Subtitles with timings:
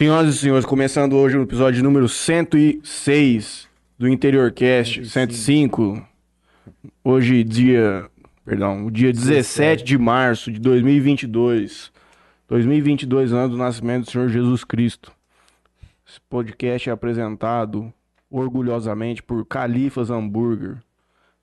[0.00, 6.02] Senhoras e senhores, começando hoje o episódio número 106 do Interior Cast 105.
[7.04, 8.08] Hoje, dia.
[8.42, 11.92] Perdão, o dia 17 de março de 2022.
[12.48, 15.12] 2022, ano do nascimento do Senhor Jesus Cristo.
[16.08, 17.92] Esse podcast é apresentado
[18.30, 20.78] orgulhosamente por Califas Hambúrguer,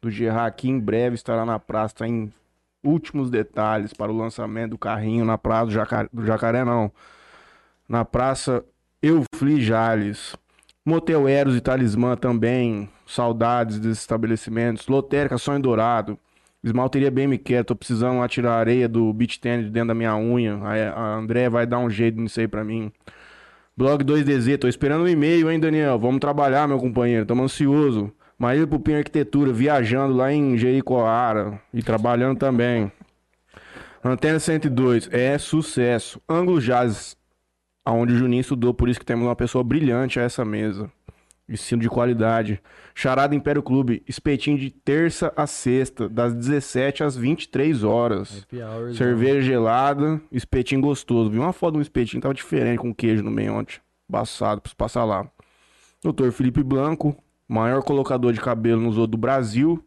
[0.02, 2.34] do Gerard, que em breve estará na praça tá em
[2.84, 6.92] últimos detalhes para o lançamento do carrinho na praça do Jacaré, do Jacaré não,
[7.88, 8.64] na praça
[9.02, 10.36] Eufli Jales.
[10.86, 14.88] Motel Eros e Talismã também, saudades desses estabelecimentos.
[14.88, 16.18] Lotérica Sonho Dourado.
[16.64, 19.94] Esmalteria bem me quer, tô precisando lá tirar a areia do beach tennis dentro da
[19.94, 20.58] minha unha.
[20.96, 22.92] A, André vai dar um jeito nisso aí pra mim.
[23.76, 26.00] Blog 2DZ, tô esperando um e-mail, hein, Daniel?
[26.00, 28.12] Vamos trabalhar, meu companheiro, tamo ansioso.
[28.38, 32.92] Marília Pupim Arquitetura, viajando lá em Jericoara e trabalhando também.
[34.04, 36.22] Antena 102, é sucesso.
[36.30, 37.18] Ângulo Jazz,
[37.88, 40.92] aonde o Juninho estudou, por isso que temos uma pessoa brilhante a essa mesa.
[41.48, 42.62] Ensino de qualidade.
[42.94, 48.46] Charada Império Clube, espetinho de terça a sexta, das 17 às 23 horas.
[48.54, 51.30] Hours, Cerveja gelada, espetinho gostoso.
[51.30, 53.80] Vi uma foto de um espetinho, tava diferente com queijo no meio ontem.
[54.12, 55.26] Passado, preciso passar lá.
[56.04, 57.16] Doutor Felipe Blanco,
[57.48, 59.82] maior colocador de cabelo no Zoo do Brasil.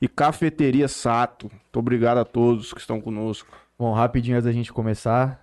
[0.00, 1.50] E Cafeteria Sato.
[1.52, 3.46] Muito obrigado a todos que estão conosco.
[3.78, 5.41] Bom, rapidinho antes da gente começar,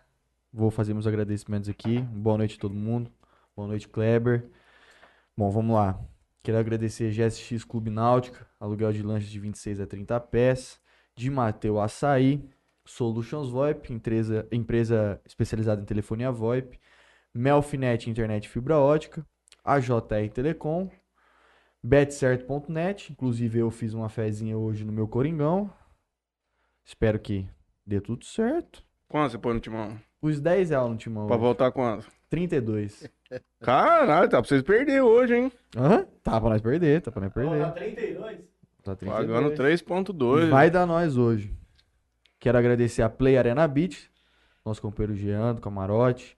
[0.51, 2.01] vou fazer meus agradecimentos aqui.
[2.01, 3.11] Boa noite a todo mundo.
[3.55, 4.49] Boa noite, Kleber.
[5.35, 5.99] Bom, vamos lá.
[6.41, 10.81] Quero agradecer GSX Clube Náutica, aluguel de lanches de 26 a 30 pés,
[11.15, 12.49] de Mateu Açaí,
[12.85, 16.79] Solutions VoIP, empresa, empresa especializada em telefonia VoIP,
[17.33, 19.25] Melfinet Internet Fibra Ótica,
[19.63, 20.89] a JR Telecom,
[21.83, 25.71] betcerto.net, inclusive eu fiz uma fezinha hoje no meu Coringão.
[26.83, 27.47] Espero que
[27.85, 28.83] dê tudo certo.
[29.07, 30.08] Quanto você põe no timão?
[30.21, 31.27] Os 10 reais no timão.
[31.27, 31.43] Pra hoje.
[31.43, 32.07] voltar quanto?
[32.29, 33.09] 32.
[33.61, 35.51] Caralho, tá pra vocês perder hoje, hein?
[35.77, 37.59] Aham, tá pra nós perder, tá pra nós perder.
[37.61, 38.37] Tá 32?
[38.83, 39.27] Tá 32.
[39.27, 40.49] Pagando E 3.2.
[40.49, 41.53] Vai dar nós hoje.
[42.39, 44.09] Quero agradecer a Play Arena Beach,
[44.65, 46.37] nosso companheiro Jean, do Camarote.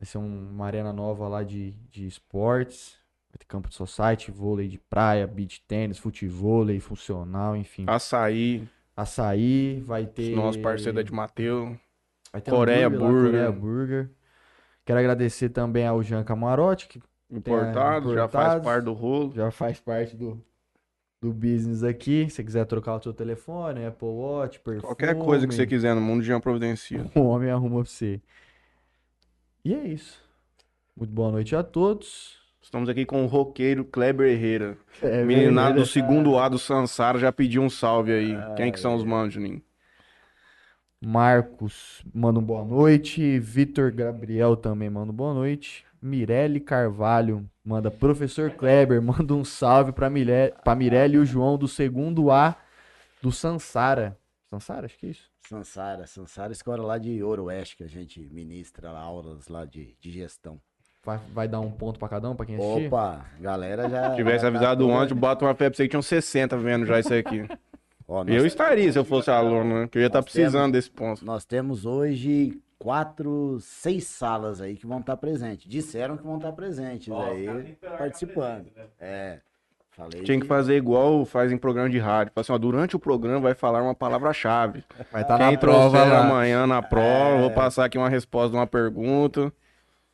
[0.00, 2.96] Vai ser um- uma arena nova lá de, de esportes.
[3.30, 7.84] Vai ter campo de society, vôlei de praia, beach tênis, futevôlei, funcional, enfim.
[7.86, 10.34] Açaí, Açaí, vai ter...
[10.34, 11.78] nosso parceiro da de Mateu.
[12.38, 13.30] Vai ter Coreia hambúrguer lá, Burger.
[13.30, 14.10] Coreia Burger.
[14.84, 17.00] Quero agradecer também ao Jean Camarote, que
[17.30, 19.32] Importado, já faz parte do rolo.
[19.34, 20.42] já faz parte do,
[21.20, 22.26] do business aqui.
[22.30, 24.82] Se você quiser trocar o seu telefone, Apple Watch, perfume.
[24.82, 27.04] Qualquer coisa que você quiser no mundo, Jean providencia.
[27.14, 28.20] O homem arruma pra você.
[29.62, 30.22] E é isso.
[30.96, 32.38] Muito boa noite a todos.
[32.62, 34.76] Estamos aqui com o roqueiro Kleber Herrera.
[35.02, 38.36] É Meninado do segundo A do Sansara já pediu um salve aí.
[38.56, 39.62] Quem que são os manos, Juninho?
[41.00, 43.38] Marcos manda um boa noite.
[43.38, 45.84] Vitor Gabriel também manda um boa noite.
[46.00, 50.54] Mirelle Carvalho manda professor Kleber, manda um salve pra, Mire...
[50.62, 52.56] pra Mirelle e o João do segundo A
[53.20, 54.16] do Sansara.
[54.50, 55.30] Sansara, acho que é isso.
[55.48, 59.96] Sansara, Sansara, escola lá de Ouro Oeste, que a gente ministra lá, aulas lá de,
[60.00, 60.60] de gestão.
[61.04, 62.86] Vai, vai dar um ponto pra cada um, pra quem assistir?
[62.86, 64.10] Opa, galera já.
[64.10, 66.86] Se tivesse tá avisado antes, bota uma fé pra você que tinha uns 60 vendo
[66.86, 67.46] já isso aqui.
[68.10, 69.88] Ó, Eu estaria se eu fosse aluno, né?
[69.88, 71.22] Que eu ia estar Nós precisando desse ponto.
[71.24, 75.68] nós temos hoje quatro, seis salas aí que vão estar presentes.
[75.68, 78.66] Disseram que vão estar presentes aí, participando.
[78.98, 79.40] É,
[79.90, 80.22] falei.
[80.22, 82.32] Tinha que fazer igual faz em programa de rádio.
[82.34, 84.82] Assim, ó, durante o programa vai falar uma palavra-chave.
[85.12, 86.20] Vai estar Quem na prova lá.
[86.24, 87.40] amanhã na prova, É.
[87.40, 89.52] vou passar aqui uma resposta de uma pergunta.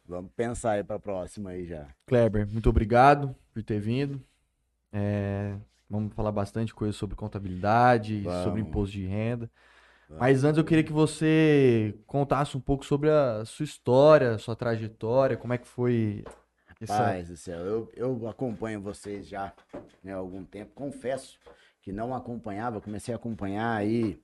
[0.09, 1.87] Vamos pensar aí pra próxima aí já.
[2.07, 4.21] Kleber, muito obrigado por ter vindo.
[4.93, 5.55] É,
[5.89, 8.45] vamos falar bastante coisa sobre contabilidade, Vamos.
[8.45, 9.51] sobre imposto de renda.
[10.09, 10.21] Vamos.
[10.21, 15.37] Mas antes eu queria que você contasse um pouco sobre a sua história, sua trajetória,
[15.37, 16.25] como é que foi
[16.81, 16.99] essa...
[16.99, 19.53] Paz do céu, eu, eu acompanho vocês já
[20.03, 20.73] né, há algum tempo.
[20.75, 21.39] Confesso
[21.83, 24.21] que não acompanhava, comecei a acompanhar aí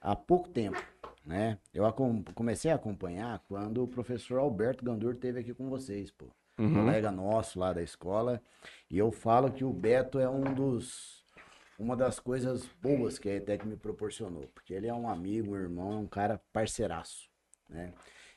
[0.00, 0.82] há pouco tempo,
[1.24, 1.58] né?
[1.72, 1.84] Eu
[2.34, 6.26] comecei a acompanhar quando o professor Alberto Gandur esteve aqui com vocês, pô.
[6.60, 6.74] Uhum.
[6.74, 8.42] Colega nosso lá da escola.
[8.90, 11.20] E eu falo que o Beto é um dos
[11.78, 15.56] uma das coisas boas que a ETEC me proporcionou, porque ele é um amigo, um
[15.56, 17.30] irmão, é um cara parceiraço,
[17.66, 17.94] né?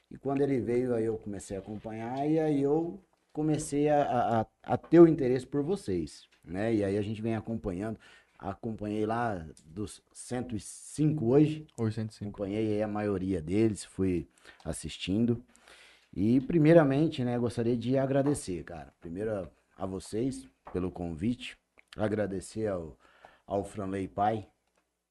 [0.09, 3.01] E quando ele veio, aí eu comecei a acompanhar e aí eu
[3.33, 6.73] comecei a, a, a ter o interesse por vocês, né?
[6.73, 7.99] E aí a gente vem acompanhando.
[8.39, 12.29] Acompanhei lá dos 105 hoje, 805?
[12.29, 14.27] acompanhei a maioria deles, fui
[14.63, 15.43] assistindo.
[16.15, 18.93] E primeiramente, né, gostaria de agradecer, cara.
[19.01, 21.57] Primeiro a, vocês pelo convite,
[21.97, 22.97] agradecer ao,
[23.45, 24.47] ao Franley Pai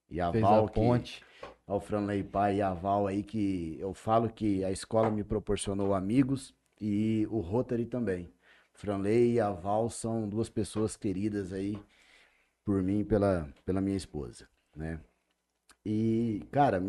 [0.08, 1.24] e a Fez Val a que- ponte.
[1.66, 5.94] ao Franley Pai e a Val aí que eu falo que a escola me proporcionou
[5.94, 8.32] amigos e o Rotary também.
[8.72, 11.78] Franley e a Val são duas pessoas queridas aí
[12.64, 15.00] por mim e pela, pela minha esposa, né?
[15.84, 16.80] E, cara,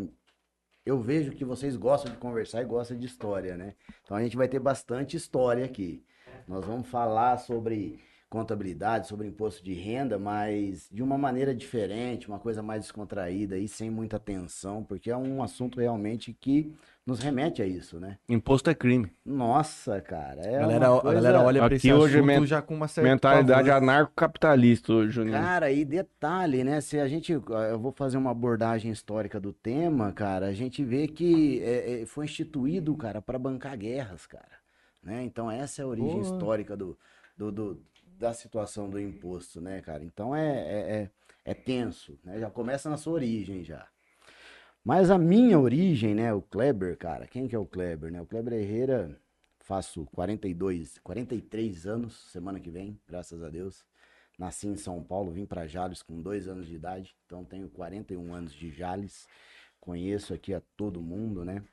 [0.84, 3.74] eu vejo que vocês gostam de conversar e gostam de história, né?
[4.02, 6.04] Então a gente vai ter bastante história aqui.
[6.46, 7.98] Nós vamos falar sobre
[8.28, 13.68] contabilidade, sobre imposto de renda, mas de uma maneira diferente, uma coisa mais descontraída e
[13.68, 16.74] sem muita tensão, porque é um assunto realmente que
[17.06, 18.18] nos remete a isso, né?
[18.28, 19.12] Imposto é crime.
[19.24, 20.40] Nossa, cara.
[20.40, 21.08] É a, galera, coisa...
[21.10, 25.10] a galera olha pra Aqui esse hoje men- já com uma certa Mentalidade anarcocapitalista hoje,
[25.12, 25.34] Juninho.
[25.36, 26.80] Cara, e detalhe, né?
[26.80, 27.32] Se a gente.
[27.32, 30.46] Eu vou fazer uma abordagem histórica do tema, cara.
[30.46, 34.62] A gente vê que é, é, foi instituído, cara, para bancar guerras, cara.
[35.02, 35.22] Né?
[35.24, 36.22] Então, essa é a origem Boa.
[36.22, 36.98] histórica do,
[37.36, 37.82] do, do-
[38.18, 40.02] da situação do imposto, né, cara?
[40.04, 41.10] Então, é, é,
[41.44, 42.38] é, é tenso, né?
[42.38, 43.86] Já começa na sua origem já.
[44.84, 46.32] Mas a minha origem, né?
[46.34, 47.26] O Kleber, cara.
[47.26, 48.20] Quem que é o Kleber, né?
[48.20, 49.18] O Kleber Herrera,
[49.60, 53.82] faço 42, 43 anos semana que vem, graças a Deus.
[54.38, 58.34] Nasci em São Paulo, vim para Jales com dois anos de idade, então tenho 41
[58.34, 59.26] anos de Jales.
[59.80, 61.64] Conheço aqui a todo mundo, né?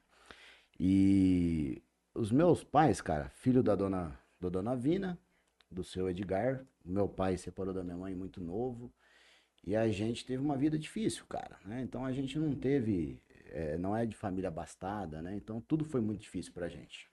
[0.79, 1.81] E
[2.15, 5.19] os meus pais, cara, filho da dona, da dona Vina,
[5.69, 6.65] do seu Edgar.
[6.85, 8.89] Meu pai separou da minha mãe muito novo.
[9.63, 11.81] E a gente teve uma vida difícil, cara, né?
[11.81, 13.21] Então a gente não teve,
[13.51, 15.35] eh, não é de família abastada, né?
[15.35, 17.07] Então tudo foi muito difícil pra gente.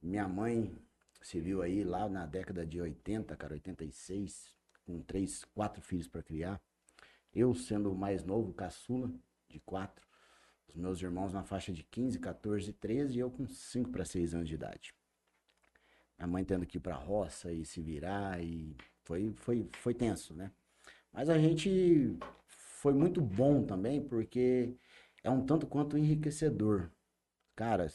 [0.00, 0.74] Minha mãe
[1.20, 4.54] se viu aí lá na década de 80, cara, 86,
[4.86, 6.60] com três, quatro filhos para criar.
[7.34, 9.10] Eu sendo o mais novo, caçula,
[9.48, 10.06] de quatro.
[10.68, 14.34] Os meus irmãos na faixa de 15, 14, 13 e eu com 5 para 6
[14.34, 14.94] anos de idade.
[16.18, 20.34] Minha mãe tendo que ir pra roça e se virar e foi, foi, foi tenso,
[20.34, 20.50] né?
[21.16, 22.14] Mas a gente
[22.46, 24.76] foi muito bom também porque
[25.24, 26.90] é um tanto quanto enriquecedor.
[27.54, 27.86] Cara,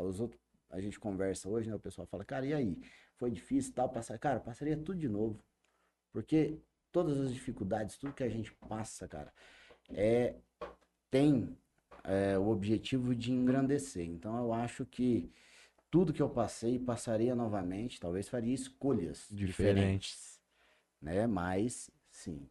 [0.00, 0.40] os outros,
[0.70, 1.74] a gente conversa hoje, né?
[1.74, 2.78] O pessoal fala, cara, e aí?
[3.16, 4.16] Foi difícil tal, passar.
[4.16, 5.42] Cara, passaria tudo de novo.
[6.12, 6.56] Porque
[6.92, 9.32] todas as dificuldades, tudo que a gente passa, cara,
[9.90, 10.36] é,
[11.10, 11.58] tem
[12.04, 14.06] é, o objetivo de engrandecer.
[14.06, 15.32] Então eu acho que
[15.90, 19.40] tudo que eu passei, passaria novamente, talvez faria escolhas Diferentes.
[19.40, 20.40] diferentes,
[21.02, 21.26] né?
[21.26, 22.48] Mas, sim.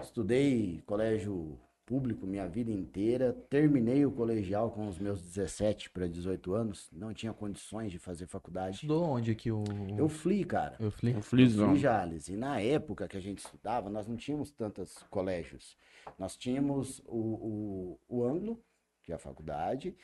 [0.00, 6.54] Estudei colégio público minha vida inteira, terminei o colegial com os meus 17 para 18
[6.54, 8.76] anos, não tinha condições de fazer faculdade.
[8.76, 9.62] Estudou onde aqui o...
[9.96, 10.76] Eu fui, cara.
[10.80, 11.68] Eu Um Eu flizão.
[11.70, 12.28] fui Jales.
[12.28, 15.76] E na época que a gente estudava, nós não tínhamos tantos colégios.
[16.18, 18.62] Nós tínhamos o, o, o Anglo,
[19.02, 19.94] que é a faculdade,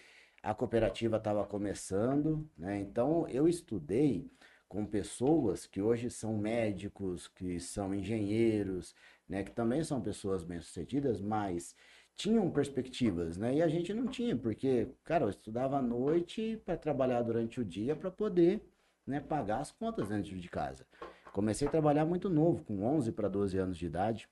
[0.43, 2.79] a cooperativa estava começando, né?
[2.79, 4.31] Então eu estudei
[4.69, 8.95] com pessoas que hoje são médicos, que são engenheiros,
[9.31, 9.45] né?
[9.45, 11.77] Que também são pessoas bem-sucedidas, mas
[12.17, 13.55] tinham perspectivas, né?
[13.55, 17.65] E a gente não tinha, porque, cara, eu estudava à noite para trabalhar durante o
[17.65, 18.61] dia para poder,
[19.07, 20.85] né, pagar as contas dentro de casa.
[21.33, 24.29] Comecei a trabalhar muito novo, com 11 para 12 anos de idade,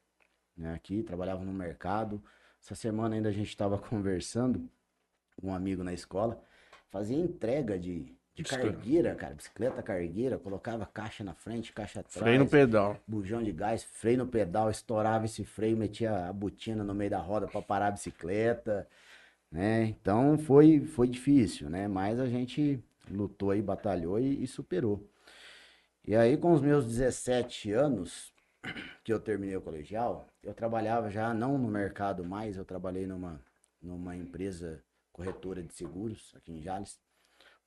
[0.57, 2.21] né, aqui, trabalhava no mercado.
[2.61, 4.69] Essa semana ainda a gente estava conversando
[5.37, 6.43] com um amigo na escola,
[6.89, 12.39] fazia entrega de, de cargueira, cara, bicicleta cargueira, colocava caixa na frente, caixa atrás Freio
[12.39, 13.01] no pedal.
[13.07, 17.19] bujão de gás, freio no pedal, estourava esse freio, metia a botina no meio da
[17.19, 18.89] roda para parar a bicicleta,
[19.51, 19.85] né?
[19.87, 21.89] Então foi foi difícil, né?
[21.89, 25.09] Mas a gente lutou aí, batalhou e, e superou.
[26.07, 28.33] E aí com os meus 17 anos
[29.05, 33.41] que eu terminei o colegial, eu trabalhava já não no mercado mais, eu trabalhei numa
[33.83, 36.99] numa empresa corretora de seguros aqui em Jales.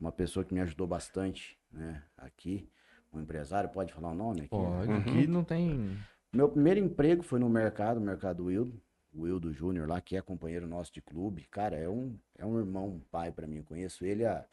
[0.02, 2.68] Uma pessoa que me ajudou bastante, né, aqui,
[3.14, 4.50] um empresário, pode falar o nome aqui?
[4.50, 4.98] pode, Uhum.
[4.98, 5.96] aqui não tem...
[6.34, 8.82] Meu primeiro emprego foi no mercado, no mercado Wildo,
[9.14, 11.44] o Wildo Júnior lá, que é companheiro nosso de clube.
[11.52, 13.58] Cara, é um, é um irmão, um pai pra mim.
[13.58, 14.44] Eu conheço ele há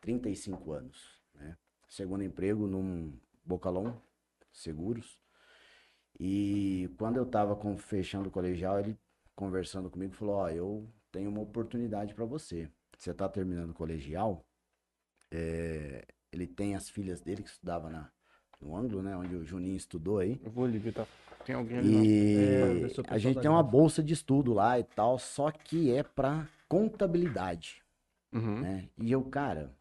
[0.00, 1.56] 35 anos, né?
[1.88, 3.12] Segundo emprego num
[3.44, 3.92] Bocalon
[4.50, 5.20] Seguros.
[6.18, 8.98] E quando eu tava com, fechando o colegial, ele
[9.36, 12.68] conversando comigo falou: Ó, eu tenho uma oportunidade pra você.
[12.96, 14.44] Você tá terminando o colegial,
[15.30, 18.08] é, ele tem as filhas dele que estudava na,
[18.60, 19.16] no ângulo, né?
[19.16, 20.40] Onde o Juninho estudou aí.
[20.44, 21.06] Eu vou tá?
[21.44, 21.94] Tem alguém ali?
[21.94, 26.02] E o a gente tem uma bolsa de estudo lá e tal, só que é
[26.02, 27.82] pra contabilidade,
[28.32, 28.60] Uhum.
[28.60, 28.88] né?
[28.98, 29.72] E eu, cara,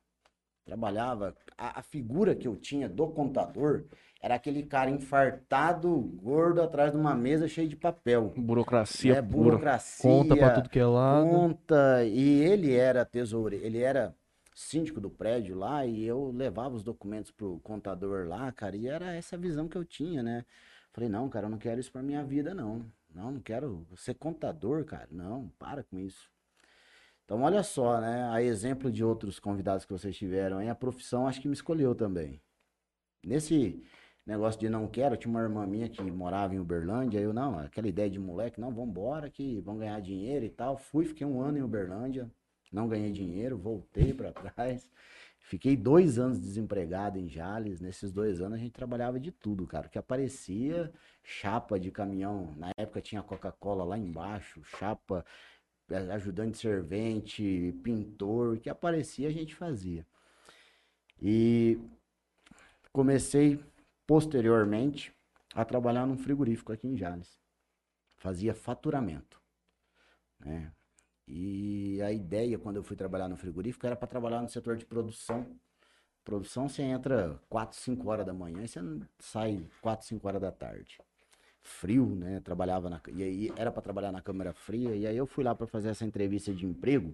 [0.66, 3.84] trabalhava, a, a figura que eu tinha do contador
[4.22, 8.34] era aquele cara infartado, gordo, atrás de uma mesa cheia de papel.
[8.36, 9.44] Burocracia pura.
[9.52, 11.30] Burocracia, Conta pra tudo que é lado.
[11.30, 14.16] conta, e ele era tesoureiro, ele era
[14.58, 19.14] síndico do prédio lá, e eu levava os documentos pro contador lá, cara, e era
[19.14, 20.44] essa visão que eu tinha, né?
[20.92, 22.84] Falei, não, cara, eu não quero isso pra minha vida, não.
[23.14, 25.08] Não, não quero ser contador, cara.
[25.12, 26.28] Não, para com isso.
[27.24, 28.24] Então, olha só, né?
[28.32, 31.94] A exemplo de outros convidados que vocês tiveram, aí, a profissão acho que me escolheu
[31.94, 32.42] também.
[33.24, 33.84] Nesse
[34.26, 37.88] negócio de não quero, tinha uma irmã minha que morava em Uberlândia, eu não, aquela
[37.88, 40.78] ideia de moleque, não, vambora que vão ganhar dinheiro e tal.
[40.78, 42.32] Fui, fiquei um ano em Uberlândia,
[42.72, 44.90] não ganhei dinheiro, voltei para trás.
[45.40, 47.80] Fiquei dois anos desempregado em Jales.
[47.80, 49.88] Nesses dois anos a gente trabalhava de tudo, cara.
[49.88, 50.92] O que aparecia,
[51.24, 52.54] chapa de caminhão.
[52.58, 55.26] Na época tinha Coca-Cola lá embaixo, chapa,
[55.90, 58.56] eh, ajudante servente, pintor.
[58.56, 60.06] O que aparecia a gente fazia.
[61.22, 61.80] E
[62.92, 63.64] comecei
[64.06, 65.14] posteriormente
[65.54, 67.40] a trabalhar num frigorífico aqui em Jales.
[68.18, 69.42] Fazia faturamento.
[70.40, 70.72] Né?
[71.28, 74.86] E a ideia, quando eu fui trabalhar no frigorífico, era para trabalhar no setor de
[74.86, 75.46] produção.
[76.24, 78.80] Produção, você entra 4, 5 horas da manhã e você
[79.20, 81.00] sai 4, 5 horas da tarde.
[81.62, 82.40] Frio, né?
[82.40, 83.02] Trabalhava na.
[83.14, 84.96] E aí era para trabalhar na câmara fria.
[84.96, 87.14] E aí eu fui lá para fazer essa entrevista de emprego.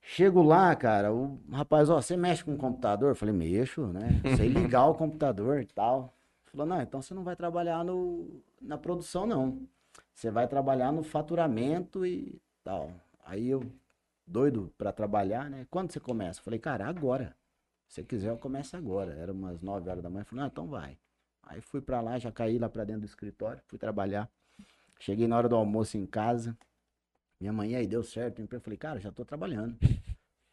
[0.00, 3.10] Chego lá, cara, o rapaz, ó, você mexe com o computador?
[3.10, 4.20] Eu falei, mexo, né?
[4.36, 6.12] Sei ligar o computador e tal.
[6.46, 9.62] Falou, não, então você não vai trabalhar no, na produção, não.
[10.12, 12.90] Você vai trabalhar no faturamento e tal.
[13.24, 13.62] Aí eu,
[14.26, 15.66] doido para trabalhar, né?
[15.70, 16.40] Quando você começa?
[16.40, 17.36] Eu falei, cara, agora.
[17.88, 19.12] Se você quiser, eu começo agora.
[19.14, 20.22] Era umas 9 horas da manhã.
[20.22, 20.98] Eu falei, ah, então vai.
[21.42, 24.30] Aí fui para lá, já caí lá para dentro do escritório, fui trabalhar.
[24.98, 26.56] Cheguei na hora do almoço em casa.
[27.40, 28.40] Minha mãe aí deu certo.
[28.40, 29.76] Eu falei, cara, já tô trabalhando.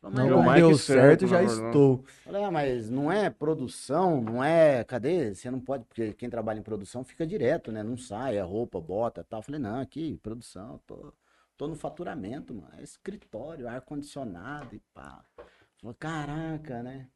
[0.01, 2.03] Falei, não, não deu certo, certo já estou.
[2.23, 4.83] Falei, ah, mas não é produção, não é.
[4.83, 5.35] Cadê?
[5.35, 7.83] Você não pode, porque quem trabalha em produção fica direto, né?
[7.83, 9.43] Não sai, é roupa, bota tal.
[9.43, 11.13] Falei, não, aqui, produção, tô
[11.59, 12.71] Tô no faturamento, mano.
[12.77, 15.25] É escritório, ar-condicionado e pá.
[15.81, 17.09] Falei, caraca, né?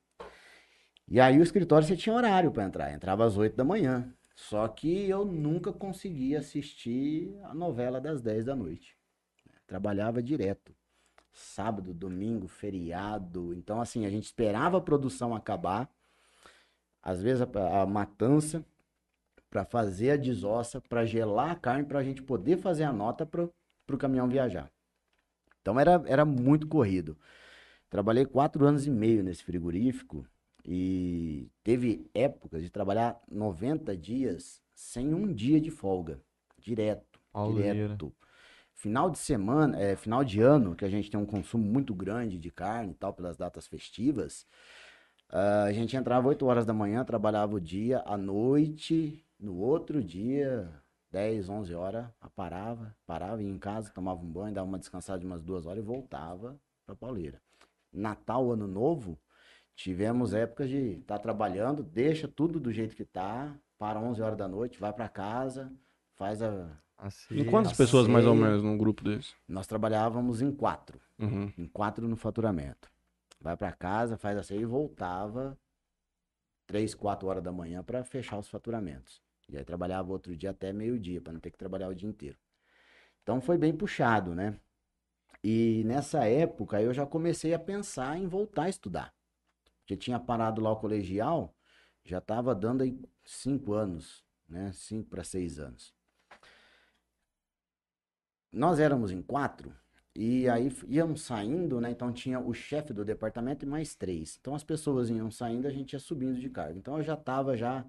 [1.07, 2.93] E aí o escritório você tinha horário para entrar.
[2.93, 4.13] Entrava às 8 da manhã.
[4.35, 8.97] Só que eu nunca conseguia assistir a novela das 10 da noite.
[9.65, 10.75] Trabalhava direto.
[11.31, 13.53] Sábado, domingo, feriado.
[13.53, 15.89] Então, assim, a gente esperava a produção acabar.
[17.01, 18.65] Às vezes a, a matança
[19.49, 23.25] para fazer a desossa, para gelar a carne, para a gente poder fazer a nota
[23.25, 23.47] para
[23.85, 24.71] para o caminhão viajar.
[25.61, 27.17] Então era, era muito corrido.
[27.89, 30.25] Trabalhei quatro anos e meio nesse frigorífico
[30.65, 36.19] e teve épocas de trabalhar 90 dias sem um dia de folga.
[36.57, 37.19] Direto.
[37.73, 38.13] Direto.
[38.73, 42.37] Final de semana, é, final de ano, que a gente tem um consumo muito grande
[42.37, 44.45] de carne e tal, pelas datas festivas,
[45.29, 50.03] uh, a gente entrava 8 horas da manhã, trabalhava o dia, à noite, no outro
[50.03, 50.69] dia,
[51.13, 55.25] 10, 11 horas, parava, parava, ia em casa, tomava um banho, dava uma descansada de
[55.27, 57.39] umas duas horas e voltava pra pauleira.
[57.91, 59.19] Natal, Ano Novo,
[59.75, 64.37] tivemos épocas de estar tá trabalhando, deixa tudo do jeito que tá, para 11 horas
[64.37, 65.71] da noite, vai para casa,
[66.15, 66.67] faz a...
[66.97, 69.35] Assim, em quantas pessoas mais ou menos num grupo desse?
[69.47, 71.53] Nós trabalhávamos em quatro, uhum.
[71.55, 72.89] em quatro no faturamento.
[73.39, 75.55] Vai para casa, faz a ceia e voltava
[76.65, 79.22] três, quatro horas da manhã para fechar os faturamentos.
[79.49, 82.37] E aí trabalhava outro dia até meio-dia, para não ter que trabalhar o dia inteiro.
[83.21, 84.59] Então foi bem puxado, né?
[85.43, 89.13] E nessa época eu já comecei a pensar em voltar a estudar.
[89.79, 91.53] Porque tinha parado lá o colegial,
[92.05, 94.71] já estava dando aí cinco anos, né?
[94.73, 95.93] Cinco para seis anos.
[98.51, 99.75] Nós éramos em quatro,
[100.15, 101.89] e aí íamos saindo, né?
[101.89, 104.37] Então tinha o chefe do departamento e mais três.
[104.39, 106.77] Então as pessoas iam saindo, a gente ia subindo de cargo.
[106.77, 107.83] Então eu já estava já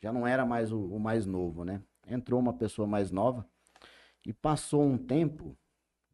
[0.00, 1.82] já não era mais o, o mais novo, né?
[2.06, 3.46] Entrou uma pessoa mais nova
[4.24, 5.56] e passou um tempo,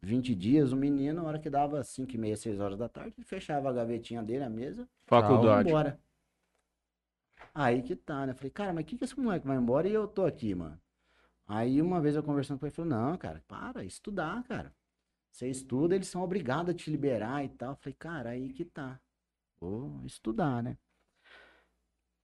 [0.01, 3.15] 20 dias, o menino, na hora que dava 5 e meia, 6 horas da tarde,
[3.17, 5.69] ele fechava a gavetinha dele, a mesa, faculdade.
[5.69, 6.01] embora.
[7.55, 8.35] Aí que tá, né?
[8.35, 10.81] Falei, cara, mas que que esse moleque vai embora e eu tô aqui, mano?
[11.47, 14.75] Aí uma vez eu conversando com ele, falou, não, cara, para, estudar, cara.
[15.31, 17.75] Você estuda, eles são obrigados a te liberar e tal.
[17.77, 19.01] Falei, cara, aí que tá.
[19.61, 20.77] Vou estudar, né?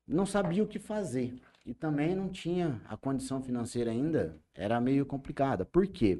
[0.08, 1.38] não sabia o que fazer.
[1.68, 5.66] E também não tinha a condição financeira ainda, era meio complicada.
[5.66, 6.18] Por quê?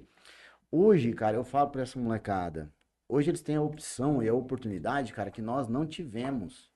[0.71, 2.71] Hoje, cara, eu falo para essa molecada,
[3.09, 6.71] hoje eles têm a opção e a oportunidade, cara, que nós não tivemos.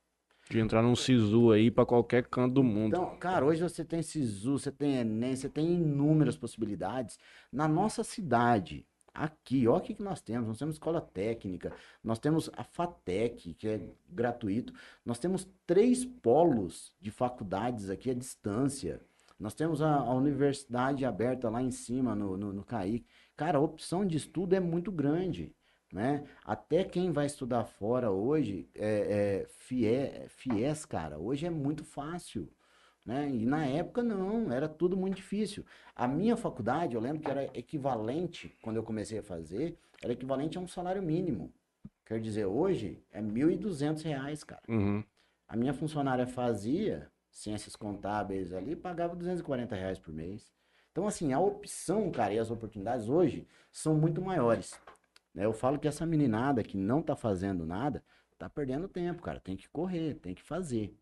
[0.48, 2.96] De entrar num SISU aí para qualquer canto do mundo.
[2.96, 7.18] Então, cara, hoje você tem SISU, você tem Enem, você tem inúmeras possibilidades.
[7.52, 10.48] Na nossa cidade, Aqui, olha o que, que nós temos.
[10.48, 14.72] Nós temos escola técnica, nós temos a FATEC, que é gratuito.
[15.04, 19.00] Nós temos três polos de faculdades aqui à distância.
[19.38, 22.64] Nós temos a, a universidade aberta lá em cima, no, no, no.
[23.36, 25.54] Cara, a opção de estudo é muito grande.
[25.92, 26.24] Né?
[26.42, 32.50] Até quem vai estudar fora hoje, é, é, FIES, cara, hoje é muito fácil.
[33.04, 33.28] Né?
[33.28, 35.64] E na época não, era tudo muito difícil.
[35.94, 40.56] A minha faculdade, eu lembro que era equivalente, quando eu comecei a fazer, era equivalente
[40.56, 41.52] a um salário mínimo.
[42.06, 44.62] Quer dizer, hoje é 1.200 reais, cara.
[44.68, 45.02] Uhum.
[45.48, 50.52] A minha funcionária fazia ciências contábeis ali, pagava 240 reais por mês.
[50.92, 54.78] Então, assim, a opção, cara, e as oportunidades hoje são muito maiores.
[55.34, 55.44] né?
[55.44, 58.04] Eu falo que essa meninada que não tá fazendo nada,
[58.38, 59.40] tá perdendo tempo, cara.
[59.40, 60.94] Tem que correr, tem que fazer.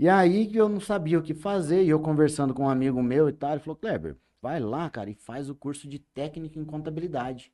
[0.00, 3.02] E aí que eu não sabia o que fazer, e eu conversando com um amigo
[3.02, 6.58] meu e tal, ele falou, Kleber, vai lá, cara, e faz o curso de técnica
[6.58, 7.52] em contabilidade.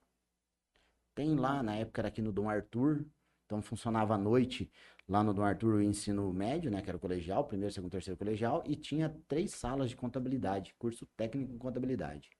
[1.12, 3.04] Tem lá, na época era aqui no Dom Arthur,
[3.44, 4.70] então funcionava à noite
[5.08, 8.16] lá no Dom Arthur o ensino médio, né, que era o colegial, primeiro, segundo, terceiro
[8.16, 12.30] colegial, e tinha três salas de contabilidade, curso técnico em contabilidade.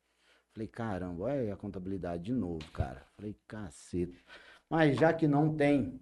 [0.53, 3.05] Falei, caramba, olha a contabilidade de novo, cara.
[3.17, 4.17] Falei, caceta.
[4.71, 6.01] Mas já que não tem,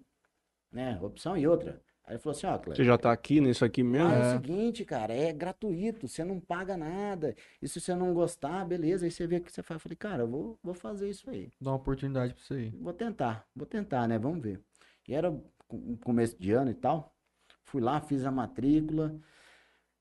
[0.71, 1.81] né, opção e outra.
[2.07, 4.09] Aí ele falou assim, ó, Cleber, Você já tá aqui nisso aqui mesmo?
[4.09, 4.29] ah, é É.
[4.29, 7.35] o seguinte, cara, é gratuito, você não paga nada.
[7.63, 9.77] E se você não gostar, beleza, aí você vê o que você faz.
[9.77, 11.51] Eu falei, cara, eu vou, vou fazer isso aí.
[11.61, 12.71] Dá uma oportunidade pra você aí.
[12.79, 14.19] Vou tentar, vou tentar, né?
[14.19, 14.61] Vamos ver.
[15.09, 15.31] E era
[15.67, 17.15] com- começo de ano e tal.
[17.63, 19.19] Fui lá, fiz a matrícula.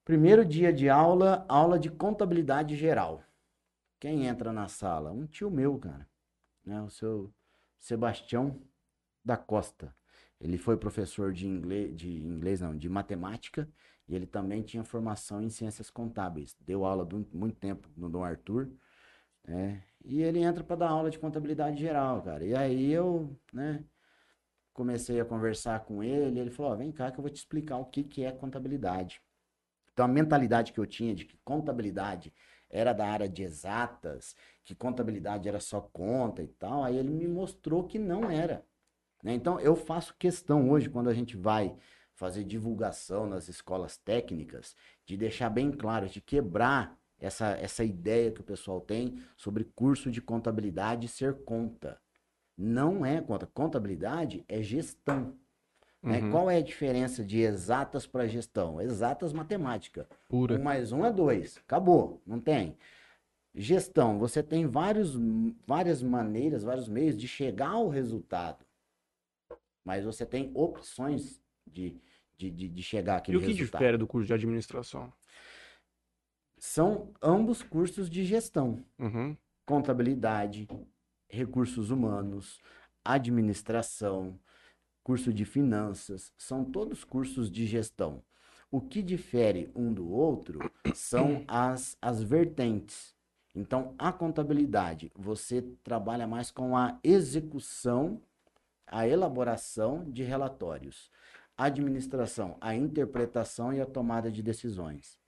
[0.04, 3.24] Primeiro dia de aula, aula de contabilidade geral.
[3.98, 5.14] Quem entra na sala?
[5.14, 6.06] Um tio meu, cara.
[6.66, 6.82] Né?
[6.82, 7.34] O seu
[7.80, 8.62] Sebastião
[9.24, 9.96] da Costa.
[10.44, 13.68] Ele foi professor de inglês, de inglês não, de matemática,
[14.10, 16.54] e ele também tinha formação em ciências contábeis.
[16.60, 18.70] Deu aula muito tempo no Dom Arthur,
[19.48, 19.84] né?
[20.04, 22.44] E ele entra para dar aula de contabilidade geral, cara.
[22.46, 23.86] E aí eu, né,
[24.74, 27.78] comecei a conversar com ele, ele falou: ó, "Vem cá que eu vou te explicar
[27.78, 29.22] o que que é contabilidade".
[29.94, 32.34] Então a mentalidade que eu tinha de que contabilidade
[32.70, 34.36] era da área de exatas,
[34.66, 38.66] que contabilidade era só conta e tal, aí ele me mostrou que não era.
[39.24, 39.34] Né?
[39.34, 41.76] Então eu faço questão hoje, quando a gente vai
[42.14, 44.76] fazer divulgação nas escolas técnicas,
[45.06, 50.12] de deixar bem claro, de quebrar essa, essa ideia que o pessoal tem sobre curso
[50.12, 52.00] de contabilidade ser conta.
[52.58, 53.48] Não é conta.
[53.48, 55.36] Contabilidade é gestão.
[56.02, 56.20] né?
[56.20, 56.32] Uhum.
[56.32, 58.80] Qual é a diferença de exatas para gestão?
[58.80, 60.08] Exatas matemática.
[60.30, 60.60] Pura.
[60.60, 61.58] Um mais um é dois.
[61.58, 62.22] Acabou.
[62.28, 62.78] Não tem.
[63.56, 65.16] Gestão, você tem vários,
[65.66, 68.66] várias maneiras, vários meios de chegar ao resultado.
[69.84, 71.96] Mas você tem opções de,
[72.38, 73.80] de, de, de chegar E àquele o que resultado.
[73.80, 75.12] difere do curso de administração?
[76.58, 78.84] São ambos cursos de gestão.
[78.98, 79.36] Uhum.
[79.66, 80.68] Contabilidade,
[81.30, 82.62] recursos humanos,
[83.04, 84.40] administração,
[85.04, 88.24] curso de finanças, são todos cursos de gestão.
[88.72, 90.60] O que difere um do outro
[90.96, 93.14] são as, as vertentes.
[93.56, 98.22] Então, a contabilidade, você trabalha mais com a execução,
[98.94, 101.10] a elaboração de relatórios.
[101.58, 105.20] A administração, a interpretação e a tomada de decisões.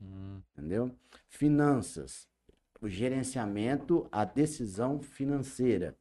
[0.00, 0.90] Hum, Entendeu?
[1.28, 2.26] Finanças,
[2.80, 5.94] o gerenciamento, a decisão financeira.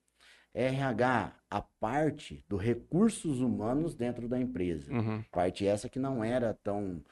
[0.53, 4.91] RH, a parte dos recursos humanos dentro da empresa.
[4.91, 5.21] Uhum.
[5.31, 7.03] Parte essa que não era tão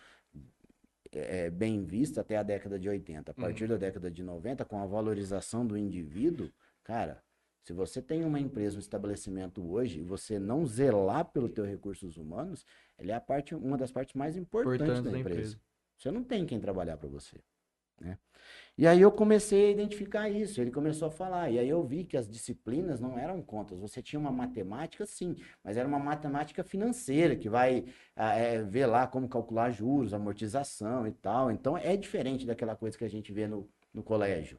[1.12, 3.32] eh, bem vista até a década de 80.
[3.32, 6.50] A partir da década de 90, com a valorização do indivíduo,
[6.84, 7.22] cara,
[7.68, 12.16] se você tem uma empresa, um estabelecimento hoje, e você não zelar pelo teu recursos
[12.16, 12.66] humanos,
[12.98, 15.40] ele é a parte, uma das partes mais importantes Importante da da empresa.
[15.40, 15.62] empresa.
[15.98, 17.42] Você não tem quem trabalhar para você,
[18.00, 18.18] né?
[18.78, 22.06] E aí eu comecei a identificar isso, ele começou a falar, e aí eu vi
[22.06, 26.64] que as disciplinas não eram contas, você tinha uma matemática sim, mas era uma matemática
[26.64, 27.84] financeira, que vai
[28.16, 32.98] ah, é, ver lá como calcular juros, amortização e tal, então é diferente daquela coisa
[32.98, 34.58] que a gente vê no, no colégio,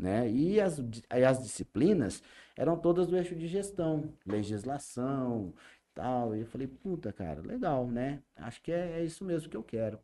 [0.00, 0.30] né?
[0.30, 2.22] E as, aí as disciplinas
[2.56, 5.52] eram todas do eixo de gestão, legislação,
[5.94, 8.20] tal, e eu falei, puta, cara, legal, né?
[8.36, 9.98] Acho que é, é isso mesmo que eu quero.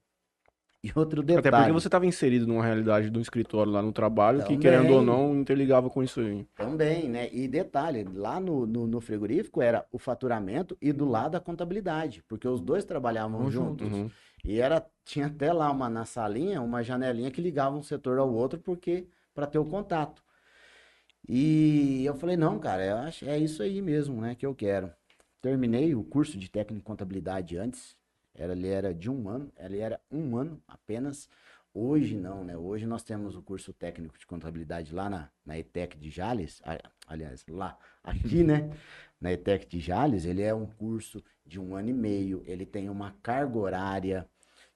[0.85, 4.39] E outro Até porque detalhe, você estava inserido numa realidade do escritório lá no trabalho
[4.39, 4.61] que, Também.
[4.61, 6.47] querendo ou não, interligava com isso aí.
[6.55, 7.29] Também, né?
[7.33, 12.23] E detalhe, lá no, no, no frigorífico era o faturamento e do lado a contabilidade,
[12.29, 13.91] porque os dois trabalhavam juntos.
[13.91, 14.09] Uhum.
[14.45, 18.33] E era, tinha até lá uma, na salinha, uma janelinha que ligava um setor ao
[18.33, 20.25] outro, porque para ter o contato.
[21.29, 24.91] E eu falei, não, cara, eu acho, é isso aí mesmo, né, que eu quero.
[25.43, 27.95] Terminei o curso de técnico em contabilidade antes,
[28.35, 31.29] era, ele era de um ano, ele era um ano apenas.
[31.75, 32.57] Hoje não, né?
[32.57, 36.63] Hoje nós temos o curso técnico de contabilidade lá na, na ETEC de Jales,
[37.07, 38.71] aliás, lá, aqui, né?
[39.21, 42.89] Na ETEC de Jales, ele é um curso de um ano e meio, ele tem
[42.89, 44.27] uma carga horária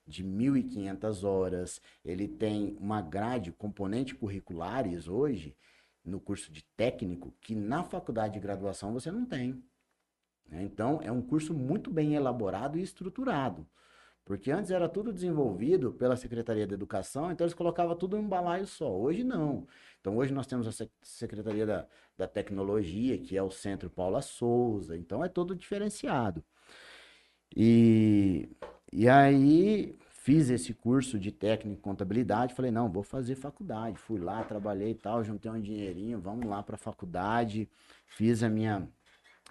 [0.07, 5.55] de 1.500 horas, ele tem uma grade, componente curriculares hoje,
[6.03, 9.63] no curso de técnico, que na faculdade de graduação você não tem.
[10.49, 10.63] né?
[10.63, 13.67] Então, é um curso muito bem elaborado e estruturado.
[14.25, 18.29] Porque antes era tudo desenvolvido pela Secretaria da Educação, então eles colocavam tudo em um
[18.29, 18.91] balaio só.
[18.91, 19.67] Hoje não.
[20.01, 21.87] Então hoje nós temos a Sec- Secretaria da,
[22.17, 26.43] da Tecnologia, que é o Centro Paula Souza, então é todo diferenciado.
[27.55, 28.49] E,
[28.91, 33.97] e aí fiz esse curso de técnico em contabilidade, falei, não, vou fazer faculdade.
[33.97, 37.69] Fui lá, trabalhei e tal, juntei um dinheirinho, vamos lá para a faculdade,
[38.05, 38.87] fiz a minha,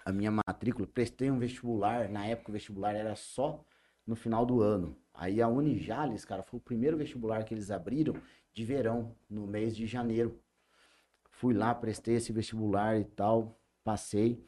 [0.05, 3.65] a minha matrícula, prestei um vestibular, na época o vestibular era só
[4.07, 4.97] no final do ano.
[5.13, 8.15] Aí a Unijales, cara, foi o primeiro vestibular que eles abriram
[8.53, 10.39] de verão, no mês de janeiro.
[11.29, 14.45] Fui lá, prestei esse vestibular e tal, passei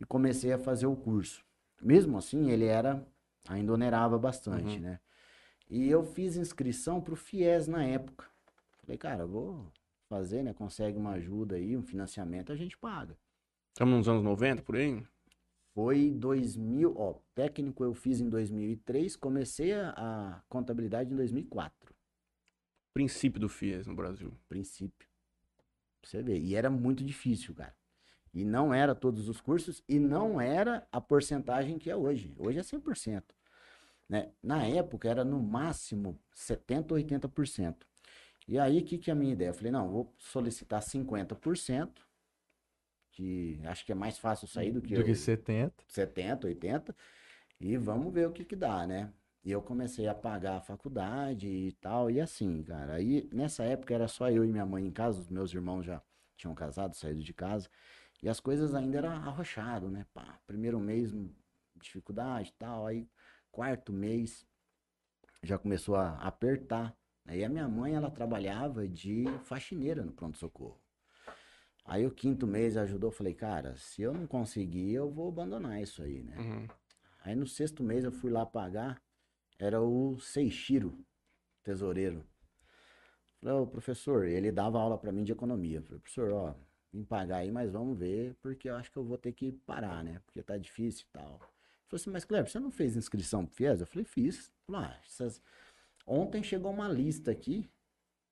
[0.00, 1.44] e comecei a fazer o curso.
[1.80, 3.06] Mesmo assim, ele era,
[3.48, 4.80] ainda onerava bastante, Uhum.
[4.82, 5.00] né?
[5.68, 8.26] E eu fiz inscrição pro FIES na época.
[8.82, 9.66] Falei, cara, vou
[10.08, 10.52] fazer, né?
[10.52, 13.16] Consegue uma ajuda aí, um financiamento, a gente paga.
[13.72, 15.02] Estamos nos anos 90, por aí?
[15.74, 21.92] Foi 2000, ó, técnico eu fiz em 2003, comecei a, a contabilidade em 2004,
[22.92, 24.32] Princípio do FIES no Brasil.
[24.48, 25.08] princípio.
[26.00, 27.74] Pra você ver, e era muito difícil, cara.
[28.34, 32.34] E não era todos os cursos e não era a porcentagem que é hoje.
[32.36, 33.34] Hoje é 100%.
[34.08, 34.32] Né?
[34.42, 37.86] Na época era no máximo 70% ou 80%.
[38.46, 39.48] E aí, o que, que é a minha ideia?
[39.50, 42.02] Eu falei, não, vou solicitar 50%,
[43.12, 45.84] que acho que é mais fácil sair do que, Do que eu- 70.
[45.86, 46.94] 70, 80,
[47.60, 49.12] e vamos ver o que que dá, né?
[49.44, 52.94] E eu comecei a pagar a faculdade e tal, e assim, cara.
[52.94, 56.02] Aí nessa época era só eu e minha mãe em casa, os meus irmãos já
[56.36, 57.68] tinham casado, saído de casa,
[58.22, 60.06] e as coisas ainda eram arrochado, né?
[60.12, 61.30] Pá, primeiro mês, hum,
[61.76, 63.08] dificuldade e tal, aí
[63.50, 64.46] quarto mês
[65.42, 66.96] já começou a apertar.
[67.26, 70.80] Aí a minha mãe, ela trabalhava de faxineira no pronto-socorro.
[71.84, 76.02] Aí o quinto mês ajudou, falei, cara, se eu não conseguir, eu vou abandonar isso
[76.02, 76.36] aí, né?
[76.38, 76.68] Uhum.
[77.20, 79.02] Aí no sexto mês eu fui lá pagar,
[79.58, 80.98] era o Seixiro,
[81.62, 82.24] tesoureiro.
[83.38, 85.82] Falei, ô professor, ele dava aula pra mim de economia.
[85.82, 86.54] Falei, professor, ó,
[86.94, 90.04] vim pagar aí, mas vamos ver, porque eu acho que eu vou ter que parar,
[90.04, 90.20] né?
[90.24, 91.32] Porque tá difícil e tal.
[91.32, 93.80] Ele falou assim, mas Cleber, você não fez inscrição pro FIES?
[93.80, 94.52] Eu falei, fiz.
[94.66, 95.42] Falei, ah, essas...
[96.06, 97.68] Ontem chegou uma lista aqui,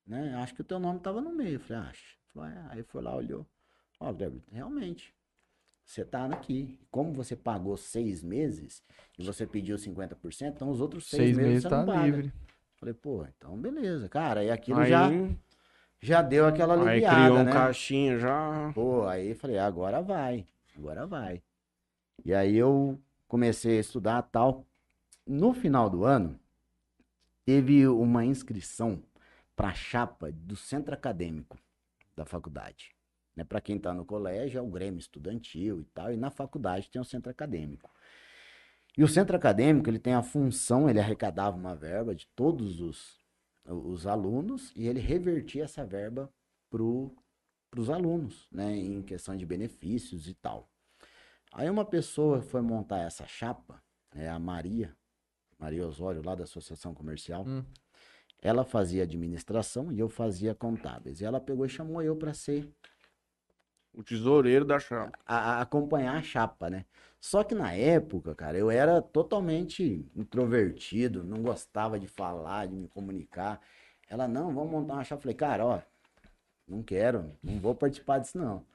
[0.07, 0.35] né?
[0.37, 1.55] Acho que o teu nome tava no meio.
[1.55, 2.17] Eu falei, acho.
[2.33, 3.47] Falei, ah, aí foi lá, olhou.
[3.99, 5.15] Ó, Cleber, realmente,
[5.85, 6.79] você tá aqui.
[6.91, 8.83] Como você pagou seis meses
[9.19, 12.05] e você pediu 50%, então os outros seis, Seis meses, meses você tá não paga.
[12.07, 12.33] livre.
[12.77, 14.09] Falei, pô, então beleza.
[14.09, 15.09] Cara, e aquilo Aí, já,
[16.03, 17.53] já deu aquela aí aliviada, criou um né?
[17.53, 18.73] caixinha já.
[18.75, 20.45] Pô, aí falei, agora vai,
[20.77, 21.41] agora vai.
[22.25, 24.67] E aí eu comecei a estudar tal.
[25.25, 26.39] No final do ano,
[27.45, 29.01] teve uma inscrição
[29.55, 31.57] para chapa do centro acadêmico
[32.17, 32.91] da faculdade.
[33.37, 33.45] Né?
[33.45, 37.01] Para quem está no colégio, é o Grêmio Estudantil e tal, e na faculdade tem
[37.01, 37.91] o centro acadêmico.
[38.99, 43.22] E o centro acadêmico, ele tem a função, ele arrecadava uma verba de todos os,
[43.65, 46.33] os alunos e ele revertia essa verba
[46.71, 50.69] para os alunos, né, em questão de benefícios e tal.
[51.53, 53.83] Aí uma pessoa foi montar essa chapa,
[54.15, 54.97] né, a Maria,
[55.59, 57.45] Maria Osório, lá da Associação Comercial.
[57.47, 57.65] Hum.
[58.41, 61.21] Ela fazia administração e eu fazia contábeis.
[61.21, 62.69] E ela pegou e chamou eu para ser
[63.95, 65.19] O tesoureiro da chapa.
[65.27, 66.85] a, a- acompanhar a chapa, né?
[67.21, 72.89] Só que na época, cara, eu era totalmente introvertido, não gostava de falar, de me
[72.89, 73.61] comunicar.
[74.09, 75.23] Ela, não, vamos montar uma chapa.
[75.23, 75.81] Falei, cara, ó,
[76.69, 78.67] não quero, não vou participar disso, não.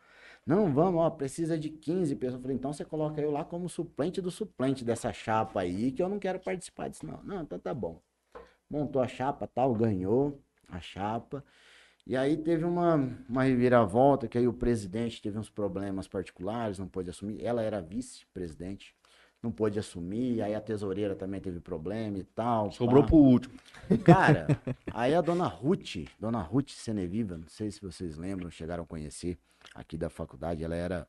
[0.46, 2.42] Não, vamos, ó, precisa de 15 pessoas.
[2.42, 6.10] Falei, então você coloca eu lá como suplente do suplente dessa chapa aí, que eu
[6.10, 7.24] não quero participar disso, não.
[7.24, 8.02] Não, então tá bom.
[8.70, 11.44] Montou a chapa, tal, ganhou a chapa.
[12.08, 12.96] E aí teve uma,
[13.28, 17.44] uma reviravolta, que aí o presidente teve uns problemas particulares, não pôde assumir.
[17.44, 18.96] Ela era vice-presidente,
[19.44, 20.42] não pôde assumir.
[20.42, 22.72] Aí a tesoureira também teve problema e tal.
[22.72, 23.10] Sobrou pá.
[23.10, 23.60] pro último.
[24.06, 24.48] Cara,
[24.94, 29.38] aí a dona Ruth, dona Ruth Seneviva, não sei se vocês lembram, chegaram a conhecer
[29.76, 31.06] aqui da faculdade, ela era,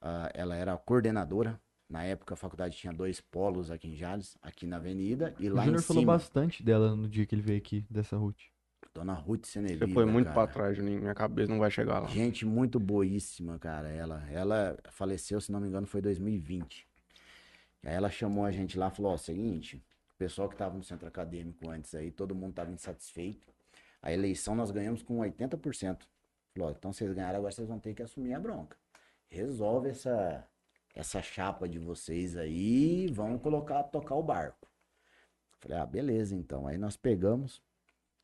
[0.00, 1.60] ah, ela era coordenadora.
[1.86, 5.54] Na época a faculdade tinha dois polos aqui em Jales, aqui na avenida e O
[5.54, 6.12] lá em Júnior falou cima.
[6.14, 8.40] bastante dela no dia que ele veio aqui, dessa Ruth.
[8.98, 9.86] Dona Ruth Seneviva.
[9.86, 10.46] Você foi muito cara.
[10.46, 11.00] pra trás, Juninho.
[11.00, 12.08] Minha cabeça não vai chegar lá.
[12.08, 13.88] Gente muito boíssima, cara.
[13.88, 16.84] Ela, ela faleceu, se não me engano, foi em 2020.
[17.84, 19.76] Aí ela chamou a gente lá e falou: Ó, seguinte,
[20.14, 23.54] o pessoal que tava no centro acadêmico antes aí, todo mundo tava insatisfeito.
[24.02, 26.02] A eleição nós ganhamos com 80%.
[26.52, 28.76] Falou: ó, então vocês ganharam, agora vocês vão ter que assumir a bronca.
[29.28, 30.44] Resolve essa,
[30.92, 34.68] essa chapa de vocês aí e vão colocar, tocar o barco.
[35.60, 36.66] Falei: ah, beleza então.
[36.66, 37.62] Aí nós pegamos.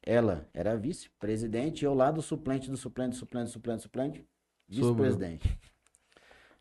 [0.06, 4.28] Ela era vice-presidente, eu lá do suplente, do suplente, suplente, suplente, suplente,
[4.68, 5.58] vice-presidente.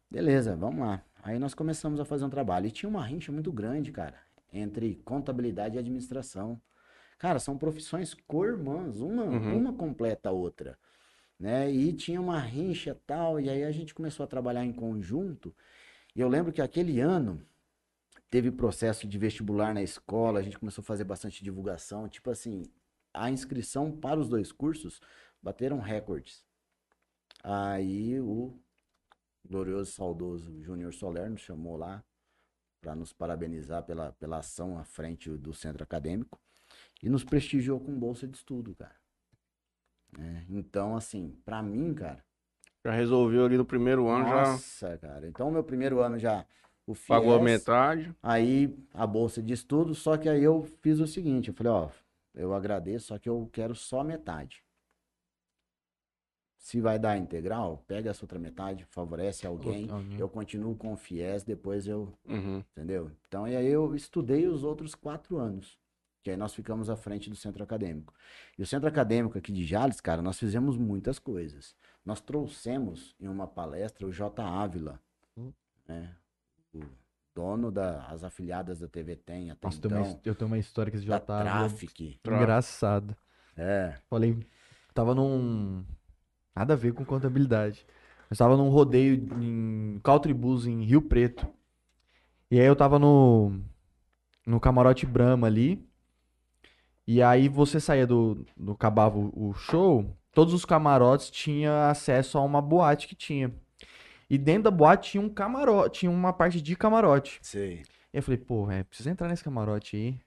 [0.09, 1.03] Beleza, vamos lá.
[1.21, 2.67] Aí nós começamos a fazer um trabalho.
[2.67, 4.17] E tinha uma rincha muito grande, cara,
[4.51, 6.61] entre contabilidade e administração.
[7.17, 9.57] Cara, são profissões co-irmãs, uma, Uhum.
[9.57, 10.77] uma completa a outra.
[11.39, 11.69] Né?
[11.71, 15.53] E tinha uma rincha tal, e aí a gente começou a trabalhar em conjunto.
[16.15, 17.41] E eu lembro que aquele ano
[18.29, 22.07] teve processo de vestibular na escola, a gente começou a fazer bastante divulgação.
[22.07, 22.63] Tipo assim,
[23.13, 24.99] a inscrição para os dois cursos
[25.41, 26.43] bateram recordes.
[27.43, 28.57] Aí o
[29.45, 32.03] glorioso e saudoso Júnior Soler nos chamou lá
[32.81, 36.39] para nos parabenizar pela, pela ação à frente do centro acadêmico
[37.01, 38.95] e nos prestigiou com bolsa de estudo, cara.
[40.19, 42.23] É, então, assim, para mim, cara,
[42.85, 45.27] Já resolveu ali no primeiro ano, já nossa, cara.
[45.27, 46.45] Então, meu primeiro ano já
[46.85, 48.15] o pagou a FIES, metade.
[48.21, 51.89] Aí a bolsa de estudo, só que aí eu fiz o seguinte, eu falei, ó,
[52.33, 54.63] eu agradeço, só que eu quero só metade.
[56.57, 59.89] Se vai dar integral, pega essa outra metade, favorece alguém.
[59.89, 60.17] Alguém.
[60.17, 62.59] Eu continuo com o FIES, depois eu, Uhum.
[62.71, 63.11] entendeu?
[63.27, 65.77] Então, e aí eu estudei os outros quatro anos.
[66.23, 68.13] Que aí nós ficamos à frente do centro acadêmico.
[68.57, 71.75] E o centro acadêmico aqui de Jales, cara, nós fizemos muitas coisas.
[72.05, 74.41] Nós trouxemos em uma palestra o J.
[74.41, 75.01] Ávila,
[75.35, 75.51] Hum.
[75.85, 76.15] né?
[76.73, 76.79] O
[77.33, 80.91] dono das afiliadas da TV Tem até Nossa, tem uma então, eu tenho uma história
[80.91, 82.19] que da já tá Traffic.
[82.25, 83.15] engraçado.
[83.55, 84.39] É, Falei,
[84.93, 85.83] tava num.
[86.55, 87.85] Nada a ver com contabilidade.
[88.29, 91.47] Eu tava num rodeio em Caltribus, em Rio Preto.
[92.49, 93.59] E aí eu tava no.
[94.45, 95.87] No camarote Brahma ali.
[97.07, 98.45] E aí você saía do.
[98.55, 100.17] do acabava o o show.
[100.33, 103.53] Todos os camarotes tinham acesso a uma boate que tinha.
[104.29, 107.39] E dentro da boate tinha um camarote, tinha uma parte de camarote.
[107.41, 107.83] sei.
[108.13, 110.19] E eu falei, pô, é, preciso entrar nesse camarote aí.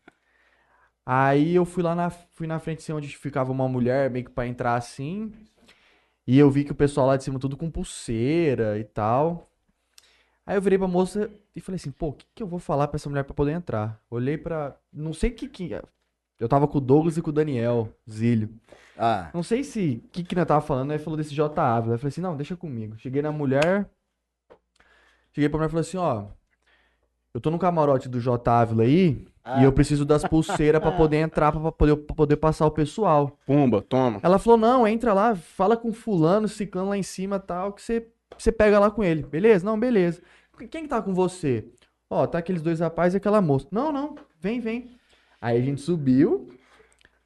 [1.04, 4.30] Aí eu fui lá na, fui na frente assim, onde ficava uma mulher, meio que
[4.30, 5.32] pra entrar assim.
[6.26, 9.48] E eu vi que o pessoal lá de cima tudo com pulseira e tal.
[10.44, 12.88] Aí eu virei pra moça e falei assim, pô, o que que eu vou falar
[12.88, 14.00] pra essa mulher pra poder entrar?
[14.10, 14.76] Olhei pra.
[14.92, 15.70] Não sei o que que.
[16.38, 18.50] Eu tava com o Douglas e com o Daniel Zílio.
[18.98, 20.02] Ah, Não sei se.
[20.04, 21.60] O que que nós tava falando, aí falou desse J.
[21.60, 21.94] Ávila.
[21.94, 22.96] Eu falei assim, não, deixa comigo.
[22.98, 23.88] Cheguei na mulher.
[25.32, 26.26] Cheguei pra mulher e falei assim, ó.
[27.34, 28.50] Eu tô no camarote do J.
[28.50, 29.26] Ávila aí.
[29.44, 29.60] Ah.
[29.60, 33.38] E eu preciso das pulseiras pra poder entrar, pra poder, pra poder passar o pessoal.
[33.46, 34.18] Pumba, toma.
[34.22, 38.08] Ela falou, não, entra lá, fala com fulano, ciclano lá em cima tal, que você,
[38.36, 39.22] você pega lá com ele.
[39.22, 39.64] Beleza?
[39.64, 40.20] Não, beleza.
[40.70, 41.64] Quem que tá com você?
[42.10, 43.68] Ó, tá aqueles dois rapazes e aquela moça.
[43.70, 44.95] Não, não, vem, vem.
[45.40, 46.48] Aí a gente subiu,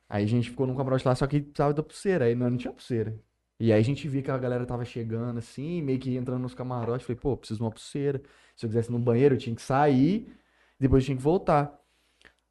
[0.08, 2.58] aí a gente ficou num camarote lá, só que precisava da pulseira, aí nós não
[2.58, 3.18] tinha pulseira.
[3.58, 6.54] E aí a gente via que a galera tava chegando assim, meio que entrando nos
[6.54, 7.06] camarotes.
[7.06, 8.22] Falei, pô, preciso de uma pulseira.
[8.56, 10.34] Se eu quisesse ir no banheiro, eu tinha que sair,
[10.78, 11.79] depois eu tinha que voltar.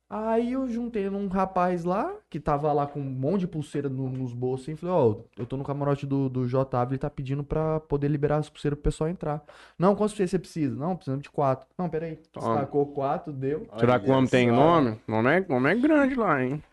[0.10, 4.10] Aí eu juntei num rapaz lá, que tava lá com um monte de pulseira no-
[4.10, 7.44] nos bolsos, e falei, ó, eu tô no camarote do, do JW, ele tá pedindo
[7.44, 9.44] pra poder liberar as pulseiras pro pessoal entrar.
[9.78, 10.76] Não, quantas pulseiras você precisa?
[10.76, 11.68] Não, precisamos de quatro.
[11.78, 12.18] Não, peraí.
[12.32, 12.48] Toma.
[12.56, 13.68] Destacou quatro, deu.
[13.78, 14.98] Será que o homem tem nome?
[15.08, 16.64] O nome é, o nome é grande lá, hein?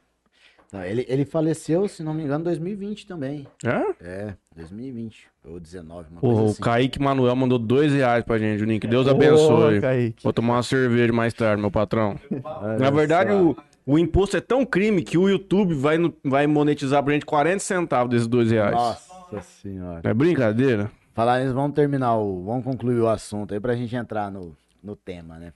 [0.85, 3.47] Ele, ele faleceu, se não me engano, em 2020 também.
[3.65, 3.95] É?
[4.01, 5.29] É, 2020.
[5.45, 6.63] Ou 19, uma Porra, coisa o assim.
[6.63, 8.81] Kaique Manuel mandou dois reais pra gente, Juninho.
[8.81, 9.81] Que Deus Ô, abençoe.
[9.81, 10.23] Kaique.
[10.25, 12.19] Vou tomar uma cerveja mais tarde, meu patrão.
[12.45, 16.47] Olha Na verdade, o, o imposto é tão crime que o YouTube vai, no- vai
[16.47, 18.75] monetizar pra gente 40 centavos desses dois reais.
[18.75, 20.01] Nossa senhora.
[20.03, 20.91] É brincadeira?
[21.15, 22.45] Falar nisso, vamos terminar o.
[22.45, 25.53] Vamos concluir o assunto aí pra gente entrar no, no tema, né?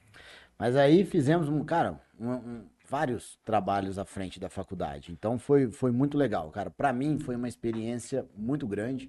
[0.58, 5.12] Mas aí fizemos, um, cara, um- um- vários trabalhos à frente da faculdade.
[5.12, 6.70] Então foi, foi muito legal, cara.
[6.70, 9.08] Pra mim foi uma experiência muito grande.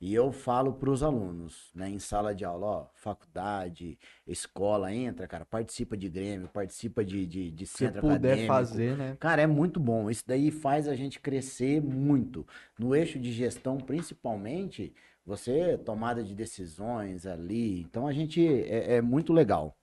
[0.00, 5.44] E eu falo pros alunos, né, em sala de aula, ó, faculdade, escola, entra, cara,
[5.44, 8.48] participa de Grêmio, participa de, de, de Se centro puder acadêmico.
[8.48, 9.16] fazer, né?
[9.20, 10.10] Cara, é muito bom.
[10.10, 12.44] Isso daí faz a gente crescer muito.
[12.76, 14.92] No eixo de gestão, principalmente,
[15.24, 17.82] você tomada de decisões ali.
[17.82, 19.76] Então a gente é, é muito legal.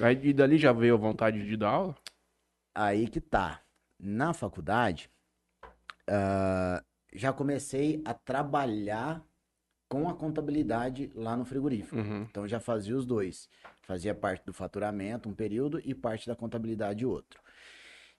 [0.00, 1.94] Aí e dali já veio a vontade de dar aula?
[2.80, 3.60] Aí que tá.
[3.98, 5.10] Na faculdade,
[6.08, 6.80] ah,
[7.12, 9.20] já comecei a trabalhar
[9.88, 11.96] com a contabilidade lá no frigorífico.
[11.96, 12.22] Uhum.
[12.30, 13.48] Então já fazia os dois.
[13.82, 17.40] Fazia parte do faturamento um período e parte da contabilidade outro.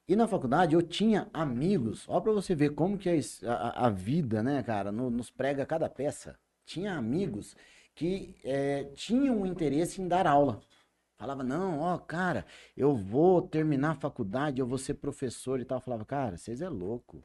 [0.05, 3.89] E na faculdade eu tinha amigos, ó pra você ver como que é a, a-
[3.89, 6.37] vida, né, cara, no- nos prega cada peça.
[6.65, 7.55] Tinha amigos
[7.95, 10.59] que eh, tinham um interesse em dar aula.
[11.19, 12.45] Falava, não, ó, cara,
[12.77, 15.79] eu vou terminar a faculdade, eu vou ser professor e tal.
[15.79, 17.21] Eu falava, cara, vocês é louco.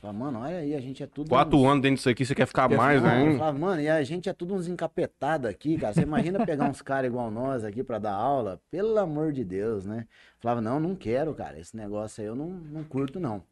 [0.00, 1.28] Falava, mano, olha aí, a gente é tudo.
[1.28, 3.38] Quatro uns- anos dentro disso aqui, você quer ficar Quer mais, eu né?
[3.38, 5.94] falava, mano, e a gente é tudo uns encapetados aqui, cara.
[5.94, 8.60] Você imagina pegar uns caras igual nós aqui pra dar aula?
[8.68, 10.08] Pelo amor de Deus, né?
[10.40, 11.56] Falava, não, não quero, cara.
[11.56, 13.44] Esse negócio aí eu não, não curto, não.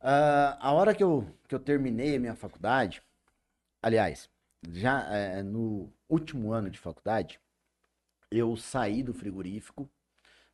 [0.00, 3.02] Ah, a hora que eu, que eu terminei a minha faculdade,
[3.82, 4.30] aliás,
[4.72, 7.38] já eh, no último ano de faculdade,
[8.30, 9.90] eu saí do frigorífico,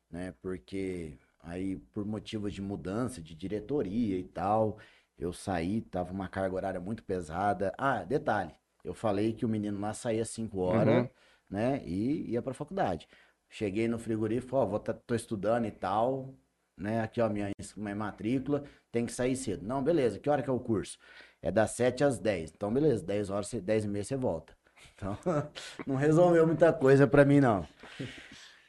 [0.09, 0.33] né?
[0.41, 4.79] Porque aí, por motivos de mudança de diretoria e tal,
[5.17, 7.73] eu saí, tava uma carga horária muito pesada.
[7.77, 11.09] Ah, detalhe, eu falei que o menino lá saía às 5 horas, Uhum.
[11.49, 11.83] né?
[11.85, 13.07] E ia pra faculdade.
[13.49, 16.35] Cheguei no frigorífico, ó, vou tá, tô estudando e tal,
[16.77, 17.01] né?
[17.01, 19.65] Aqui, ó, minha, minha matrícula, tem que sair cedo.
[19.65, 20.97] Não, beleza, que hora que é o curso?
[21.41, 22.51] É das 7 às 10.
[22.51, 24.56] Então, beleza, 10 horas, cê- 10 e meia você volta.
[24.97, 25.15] Então,
[25.85, 27.65] não resolveu muita coisa pra mim, não.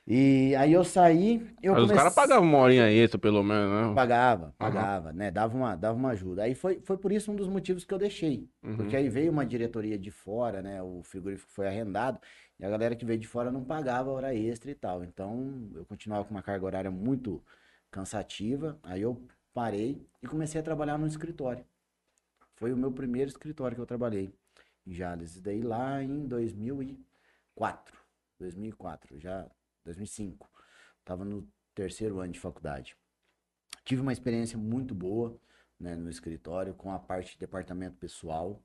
[0.07, 1.97] E aí eu saí, eu Mas os comecei...
[1.97, 3.95] caras pagavam uma horinha extra, pelo menos, né?
[3.95, 5.31] Pagava, pagava, né?
[5.31, 6.45] Dava uma, dava uma ajuda.
[6.45, 8.49] Aí foi, foi por isso um dos motivos que eu deixei.
[8.63, 8.77] Uhum.
[8.77, 10.83] Porque aí veio uma diretoria de fora, né?
[10.83, 12.19] O frigorífico foi arrendado
[12.59, 15.05] e a galera que veio de fora não pagava hora extra e tal.
[15.05, 17.43] Então eu continuava com uma carga horária muito
[17.91, 18.79] cansativa.
[18.83, 21.65] Aí eu parei e comecei a trabalhar no escritório.
[22.55, 24.33] Foi o meu primeiro escritório que eu trabalhei
[24.89, 25.37] em Jales.
[25.37, 27.97] E daí lá em 2004.
[28.39, 29.49] 2004, já
[29.85, 30.49] 2005.
[31.05, 32.97] Tava no terceiro ano de faculdade.
[33.85, 35.39] Tive uma experiência muito boa
[35.79, 38.63] né, no escritório, com a parte de departamento pessoal.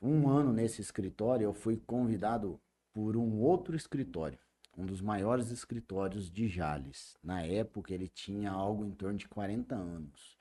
[0.00, 2.60] Um ano nesse escritório, eu fui convidado
[2.92, 4.38] por um outro escritório,
[4.76, 7.16] um dos maiores escritórios de Jales.
[7.22, 10.38] Na época, ele tinha algo em torno de 40 anos.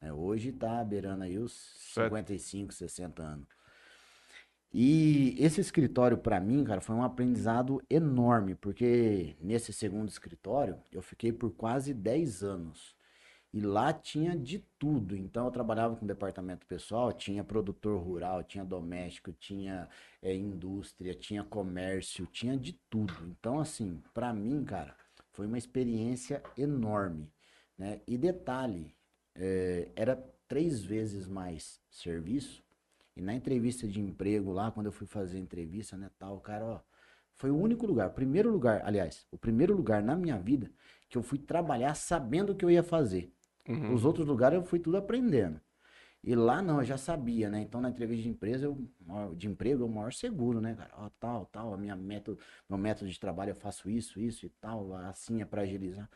[0.00, 0.12] né?
[0.12, 1.52] Hoje está beirando aí os
[1.92, 2.14] Certo.
[2.14, 3.48] 55, 60 anos.
[4.72, 11.00] E esse escritório, para mim, cara, foi um aprendizado enorme, porque nesse segundo escritório eu
[11.02, 12.96] fiquei por quase 10 anos.
[13.52, 15.16] E lá tinha de tudo.
[15.16, 19.88] Então eu trabalhava com departamento pessoal, tinha produtor rural, tinha doméstico, tinha
[20.22, 23.14] eh, indústria, tinha comércio, tinha de tudo.
[23.26, 24.94] Então, assim, para mim, cara,
[25.32, 27.32] foi uma experiência enorme,
[27.76, 28.00] né?
[28.06, 28.94] E detalhe,
[29.34, 32.62] eh, era três vezes mais serviço.
[33.18, 36.64] E na entrevista de emprego lá, quando eu fui fazer a entrevista, né, tal, cara,
[36.64, 36.80] ó,
[37.34, 40.70] foi o único lugar, primeiro lugar, aliás, o primeiro lugar na minha vida
[41.08, 43.34] que eu fui trabalhar sabendo o que eu ia fazer.
[43.68, 43.92] Uhum.
[43.92, 45.60] Os outros lugares eu fui tudo aprendendo.
[46.22, 47.60] E lá não, eu já sabia, né?
[47.60, 48.88] Então na entrevista de empresa, eu,
[49.34, 50.90] de emprego, o maior seguro, né, cara?
[50.96, 54.48] Ó, tal, tal, a minha método, meu método de trabalho eu faço isso, isso e
[54.48, 56.08] tal, assim é pra agilizar.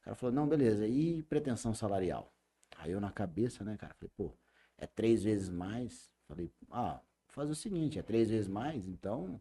[0.00, 2.32] O cara falou, não, beleza, e pretensão salarial?
[2.78, 4.32] Aí eu na cabeça, né, cara, falei, pô,
[4.76, 6.17] é três vezes mais.
[6.28, 9.40] Falei, ah, fazer o seguinte, é três vezes mais, então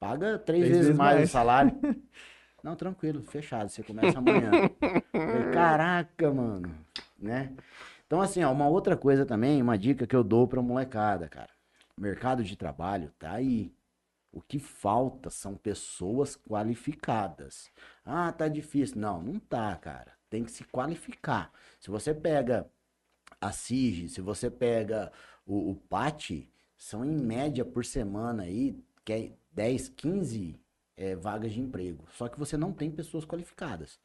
[0.00, 1.28] paga três, Três vezes, vezes mais, mais.
[1.28, 1.72] o salário.
[2.62, 4.50] Não, tranquilo, fechado, você começa amanhã.
[5.10, 6.72] Falei, Caraca, mano,
[7.18, 7.52] né?
[8.06, 11.50] Então, assim, ó, uma outra coisa também, uma dica que eu dou pra molecada, cara.
[11.98, 13.74] Mercado de trabalho tá aí.
[14.30, 17.70] O que falta são pessoas qualificadas.
[18.04, 18.98] Ah, tá difícil.
[18.98, 20.12] Não, não tá, cara.
[20.30, 21.50] Tem que se qualificar.
[21.80, 22.66] Se você pega
[23.40, 25.10] a SIG, se você pega
[25.46, 30.60] o, o PAT, são em média por semana aí, que é 10, 15
[30.96, 32.04] é, vagas de emprego.
[32.10, 33.98] Só que você não tem pessoas qualificadas.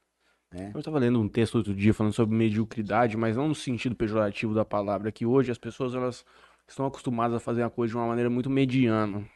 [0.52, 0.72] Né?
[0.74, 4.54] Eu estava lendo um texto outro dia falando sobre mediocridade, mas não no sentido pejorativo
[4.54, 6.26] da palavra, que hoje as pessoas elas
[6.68, 9.28] estão acostumadas a fazer a coisa de uma maneira muito mediana.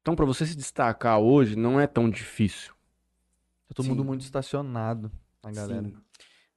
[0.00, 2.74] Então, para você se destacar hoje, não é tão difícil.
[3.68, 3.90] Tá todo Sim.
[3.90, 5.10] mundo muito estacionado,
[5.42, 5.88] a galera.
[5.88, 5.96] Sim.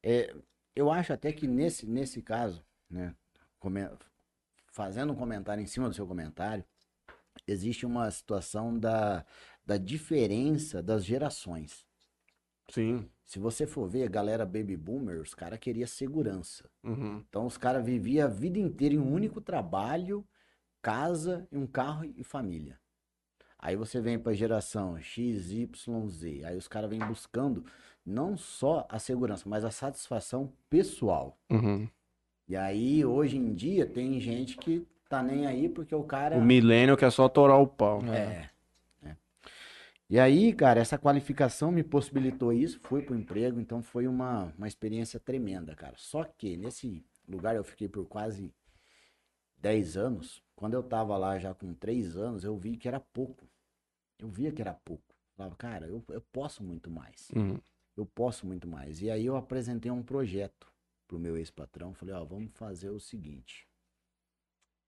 [0.04, 0.36] É,
[0.76, 3.16] eu acho até que nesse, nesse caso, né,
[4.72, 6.64] fazendo um comentário em cima do seu comentário,
[7.48, 9.26] existe uma situação da,
[9.66, 11.86] da diferença das gerações.
[12.70, 13.10] Sim.
[13.26, 16.70] Se você for ver, a galera baby boomer, os caras queriam segurança.
[16.84, 17.24] Uhum.
[17.28, 20.26] Então os caras viviam a vida inteira em um único trabalho,
[20.82, 22.80] casa, e um carro e família.
[23.60, 26.44] Aí você vem para a geração X, Y, Z.
[26.46, 27.66] Aí os caras vêm buscando
[28.06, 31.38] não só a segurança, mas a satisfação pessoal.
[31.50, 31.90] Uhum.
[32.48, 36.38] E aí, hoje em dia, tem gente que tá nem aí porque o cara.
[36.38, 38.02] O milênio que é só torar o pau.
[38.06, 38.50] É.
[39.04, 39.16] é.
[40.10, 44.68] E aí, cara, essa qualificação me possibilitou isso, fui pro emprego, então foi uma, uma
[44.68, 45.96] experiência tremenda, cara.
[45.98, 48.54] Só que nesse lugar eu fiquei por quase
[49.58, 50.42] 10 anos.
[50.56, 53.46] Quando eu tava lá já com 3 anos, eu vi que era pouco.
[54.18, 55.04] Eu via que era pouco.
[55.36, 57.30] Falava, cara, eu, eu posso muito mais.
[57.36, 57.60] Uhum.
[57.96, 59.02] Eu posso muito mais.
[59.02, 60.68] E aí eu apresentei um projeto
[61.08, 61.94] pro meu ex-patrão.
[61.94, 63.68] Falei, ó, vamos fazer o seguinte.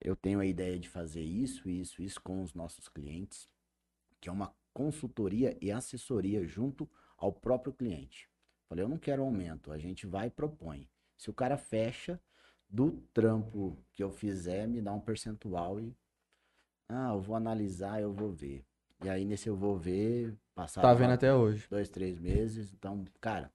[0.01, 3.49] Eu tenho a ideia de fazer isso, isso, isso com os nossos clientes,
[4.21, 8.29] que é uma consultoria e assessoria junto ao próprio cliente.
[8.67, 10.87] Falei, eu não quero aumento, a gente vai e propõe.
[11.17, 12.21] Se o cara fecha
[12.69, 15.93] do trampo que eu fizer, me dá um percentual e
[16.87, 18.65] ah, eu vou analisar, eu vou ver.
[19.03, 21.67] E aí nesse eu vou ver, passar Tá vendo até hoje.
[21.69, 22.73] dois, três meses.
[22.73, 23.51] Então, cara,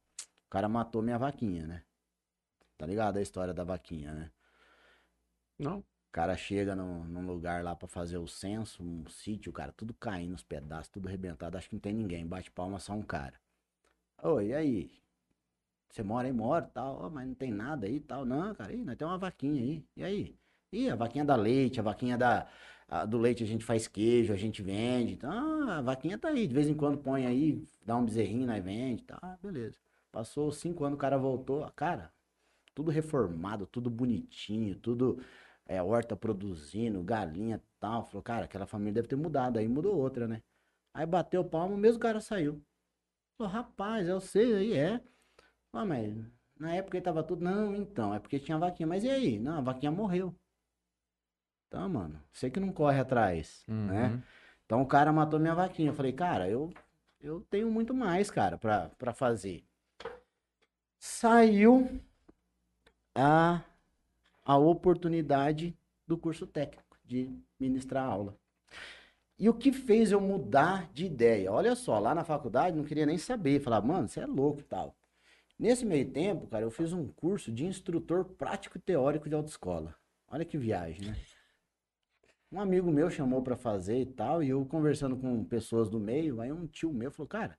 [0.47, 1.83] o cara matou minha vaquinha, né?
[2.79, 4.31] Tá ligado a história da vaquinha, né?
[5.59, 5.79] Não.
[5.81, 9.93] O cara chega num, num lugar lá pra fazer o censo, um sítio, cara, tudo
[9.95, 11.57] caindo os pedaços, tudo arrebentado.
[11.59, 12.25] Acho que não tem ninguém.
[12.27, 13.35] Bate palma só um cara.
[14.23, 14.93] Oi, e aí?
[15.91, 18.25] Você mora aí, mora, tal, Ó, mas não tem nada aí, tal.
[18.25, 19.85] Não, cara, aí, nós temos uma vaquinha aí.
[19.97, 20.37] E aí?
[20.73, 22.49] Ih, a vaquinha da leite, a vaquinha da,
[22.89, 25.15] a- do leite a gente faz queijo, a gente vende.
[25.15, 26.47] Então, a vaquinha tá aí.
[26.49, 29.39] De vez em quando põe aí, dá um bezerrinho, nós vende, tá?
[29.43, 29.79] Beleza.
[30.13, 31.71] Passou cinco anos, o cara voltou.
[31.77, 32.13] Cara,
[32.75, 35.23] tudo reformado, tudo bonitinho, tudo
[35.67, 38.05] é, horta produzindo, galinha e tal.
[38.05, 39.59] Falou, cara, aquela família deve ter mudado.
[39.59, 40.43] Aí mudou outra, né?
[40.93, 42.63] Aí bateu o palmo, o mesmo cara saiu.
[43.37, 45.01] Falou, rapaz, eu sei, aí é.
[45.73, 46.15] Ah, mas
[46.59, 47.43] na época ele tava tudo.
[47.43, 48.87] Não, então, é porque tinha vaquinha.
[48.87, 49.39] Mas e aí?
[49.39, 50.35] Não, a vaquinha morreu.
[51.69, 54.09] Então, mano, você que não corre atrás, né?
[54.09, 54.23] Uhum.
[54.65, 55.91] Então o cara matou minha vaquinha.
[55.91, 56.73] Eu falei, cara, eu,
[57.21, 59.65] eu tenho muito mais, cara, pra, pra fazer.
[60.99, 62.01] Saiu
[63.15, 63.63] a,
[64.45, 68.37] a oportunidade do curso técnico de ministrar aula.
[69.39, 71.53] E o que fez eu mudar de ideia?
[71.53, 73.61] Olha só, lá na faculdade não queria nem saber.
[73.61, 74.97] Falava, mano, você é louco e tal.
[75.59, 79.95] Nesse meio tempo, cara, eu fiz um curso de instrutor prático teórico de autoescola.
[80.29, 81.17] Olha que viagem, né?
[82.51, 86.41] Um amigo meu chamou pra fazer e tal, e eu conversando com pessoas do meio,
[86.41, 87.59] aí um tio meu falou, cara,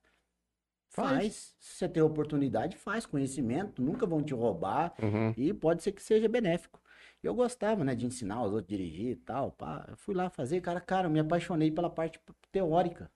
[0.88, 1.54] faz.
[1.58, 5.32] Se você tem oportunidade, faz conhecimento, nunca vão te roubar, Uhum.
[5.36, 6.80] e pode ser que seja benéfico.
[7.22, 9.84] Eu gostava, né, de ensinar os outros a dirigir e tal, pá.
[9.88, 12.20] Eu fui lá fazer, cara, cara, eu me apaixonei pela parte
[12.52, 13.10] teórica.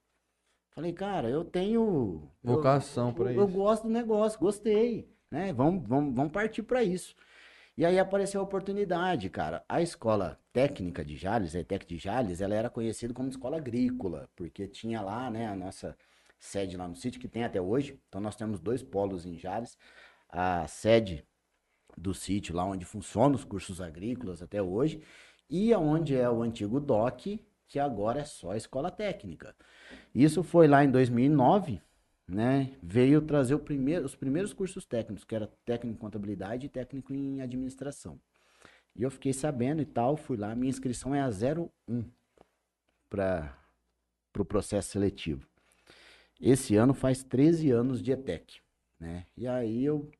[0.72, 3.54] Falei, cara, eu tenho Vocação pra eu, eu isso.
[3.56, 5.52] gosto do negócio, gostei, né?
[5.52, 7.14] Vamos, vamos, vamos partir para isso.
[7.76, 9.64] E aí apareceu a oportunidade, cara.
[9.68, 14.28] A escola técnica de Jales, a ETEC de Jales, ela era conhecida como escola agrícola,
[14.36, 15.96] porque tinha lá, né, a nossa
[16.40, 18.00] sede lá no sítio, que tem até hoje.
[18.08, 19.78] Então nós temos dois polos em Jales.
[20.28, 21.24] A sede
[21.96, 25.02] do sítio, lá onde funcionam os cursos agrícolas até hoje,
[25.48, 29.54] e aonde é o antigo DOC, que agora é só escola técnica.
[30.14, 31.80] Isso foi lá em 2009,
[32.26, 32.76] né?
[32.82, 37.40] Veio trazer primeiro, os primeiros cursos técnicos, que era técnico em contabilidade e técnico em
[37.40, 38.20] administração.
[38.96, 42.04] E eu fiquei sabendo e tal, fui lá, minha inscrição é a 01
[43.08, 45.49] para o pro processo seletivo.
[46.40, 48.60] Esse ano faz 13 anos de ETEC,
[48.98, 49.26] né?
[49.36, 50.10] E aí eu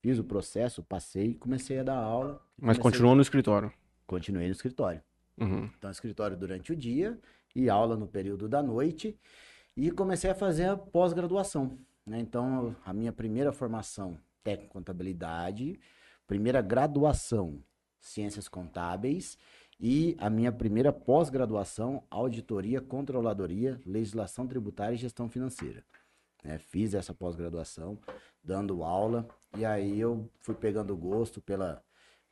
[0.00, 2.40] fiz o processo, passei, comecei a dar aula.
[2.58, 3.72] Mas continuou no escritório.
[4.06, 5.02] Continuei no escritório.
[5.36, 5.70] Uhum.
[5.76, 7.18] Então, escritório durante o dia
[7.54, 9.18] e aula no período da noite.
[9.76, 11.78] E comecei a fazer a pós-graduação.
[12.06, 12.18] né?
[12.18, 15.78] Então, a minha primeira formação, técnico em contabilidade,
[16.26, 17.62] primeira graduação,
[18.00, 19.36] ciências contábeis,
[19.78, 25.84] e a minha primeira pós-graduação, auditoria, controladoria, legislação tributária e gestão financeira.
[26.42, 26.58] né?
[26.58, 27.98] Fiz essa pós-graduação,
[28.42, 31.82] dando aula, e aí eu fui pegando gosto pela,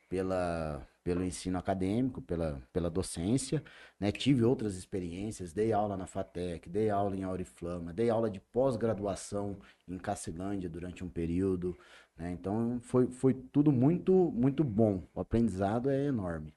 [0.09, 3.63] pela, pelo ensino acadêmico, pela, pela docência,
[3.99, 4.11] né?
[4.11, 9.57] Tive outras experiências, dei aula na FATEC, dei aula em Auriflama, dei aula de pós-graduação
[9.87, 11.77] em Cacilândia durante um período,
[12.17, 12.31] né?
[12.31, 16.53] Então foi, foi tudo muito, muito bom, o aprendizado é enorme.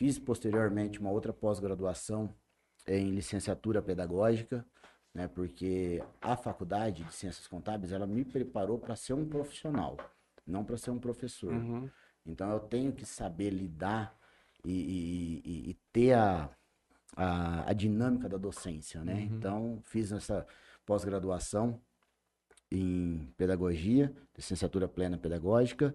[0.00, 2.34] Fiz posteriormente uma outra pós-graduação
[2.86, 4.64] em licenciatura pedagógica,
[5.14, 5.28] né?
[5.28, 9.98] Porque a faculdade de ciências contábeis, ela me preparou para ser um profissional,
[10.46, 11.52] não para ser um professor.
[11.52, 11.90] Uhum.
[12.24, 14.16] Então eu tenho que saber lidar
[14.64, 14.72] e,
[15.44, 16.48] e- e- ter a,
[17.14, 19.20] a, a dinâmica da docência, né?
[19.20, 20.46] Então fiz essa
[20.86, 21.78] pós-graduação
[22.72, 25.94] em pedagogia, licenciatura plena pedagógica.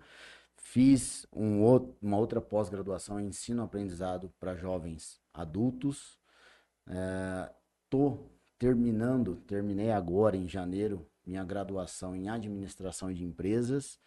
[0.57, 6.17] Fiz um outro, uma outra pós-graduação em ensino-aprendizado para jovens adultos.
[7.83, 13.99] Estou terminando, terminei agora em janeiro, minha graduação em administração de empresas.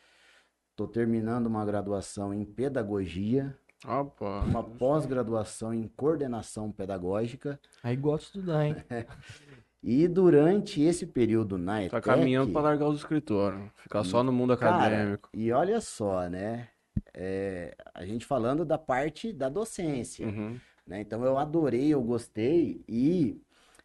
[0.70, 4.40] Estou terminando uma graduação em pedagogia, Opa.
[4.40, 7.58] uma pós-graduação em coordenação pedagógica.
[7.82, 8.76] Aí gosto de estudar, hein?
[9.82, 13.70] E durante esse período na Tá ETEC, caminhando pra largar os escritórios.
[13.76, 15.28] Ficar só no mundo cara, acadêmico.
[15.32, 16.68] e olha só, né?
[17.14, 20.26] É, a gente falando da parte da docência.
[20.26, 20.58] Uhum.
[20.86, 21.00] né?
[21.00, 23.40] Então eu adorei, eu gostei e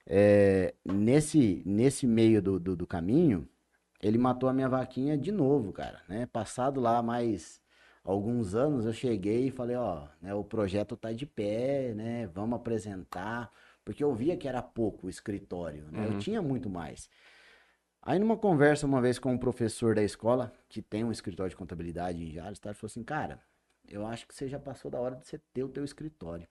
[0.06, 3.48] é, nesse, nesse meio do, do, do caminho,
[4.02, 6.26] ele matou a minha vaquinha de novo, cara, né?
[6.26, 7.62] Passado lá mais
[8.04, 12.28] alguns anos, eu cheguei e falei, ó, né, o projeto tá de pé, né?
[12.34, 13.50] Vamos apresentar,
[13.84, 16.06] porque eu via que era pouco o escritório, né?
[16.06, 16.20] Eu Uhum.
[16.20, 17.10] tinha muito mais.
[18.02, 21.56] Aí numa conversa uma vez com um professor da escola, que tem um escritório de
[21.56, 22.70] contabilidade em Jales, tá?
[22.70, 23.42] ele falou assim, cara,
[23.88, 26.48] eu acho que você já passou da hora de você ter o teu escritório.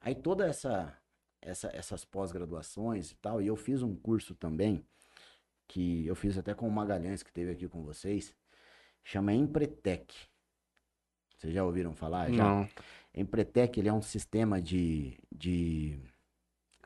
[0.00, 0.96] Aí toda essa,
[1.40, 4.84] essa essas pós-graduações e tal, e eu fiz um curso também,
[5.66, 8.34] que eu fiz até com o Magalhães, que teve aqui com vocês,
[9.02, 10.14] chama Empretec.
[11.36, 12.30] Vocês já ouviram falar?
[12.30, 12.36] Já?
[12.44, 12.68] Não.
[13.14, 15.98] Empretec, ele é um sistema de, de,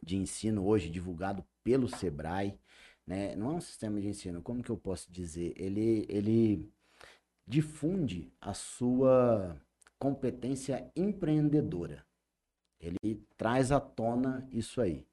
[0.07, 2.57] de ensino hoje divulgado pelo Sebrae,
[3.05, 3.35] né?
[3.35, 5.53] Não é um sistema de ensino, como que eu posso dizer?
[5.57, 6.73] Ele, ele
[7.47, 9.61] difunde a sua
[9.99, 12.07] competência empreendedora.
[12.81, 15.07] Ele traz à tona isso aí.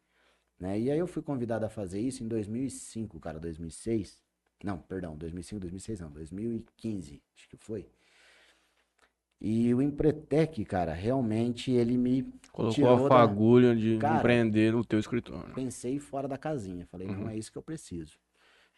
[0.59, 0.79] Né?
[0.79, 4.21] E aí eu fui convidado a fazer isso em 2005, cara, 2006.
[4.63, 7.89] Não, perdão, 2005, 2006 não, 2015, acho que foi.
[9.45, 14.85] E o Empretec, cara, realmente ele me Colocou a da- fagulha de Cara, empreender no
[14.85, 15.53] teu escritório.
[15.53, 16.85] pensei fora da casinha.
[16.87, 17.29] Falei, não Uhum.
[17.29, 18.17] é isso que eu preciso.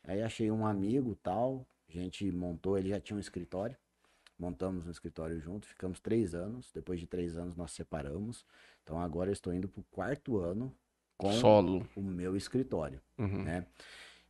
[0.03, 3.76] Aí achei um amigo tal, a gente montou, ele já tinha um escritório.
[4.39, 6.72] Montamos um escritório junto, ficamos três anos.
[6.74, 8.43] Depois de três anos nós separamos.
[8.84, 10.74] Então agora eu estou indo pro quarto ano
[11.18, 11.88] com Solo.
[11.95, 13.43] o meu escritório, Uhum.
[13.43, 13.66] né?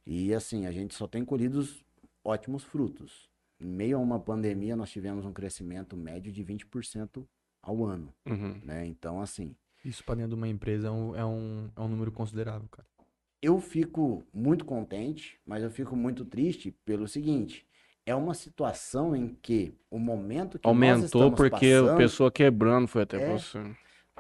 [0.06, 1.84] E assim, a gente só tem colhido os
[2.24, 3.30] ótimos frutos.
[3.60, 7.26] Em meio a uma pandemia, nós tivemos um crescimento médio de 20%
[7.62, 8.60] ao ano, Uhum.
[8.64, 8.86] né?
[8.86, 12.12] Então, assim, Isso pra dentro de uma empresa é um, é um, é um número
[12.12, 12.88] considerável, cara.
[13.42, 17.66] eu fico muito contente, mas eu fico muito triste pelo seguinte:
[18.06, 22.88] é uma situação em que o momento que nós Aumentou porque a passando, pessoa quebrando
[22.88, 23.32] foi até É.
[23.38, 23.60] você.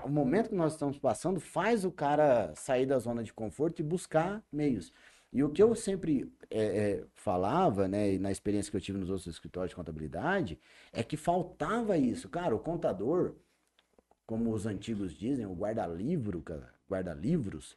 [0.04, 3.84] o momento que nós estamos passando faz o cara sair da zona de conforto e
[3.84, 4.94] buscar meios.
[5.32, 8.97] E o que eu sempre é, é, falava, né, e na experiência que eu tive
[8.97, 10.59] nos outros escritórios de contabilidade,
[10.93, 12.30] é que faltava isso.
[12.30, 13.36] Cara, o contador,
[14.26, 17.76] como os antigos dizem, o guarda-livro, cara, guarda-livros,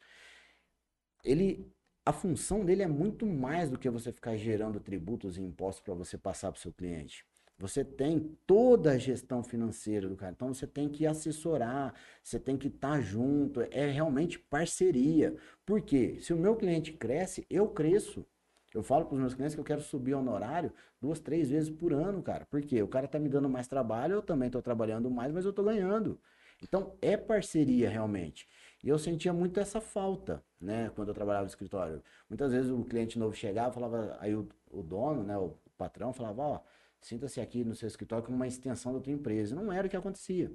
[1.24, 1.66] ele,
[2.06, 5.94] a função dele é muito mais do que você ficar gerando tributos e impostos para
[5.94, 7.24] você passar para o seu cliente.
[7.58, 10.32] Você tem toda a gestão financeira do cara.
[10.32, 11.92] Então você tem que assessorar,
[12.22, 13.60] você tem que estar junto.
[13.62, 15.36] É realmente parceria.
[15.66, 16.18] Por quê?
[16.20, 18.24] Se o meu cliente cresce, eu cresço.
[18.72, 21.92] Eu falo para os meus clientes que eu quero subir honorário duas, três vezes por
[21.92, 22.46] ano, cara.
[22.46, 22.82] Por quê?
[22.82, 25.64] O cara tá me dando mais trabalho, eu também estou trabalhando mais, mas eu estou
[25.64, 26.20] ganhando.
[26.62, 28.48] Então é parceria realmente.
[28.82, 30.90] E eu sentia muito essa falta, né?
[30.94, 32.02] Quando eu trabalhava no escritório.
[32.28, 36.42] Muitas vezes o cliente novo chegava, falava, aí o, o dono, né, o patrão falava,
[36.42, 36.60] ó,
[37.00, 39.54] sinta-se aqui no seu escritório como uma extensão da tua empresa.
[39.54, 40.52] Não era o que acontecia.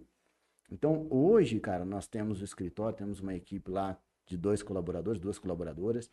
[0.69, 5.37] Então, hoje, cara, nós temos o escritório, temos uma equipe lá de dois colaboradores, duas
[5.37, 6.09] colaboradoras,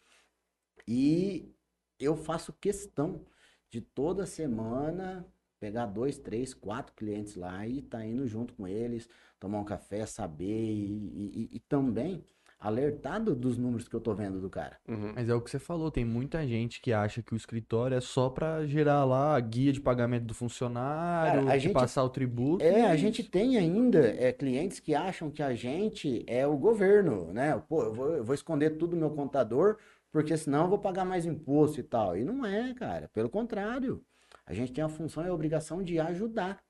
[0.86, 1.54] e
[1.98, 3.24] eu faço questão
[3.68, 5.24] de toda semana
[5.60, 9.08] pegar dois, três, quatro clientes lá e tá indo junto com eles,
[9.38, 12.24] tomar um café, saber e, e- e também
[12.60, 14.76] alertado dos números que eu tô vendo do cara.
[14.86, 15.12] Uhum.
[15.14, 18.00] Mas é o que você falou, tem muita gente que acha que o escritório é
[18.02, 22.04] só pra gerar lá a guia de pagamento do funcionário, Cara, a de gente- passar
[22.04, 22.62] o tributo.
[22.62, 22.98] É, a isso.
[23.02, 27.60] gente tem ainda é, clientes que acham que a gente é o governo, né?
[27.66, 29.78] Pô, eu vou, eu vou esconder tudo no meu contador,
[30.12, 32.14] porque senão eu vou pagar mais imposto e tal.
[32.16, 33.08] E não é, cara.
[33.14, 34.04] Pelo contrário.
[34.44, 36.60] A gente tem a função e a obrigação de ajudar,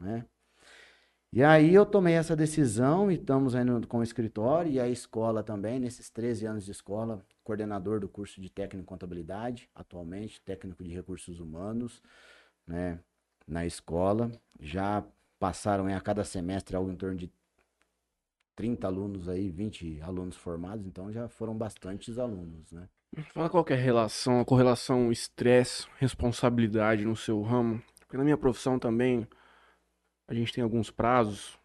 [0.00, 0.24] né?
[1.36, 5.42] E aí eu tomei essa decisão e estamos aí com o escritório e a escola
[5.42, 10.84] também, nesses 13 anos de escola, coordenador do curso de técnico em contabilidade, atualmente, técnico
[10.84, 12.00] de recursos humanos,
[12.64, 13.00] né?
[13.48, 14.30] Na escola.
[14.60, 15.04] Já
[15.36, 17.28] passaram a cada semestre algo em torno de
[18.54, 22.88] 30 alunos aí, 20 alunos formados, então já foram bastantes alunos, né?
[23.32, 27.82] Fala qual é a relação, a correlação estresse, responsabilidade no seu ramo.
[27.98, 29.26] Porque na minha profissão também,
[30.26, 31.58] a gente tem alguns prazos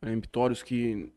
[0.00, 1.12] peremptórios que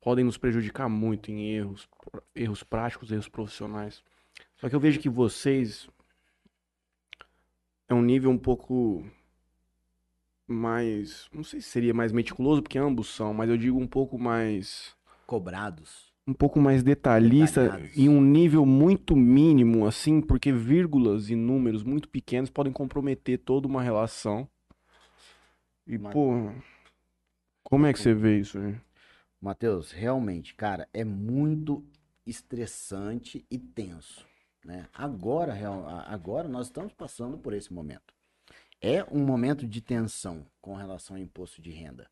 [0.00, 1.88] podem nos prejudicar muito em erros,
[2.34, 4.02] erros práticos, erros profissionais.
[4.56, 5.88] Só que eu vejo que vocês
[7.88, 9.04] é um nível um pouco
[10.46, 14.18] mais, não sei se seria mais meticuloso, porque ambos são, mas eu digo um pouco
[14.18, 14.94] mais
[15.26, 16.12] Cobrados.
[16.26, 17.96] um pouco mais detalhista Detalhados.
[17.96, 23.66] em um nível muito mínimo, assim, porque vírgulas e números muito pequenos podem comprometer toda
[23.66, 24.48] uma relação.
[25.86, 26.52] E, pô,
[27.62, 28.76] como é que você vê isso aí?
[29.40, 31.84] Matheus, realmente, cara, é muito
[32.26, 34.26] estressante e tenso,
[34.64, 34.88] né?
[34.92, 35.54] Agora,
[36.06, 38.12] agora nós estamos passando por esse momento.
[38.80, 42.10] É um momento de tensão com relação ao imposto de renda.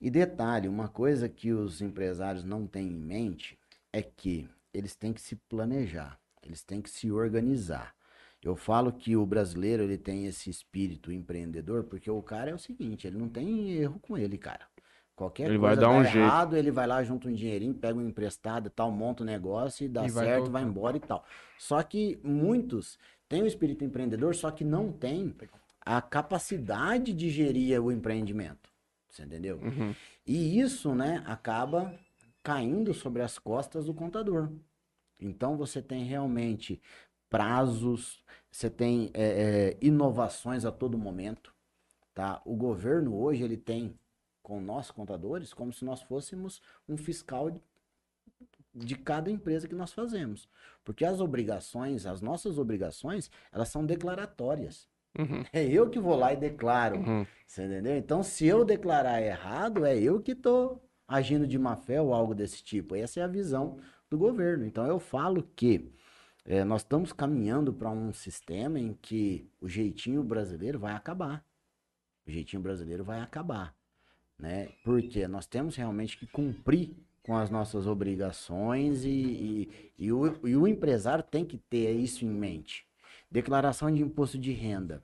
[0.00, 3.58] E detalhe, uma coisa que os empresários não têm em mente
[3.92, 7.94] é que eles têm que se planejar, eles têm que se organizar.
[8.42, 12.58] Eu falo que o brasileiro ele tem esse espírito empreendedor porque o cara é o
[12.58, 14.66] seguinte, ele não tem erro com ele, cara.
[15.14, 16.18] Qualquer Ele vai coisa dar dá um jeito.
[16.18, 19.84] errado, ele vai lá junto um dinheirinho, pega um emprestado e tal, monta um negócio
[19.84, 20.52] e dá E vai certo, tocando.
[20.52, 21.24] vai embora e tal.
[21.58, 25.34] Só que muitos têm o espírito empreendedor, só que não têm
[25.80, 28.70] a capacidade de gerir o empreendimento.
[29.08, 29.58] Você entendeu?
[29.58, 29.94] Uhum.
[30.26, 31.94] E isso, né, acaba
[32.42, 34.50] caindo sobre as costas do contador.
[35.20, 36.80] Então você tem realmente
[37.32, 41.54] prazos, você tem é, é, inovações a todo momento,
[42.12, 42.42] tá?
[42.44, 43.98] O governo hoje ele tem
[44.42, 47.50] com nós contadores como se nós fôssemos um fiscal
[48.74, 50.46] de cada empresa que nós fazemos.
[50.84, 54.86] Porque as obrigações, as nossas obrigações, elas são declaratórias.
[55.18, 55.42] Uhum.
[55.52, 56.98] É eu que vou lá e declaro.
[56.98, 57.26] Uhum.
[57.46, 57.96] Você entendeu?
[57.96, 60.78] Então, se eu declarar errado, é eu que tô
[61.08, 62.94] agindo de má fé ou algo desse tipo.
[62.94, 63.78] Essa é a visão
[64.10, 64.66] do governo.
[64.66, 65.92] Então, eu falo que
[66.44, 71.44] é, nós estamos caminhando para um sistema em que o jeitinho brasileiro vai acabar.
[72.26, 73.74] O jeitinho brasileiro vai acabar.
[74.38, 74.70] Né?
[74.84, 80.56] Porque nós temos realmente que cumprir com as nossas obrigações e, e, e, o, e
[80.56, 82.84] o empresário tem que ter isso em mente.
[83.30, 85.02] Declaração de imposto de renda.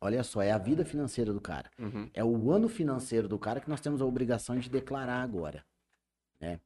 [0.00, 1.70] Olha só, é a vida financeira do cara.
[1.78, 2.08] Uhum.
[2.14, 5.64] É o ano financeiro do cara que nós temos a obrigação de declarar agora.
[6.40, 6.60] Né?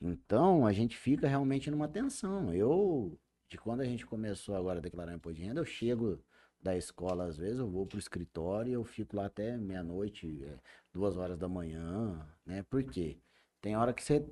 [0.00, 2.54] Então, a gente fica realmente numa tensão.
[2.54, 3.18] Eu,
[3.48, 6.18] de quando a gente começou agora a declarar imposto de renda, eu chego
[6.60, 10.58] da escola, às vezes, eu vou pro escritório e eu fico lá até meia-noite, é,
[10.92, 12.62] duas horas da manhã, né?
[12.64, 13.18] Por quê?
[13.60, 14.26] Tem hora que você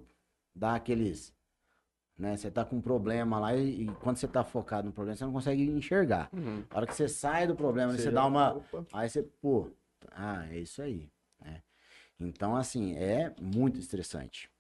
[0.55, 1.33] dá aqueles.
[2.19, 2.37] Né?
[2.37, 5.25] Você tá com um problema lá e, e quando você tá focado no problema, você
[5.25, 6.31] não consegue enxergar.
[6.33, 6.65] Uhum.
[6.71, 8.55] A hora que você sai do problema, você, já- dá uma.
[8.55, 8.87] Opa.
[8.93, 9.71] Aí você, pô,
[10.11, 11.11] ah, é isso aí.
[11.41, 11.63] né?
[12.19, 14.51] Então, assim, é muito estressante.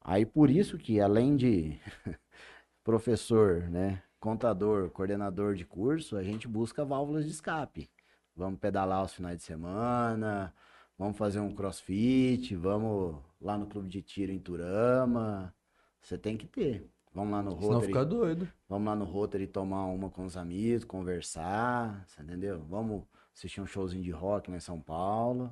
[0.00, 1.78] Aí por isso que, além de
[2.90, 7.90] professor, né, contador, coordenador de curso, a gente busca válvulas de escape.
[8.36, 10.54] Vamos pedalar os finais de semana,
[10.96, 15.52] vamos fazer um crossfit, vamos lá no clube de tiro em Turama.
[16.00, 16.88] Você tem que ter.
[17.12, 17.86] Vamos lá no Senão Rotary.
[17.86, 18.48] fica doido.
[18.68, 22.62] Vamos lá no Rotary tomar uma com os amigos, conversar, você entendeu?
[22.68, 23.02] Vamos
[23.34, 25.50] assistir um showzinho de rock lá em São Paulo.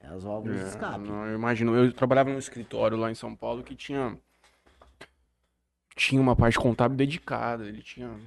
[0.00, 1.08] É as válvulas de É, escape.
[1.08, 4.18] não, eu imagino, eu trabalhava num escritório lá em São Paulo que tinha
[5.94, 8.18] tinha uma parte contábil dedicada, ele tinha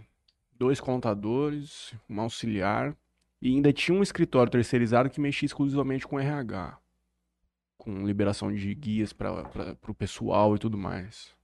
[0.57, 2.95] dois contadores, um auxiliar
[3.41, 6.78] e ainda tinha um escritório terceirizado que mexia exclusivamente com RH,
[7.78, 11.36] com liberação de guias para o pessoal e tudo mais.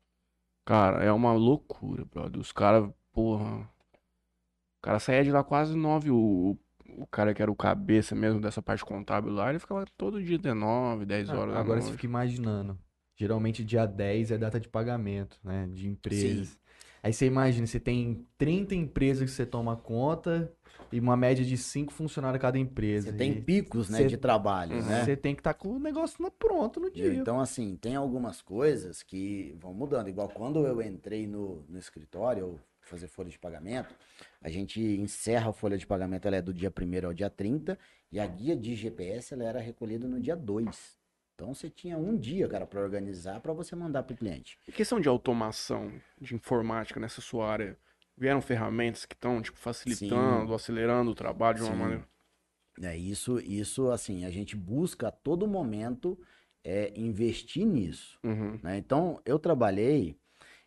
[0.66, 2.40] Cara, é uma loucura, brother.
[2.40, 6.58] Os caras, porra, o cara saía de lá quase nove, o,
[6.98, 10.38] o cara que era o cabeça mesmo dessa parte contábil lá, ele ficava todo dia
[10.38, 12.78] 19, 10 horas da Agora você fica imaginando.
[13.16, 15.68] Geralmente dia 10 é data de pagamento, né?
[15.72, 16.58] De empresas.
[17.02, 20.52] Aí você imagina, você tem 30 empresas que você toma conta
[20.92, 23.12] e uma média de 5 funcionários a cada empresa.
[23.12, 24.84] Você tem picos, né, Cê- de trabalho, Uhum.
[24.86, 25.04] né?
[25.04, 27.14] Você tem que estar com o negócio pronto no dia.
[27.14, 30.08] Então, assim, tem algumas coisas que vão mudando.
[30.08, 33.94] Igual quando eu entrei no, no escritório, eu fazer folha de pagamento,
[34.42, 37.78] a gente encerra a folha de pagamento, ela é do dia 1 ao dia 30,
[38.12, 40.98] e a guia de GPS, ela era recolhida no dia 2.
[41.36, 44.58] Então, você tinha um dia, cara, para organizar, para você mandar pro cliente.
[44.68, 47.78] E questão de automação, de informática nessa sua área,
[48.16, 51.78] vieram ferramentas que estão, tipo, facilitando, acelerando o trabalho de uma Sim.
[51.78, 52.08] maneira...
[52.82, 56.20] É, isso, isso, assim, a gente busca a todo momento
[56.64, 58.20] é, investir nisso.
[58.24, 58.60] Uhum.
[58.64, 58.78] né?
[58.78, 60.18] Então, eu trabalhei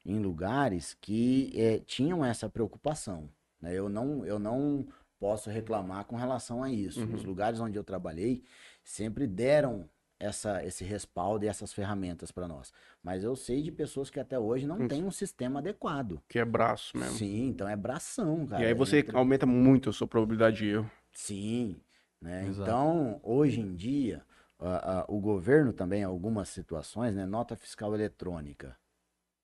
[0.04, 3.28] em lugares que eh, tinham essa preocupação.
[3.60, 3.74] né?
[3.74, 4.86] Eu, não, eu não
[5.18, 7.00] posso reclamar com relação a isso.
[7.00, 7.14] Uhum.
[7.14, 8.44] Os lugares onde eu trabalhei
[8.84, 9.88] sempre deram
[10.18, 12.72] essa, esse respaldo e essas ferramentas para nós.
[13.02, 14.88] Mas eu sei de pessoas que até hoje não Hum.
[14.88, 16.20] têm um sistema adequado.
[16.28, 17.16] Que é braço mesmo.
[17.18, 18.62] Sim, então é bração, cara.
[18.62, 20.90] e aí você Entra- aumenta muito a sua probabilidade de erro.
[21.12, 21.76] Sim,
[22.20, 22.46] né?
[22.48, 24.24] Então, hoje em dia,
[24.58, 27.26] a- a- o governo também, em algumas situações, né?
[27.26, 28.76] Nota fiscal eletrônica.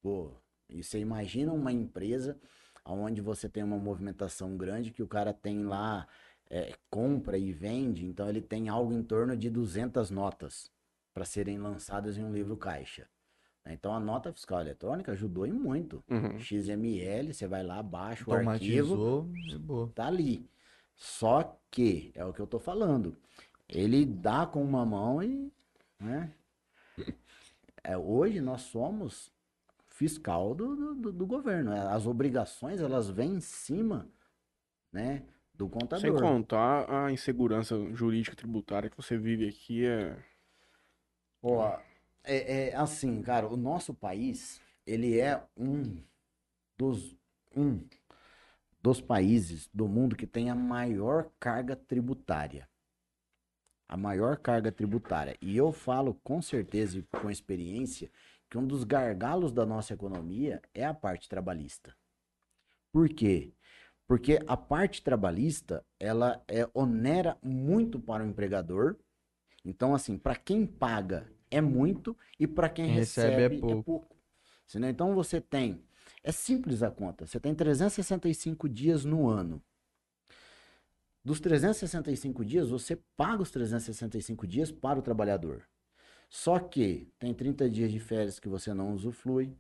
[0.03, 0.33] Pô,
[0.69, 2.37] e você imagina uma empresa
[2.85, 6.07] onde você tem uma movimentação grande que o cara tem lá,
[6.53, 10.71] é, compra e vende, então ele tem algo em torno de 200 notas
[11.15, 13.09] para serem lançadas em um livro caixa.
[13.65, 13.73] né?
[13.73, 16.05] Então, a nota fiscal eletrônica ajudou em muito.
[16.11, 16.39] Uhum.
[16.39, 18.97] XML, você vai lá, baixa o arquivo,
[19.95, 20.47] tá ali.
[20.95, 23.17] Só que, é o que eu tô falando,
[23.69, 25.51] ele dá com uma mão e,
[25.99, 26.33] né?
[27.85, 29.33] É, hoje nós somos
[29.89, 31.73] fiscal do, do, do- do governo.
[31.73, 34.09] É, As obrigações, elas vêm em cima,
[34.93, 35.25] né,
[35.55, 36.21] do Sem contador.
[36.21, 40.17] contar a insegurança jurídica tributária que você vive aqui é...
[41.43, 41.79] Ó,
[42.25, 46.03] é, é assim, cara, o nosso país, ele é um
[46.79, 47.17] dos,
[47.55, 47.87] um
[48.83, 52.69] dos países do mundo que tem a maior carga tributária.
[53.89, 55.37] A maior carga tributária.
[55.41, 58.11] E eu falo com certeza e com experiência
[58.49, 61.95] que um dos gargalos da nossa economia é a parte trabalhista.
[62.93, 63.55] Por quê?
[64.13, 68.95] Porque a parte trabalhista, ela é onera muito para o empregador.
[69.65, 73.83] Então, assim, para quem paga é muito e para quem recebe é recebe, é pouco.
[73.83, 74.17] pouco.
[74.69, 74.91] Entendeu?
[74.91, 75.83] Então você tem,
[76.23, 79.63] é simples a conta, você tem 365 dias no ano.
[81.25, 85.63] Dos 365 dias, você paga os 365 dias para o trabalhador.
[86.29, 89.57] Só que tem 30 dias de férias que você não usufrui,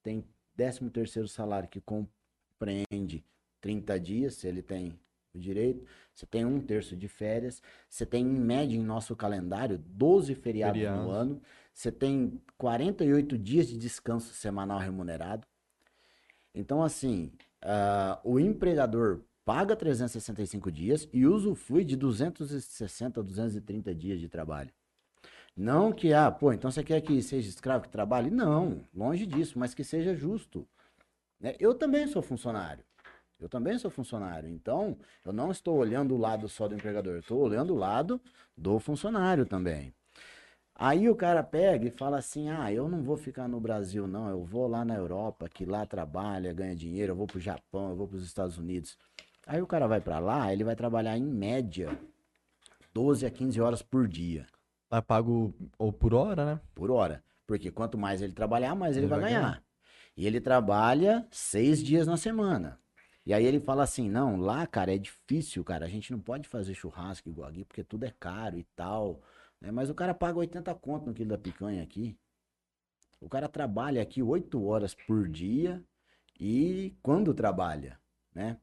[0.00, 3.24] tem 13 terceiro salário que compreende
[3.66, 4.96] 30 dias, se ele tem
[5.34, 9.76] o direito, você tem um terço de férias, você tem em média em nosso calendário
[9.76, 11.04] 12 feriados Feriados.
[11.04, 11.42] no ano,
[11.74, 15.44] você tem 48 dias de descanso semanal remunerado.
[16.54, 24.20] Então, assim, ah, o empregador paga 365 dias e usufrui de 260 a 230 dias
[24.20, 24.70] de trabalho.
[25.56, 28.30] Não que, ah, pô, então você quer que seja escravo que trabalhe?
[28.30, 30.68] Não, longe disso, mas que seja justo.
[31.40, 31.56] né?
[31.58, 32.84] Eu também sou funcionário.
[33.38, 34.48] Eu também sou funcionário.
[34.48, 38.20] Então, eu não estou olhando o lado só do empregador, estou olhando o lado
[38.56, 39.92] do funcionário também.
[40.74, 44.28] Aí o cara pega e fala assim: ah, eu não vou ficar no Brasil, não,
[44.28, 47.96] eu vou lá na Europa, que lá trabalha, ganha dinheiro, eu vou pro Japão, eu
[47.96, 48.98] vou pros Estados Unidos.
[49.46, 51.98] Aí o cara vai para lá, ele vai trabalhar em média
[52.92, 54.46] 12 a 15 horas por dia,
[54.90, 56.60] Lá pago ou por hora, né?
[56.74, 57.22] por hora.
[57.46, 59.40] Porque quanto mais ele trabalhar, mais ele, Ele vai, vai ganhar.
[59.42, 59.62] ganhar.
[60.16, 62.78] E ele trabalha seis dias na semana.
[63.26, 66.48] E aí ele fala assim, não, lá, cara, é difícil, cara, a gente não pode
[66.48, 69.20] fazer churrasco igual aqui, porque tudo é caro e tal.
[69.60, 69.70] né?
[69.70, 72.16] Mas o cara paga 80 conto no quilo da picanha aqui.
[73.20, 75.82] O cara trabalha aqui oito horas por dia
[76.40, 77.98] e quando trabalha,
[78.34, 78.58] né?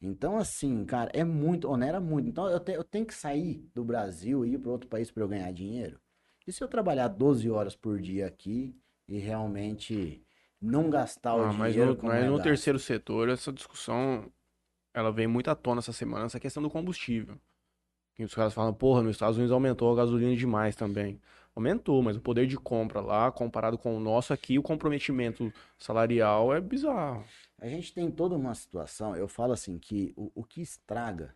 [0.00, 2.28] Então, assim, cara, é muito, onera muito.
[2.28, 5.22] Então, eu, te- eu tenho que sair do Brasil e ir para outro país para
[5.24, 6.00] eu ganhar dinheiro?
[6.46, 8.74] E se eu trabalhar 12 horas por dia aqui
[9.08, 10.24] e realmente
[10.60, 14.30] não gastar o Ah, mas dinheiro no, como mas é no terceiro setor, essa discussão,
[14.92, 17.38] ela vem muito à tona essa semana, essa questão do combustível.
[18.14, 21.20] Que os caras falam, porra, nos Estados Unidos aumentou a gasolina demais também.
[21.54, 26.52] Aumentou, mas o poder de compra lá, comparado com o nosso aqui, o comprometimento salarial
[26.52, 27.24] é bizarro.
[27.60, 31.34] A gente tem toda uma situação, eu falo assim, que o, o que estraga,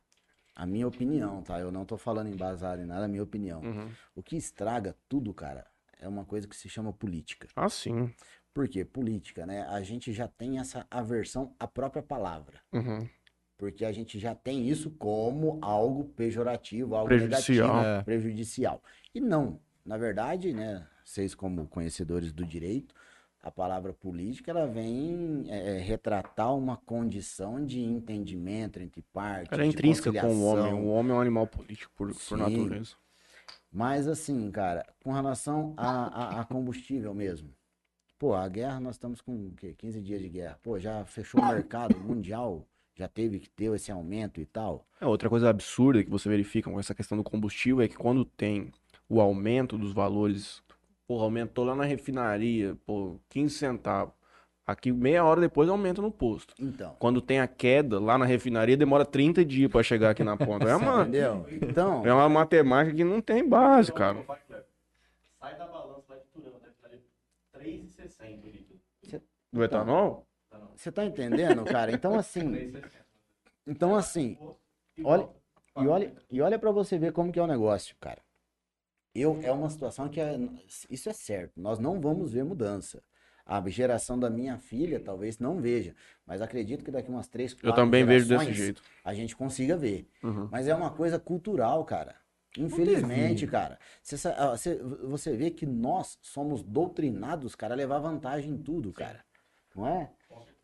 [0.55, 1.59] a minha opinião, tá?
[1.59, 3.61] Eu não tô falando embasado em nada, a minha opinião.
[3.61, 3.91] Uhum.
[4.14, 5.66] O que estraga tudo, cara,
[5.99, 7.49] é uma coisa que se chama política.
[7.57, 8.12] Ah, sim.
[8.55, 8.84] Por quê?
[8.84, 9.62] Política, né?
[9.68, 12.61] A gente já tem essa aversão à própria palavra.
[12.72, 13.09] Uhum.
[13.57, 17.68] Porque a gente já tem isso como algo pejorativo, algo Prejudicial.
[17.76, 18.03] negativo, É.
[18.03, 18.82] prejudicial.
[19.14, 22.94] E não, na verdade, né, vocês como conhecedores do direito,
[23.40, 29.62] a palavra política ela vem é, é, retratar uma condição de entendimento entre partes, Ela
[29.64, 30.72] é intrínseca com o homem.
[30.74, 32.94] O homem é um animal político por, por natureza.
[33.70, 37.50] Mas assim, cara, com relação a, a- a combustível mesmo.
[38.23, 39.75] Pô, a guerra, nós estamos com o quê?
[39.77, 40.57] 15 dias de guerra.
[40.62, 42.64] Pô, já fechou o mercado mundial,
[42.95, 44.87] já teve que ter esse aumento e tal.
[45.01, 48.25] É, outra coisa absurda que você verifica com essa questão do combustível é que quando
[48.25, 48.70] tem
[49.09, 50.62] o aumento dos valores,
[51.05, 54.14] porra, aumentou lá na refinaria, pô, 15 centavos.
[54.64, 56.55] Aqui, meia hora depois, aumenta no posto.
[56.61, 60.37] Então, Quando tem a queda lá na refinaria, demora 30 dias pra chegar aqui na
[60.37, 60.68] ponta.
[60.68, 61.45] É uma, entendeu?
[61.61, 64.25] Então, é uma matemática que não tem base, cara.
[65.41, 65.82] Sai da balança,
[67.63, 68.81] 3,60 líquido.
[69.53, 70.27] Do etanol?
[70.77, 71.93] você tá entendendo, cara?
[71.93, 72.73] Então assim,
[73.67, 74.37] então assim,
[75.03, 75.29] olha
[75.77, 78.21] e olha e olha para você ver como que é o negócio, cara.
[79.15, 80.39] Eu é uma situação que é,
[80.89, 81.61] isso é certo.
[81.61, 83.03] Nós não vamos ver mudança.
[83.45, 85.95] A geração da minha filha talvez não veja,
[86.25, 88.83] mas acredito que daqui umas três, Eu quatro também vejo desse jeito.
[89.05, 90.09] a gente consiga ver.
[90.23, 90.49] Uhum.
[90.51, 92.22] Mas é uma coisa cultural, cara.
[92.59, 93.78] Infelizmente, cara.
[94.03, 99.24] Você, você, vê que nós somos doutrinados, cara, a levar vantagem em tudo, cara.
[99.74, 100.11] Não é?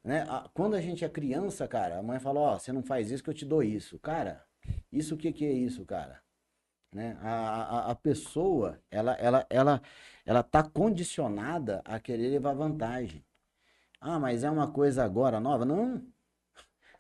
[0.05, 0.27] Né?
[0.53, 3.31] Quando a gente é criança, cara, a mãe fala, ó, você não faz isso que
[3.31, 3.99] eu te dou isso.
[3.99, 4.45] Cara,
[4.93, 6.21] isso o que que é isso, cara?
[6.95, 7.19] Né?
[7.23, 9.83] A, a, a pessoa, ela, ela, ela,
[10.25, 13.25] ela tá condicionada a querer levar vantagem.
[14.01, 15.65] Ah, mas é uma coisa agora nova?
[15.65, 16.03] Não.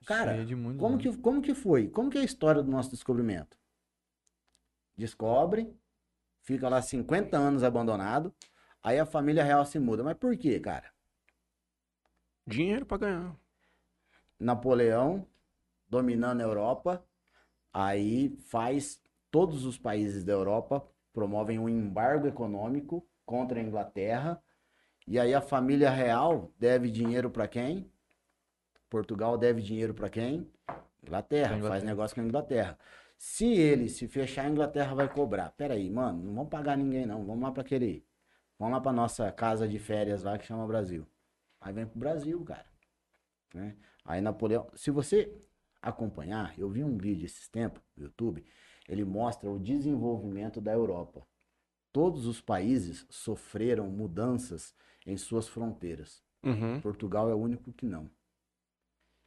[0.07, 0.37] Cara,
[0.79, 1.89] como que, como que foi?
[1.89, 3.58] Como que é a história do nosso descobrimento?
[4.99, 5.73] Descobre,
[6.43, 8.35] fica lá 50 anos abandonado,
[8.83, 10.03] aí a família real se muda.
[10.03, 10.93] Mas por quê, cara?
[12.45, 13.37] Dinheiro pra ganhar.
[14.41, 15.25] Napoleão
[15.89, 17.05] dominando a Europa,
[17.73, 24.43] aí faz todos os países da Europa promovem um embargo econômico contra a Inglaterra,
[25.07, 27.91] e aí a família real deve dinheiro para quem?
[28.91, 30.51] Portugal deve dinheiro para quem?
[31.03, 31.69] Inglaterra, Inglaterra.
[31.69, 32.79] faz negócio com a Inglaterra.
[33.19, 35.51] Se ele se fechar, a Inglaterra vai cobrar.
[35.51, 38.07] Pera aí, mano, não vamos pagar ninguém não, vamos lá para aquele,
[38.57, 41.05] vamos lá para nossa casa de férias lá que chama Brasil.
[41.61, 42.67] Aí vem pro Brasil, cara.
[43.53, 43.77] Né?
[44.05, 45.37] Aí Napoleão, se você
[45.83, 48.47] acompanhar, eu vi um vídeo esses tempos no YouTube,
[48.89, 51.27] ele mostra o desenvolvimento da Europa.
[51.93, 56.23] Todos os países sofreram mudanças em suas fronteiras.
[56.45, 56.81] Uhum.
[56.81, 58.09] Portugal é o único que não.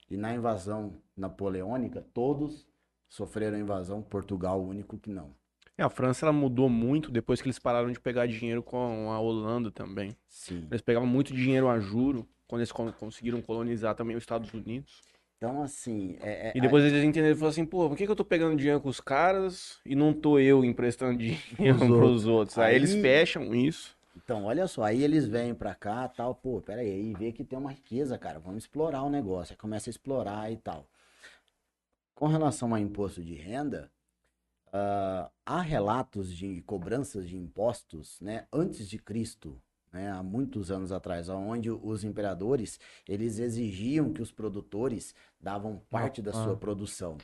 [0.10, 2.71] E na invasão napoleônica, todos
[3.12, 5.36] sofreram invasão, Portugal o único que não.
[5.78, 9.20] É, a França ela mudou muito depois que eles pararam de pegar dinheiro com a
[9.20, 10.16] Holanda também.
[10.28, 10.68] Sim.
[10.70, 15.01] Eles pegavam muito dinheiro a juro quando eles con- conseguiram colonizar também os Estados Unidos.
[15.38, 18.12] Então, assim, é, é- E depois eles entenderam e falaram assim, pô, por que, que
[18.12, 22.26] eu tô pegando dinheiro com os caras e não tô eu emprestando dinheiro Pros pros
[22.28, 22.57] outros?
[22.57, 23.95] Aí, Aí- eles fecham isso.
[24.16, 27.43] Então, olha só, aí eles vêm pra cá tal, pô, pera aí, aí vê que
[27.43, 30.86] tem uma riqueza, cara, vamos explorar o negócio, aí começa a explorar e tal.
[32.22, 33.92] Com relação ao imposto de renda,
[34.72, 39.60] ah, há relatos de cobranças de impostos, né, antes de Cristo,
[39.92, 46.22] né, há muitos anos atrás, onde os imperadores, eles exigiam que os produtores davam parte
[46.22, 46.58] da sua ah.
[46.58, 47.18] produção,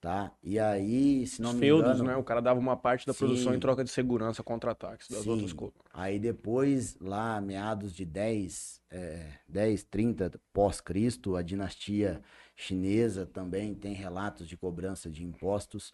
[0.00, 0.32] tá?
[0.42, 2.08] E aí, se não Os me feudos, engano...
[2.08, 2.16] né?
[2.16, 3.58] O cara dava uma parte da produção Sim.
[3.58, 5.30] em troca de segurança contra ataques das Sim.
[5.30, 5.78] outras coisas.
[5.94, 12.20] Aí depois, lá meados de 10, é, 10 30 pós-Cristo, a dinastia
[12.62, 15.92] chinesa também tem relatos de cobrança de impostos.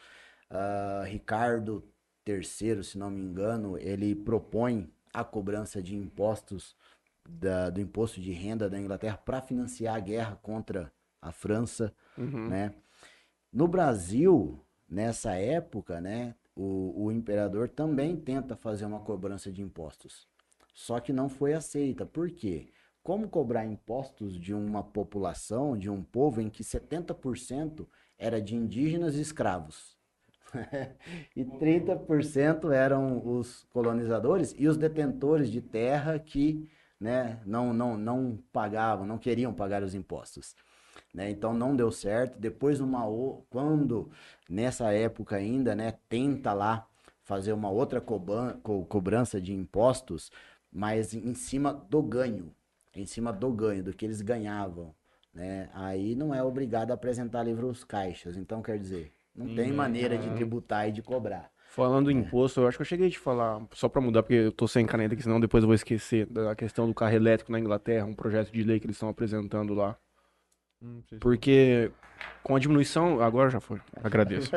[0.50, 1.84] Ah, Ricardo
[2.24, 6.76] III, se não me engano, ele propõe a cobrança de impostos
[7.28, 12.48] da- do imposto de renda da Inglaterra para financiar a guerra contra a França Uhum.
[12.48, 12.74] né?
[13.52, 20.28] No Brasil, nessa época, né, o, o imperador também tenta fazer uma cobrança de impostos.
[20.74, 22.06] Só que não foi aceita.
[22.06, 22.68] Por quê?
[23.08, 27.86] Como cobrar impostos de uma população, de um povo em que 70%
[28.18, 29.96] era de indígenas e escravos?
[31.34, 36.68] e 30% eram os colonizadores e os detentores de terra que
[37.00, 40.54] né, não, não, não pagavam, não queriam pagar os impostos
[41.14, 41.30] né?
[41.30, 42.38] Então não deu certo.
[42.38, 43.04] Depois uma
[43.48, 44.10] quando
[44.50, 46.86] nessa época ainda, né, tenta lá
[47.22, 50.30] fazer uma outra cobrança de impostos,
[50.70, 52.54] mas em cima do ganho,
[53.00, 54.94] em cima do ganho, do que eles ganhavam,
[55.34, 55.68] né?
[55.74, 58.36] Aí não é obrigado a apresentar livros caixas.
[58.36, 60.34] Então quer dizer, não tem Hum, maneira de ah.
[60.34, 61.50] tributar e de cobrar.
[61.70, 64.34] Falando em imposto, eu acho que eu cheguei a te falar, só pra mudar, porque
[64.34, 67.52] eu tô sem caneta aqui, senão depois eu vou esquecer, da questão do carro elétrico
[67.52, 69.96] na Inglaterra, um projeto de lei que eles estão apresentando lá.
[70.82, 71.90] Hum, Porque
[72.42, 73.20] com a diminuição.
[73.20, 74.50] Agora já foi, agradeço.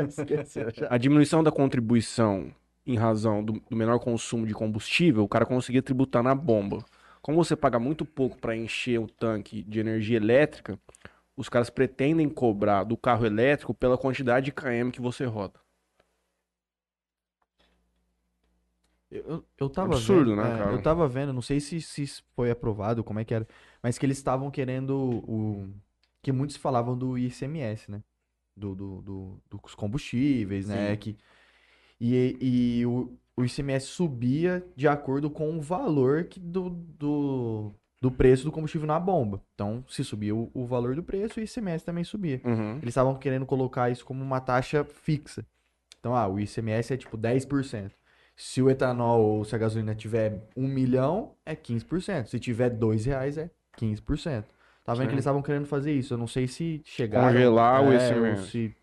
[0.89, 2.51] A diminuição da contribuição
[2.85, 6.83] em razão do, do menor consumo de combustível, o cara conseguia tributar na bomba.
[7.21, 10.79] Como você paga muito pouco para encher o tanque de energia elétrica,
[11.37, 15.59] os caras pretendem cobrar do carro elétrico pela quantidade de km que você roda.
[19.09, 20.71] Eu, eu, tava Absurdo, vendo, né, é, cara?
[20.71, 23.45] Eu tava vendo, não sei se, se foi aprovado, como é que era,
[23.83, 24.95] mas que eles estavam querendo
[25.27, 25.67] o.
[26.21, 28.01] Que muitos falavam do ICMS, né?
[28.55, 30.95] Do, do, do- dos combustíveis, né?
[30.95, 30.97] Sim.
[30.97, 31.17] Que,
[31.99, 32.37] e
[32.81, 37.71] e o, o ICMS subia de acordo com o valor que do, do,
[38.01, 39.41] do preço do combustível na bomba.
[39.53, 42.41] Então, se subia o, o valor do preço, o ICMS também subia.
[42.43, 42.73] Uhum.
[42.77, 45.45] Eles estavam querendo colocar isso como uma taxa fixa.
[45.99, 47.91] Então, ah, o ICMS é tipo 10%.
[48.35, 52.25] Se o etanol ou se a gasolina tiver 1 milhão, é 15%.
[52.27, 54.43] Se tiver 2 reais, é 15%.
[54.83, 55.07] Tá vendo Sim.
[55.07, 56.15] que eles estavam querendo fazer isso?
[56.15, 57.27] Eu não sei se chegaram...
[57.27, 58.41] Congelar o é, ICMS.
[58.41, 58.75] ou se-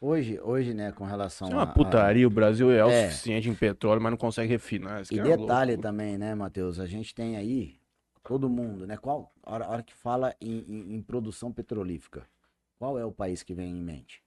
[0.00, 2.80] Hoje, hoje, né, com relação Isso é uma a- a- putaria, o Brasil é, É.
[2.82, 5.00] autossuficiente em petróleo, mas não consegue refinar.
[5.02, 6.78] Isso E é detalhe também, né, Matheus?
[6.78, 7.78] A gente tem aí,
[8.22, 8.96] todo mundo, né?
[8.98, 12.28] Qual, a hora, hora que fala em, em- em produção petrolífica,
[12.78, 14.22] qual é o país que vem em mente?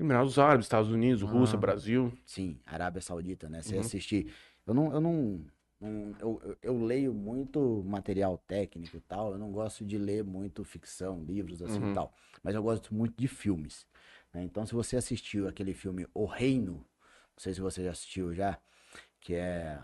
[0.00, 1.60] Emirados Árabes, Estados Unidos, Rússia, Ah.
[1.60, 2.12] Brasil.
[2.24, 3.60] Sim, Arábia Saudita, né?
[3.62, 3.80] Você Uhum.
[3.80, 4.32] assistir.
[4.66, 5.44] Eu não, eu não,
[5.80, 9.32] não- eu, eu- leio muito material técnico e tal.
[9.32, 11.90] Eu não gosto de ler muito ficção, livros assim Uhum.
[11.90, 12.14] e tal.
[12.42, 13.86] Mas eu gosto muito de filmes.
[14.32, 14.42] né?
[14.42, 18.58] Então, se você assistiu aquele filme O Reino, não sei se você já assistiu já,
[19.20, 19.78] que é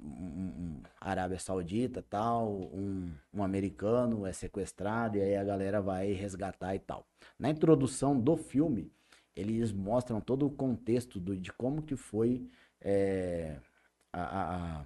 [0.00, 6.12] um, um- Arábia Saudita tal, um, um americano é sequestrado e aí a galera vai
[6.12, 7.06] resgatar e tal.
[7.38, 8.90] Na introdução do filme,
[9.36, 12.46] eles mostram todo o contexto do- de como que foi
[12.80, 13.60] é,
[14.12, 14.84] a- a-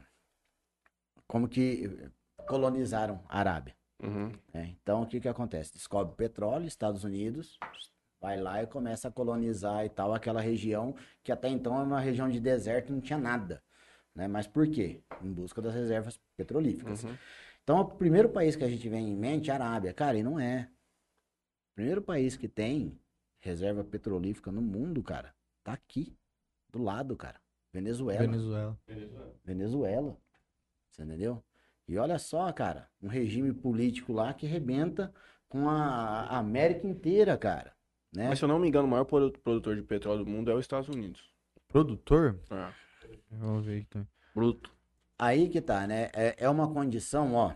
[1.27, 2.11] como que
[2.47, 3.75] colonizaram a Arábia.
[4.03, 4.31] Uhum.
[4.53, 4.77] né?
[4.83, 5.73] Então, o que que acontece?
[5.73, 7.59] Descobre petróleo, Estados Unidos,
[8.21, 12.01] vai lá e começa a colonizar e tal aquela região que até então era uma
[12.01, 13.63] região de deserto e não tinha nada.
[14.15, 14.29] Né?
[14.29, 15.03] Mas por quê?
[15.23, 17.05] Em busca das reservas petrolíferas.
[17.05, 17.17] Uhum.
[17.63, 19.93] Então, o primeiro país que a gente vem em mente é a Arábia.
[19.93, 20.71] Cara, e não é.
[21.73, 22.99] O primeiro país que tem
[23.41, 26.17] reserva petrolífera no mundo, cara, tá aqui,
[26.71, 27.41] do lado, cara.
[27.73, 28.21] Venezuela.
[28.21, 28.79] Venezuela.
[29.45, 30.19] Venezuela.
[30.97, 31.43] Você entendeu?
[31.87, 35.13] E olha só, cara, um regime político lá que rebenta
[35.49, 37.73] com a América inteira, cara.
[38.13, 38.29] Né?
[38.29, 40.55] Mas se eu não me engano, o maior produ- produtor de petróleo do mundo é
[40.55, 41.23] os Estados Unidos.
[41.69, 42.39] Produtor?
[42.51, 42.69] É.
[43.31, 43.87] Vamos ver aqui.
[43.91, 44.09] também.
[44.35, 44.71] Bruto.
[45.19, 46.09] Aí que tá, né?
[46.15, 47.53] É, é uma condição, ó.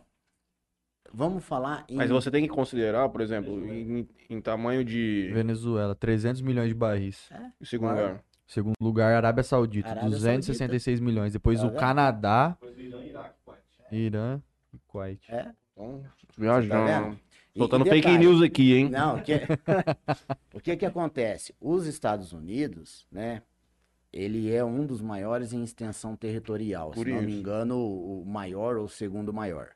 [1.13, 1.97] Vamos falar em.
[1.97, 5.31] Mas você tem que considerar, por exemplo, em, em tamanho de.
[5.33, 7.29] Venezuela, 300 milhões de barris.
[7.61, 8.07] Em segundo Claro.
[8.09, 8.25] lugar.
[8.51, 11.33] Segundo lugar, Arábia Saudita, Arábia 266 milhões.
[11.33, 11.73] Depois Tá o?
[11.73, 12.59] Canadá,
[13.93, 14.43] Irã
[14.75, 15.21] e Kuwait.
[15.31, 15.53] É.
[15.73, 17.17] Então, Tá viajando.
[17.55, 18.89] E- Soltando fake detalhe, news aqui, hein?
[18.91, 19.35] Não, o que,
[20.55, 21.55] o que que acontece?
[21.61, 23.43] Os Estados Unidos, né?
[24.13, 26.91] Ele é um dos maiores em extensão territorial.
[26.91, 27.39] Por se não me isso.
[27.39, 29.69] engano, o o maior ou o segundo maior.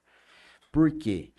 [0.73, 1.33] Por quê?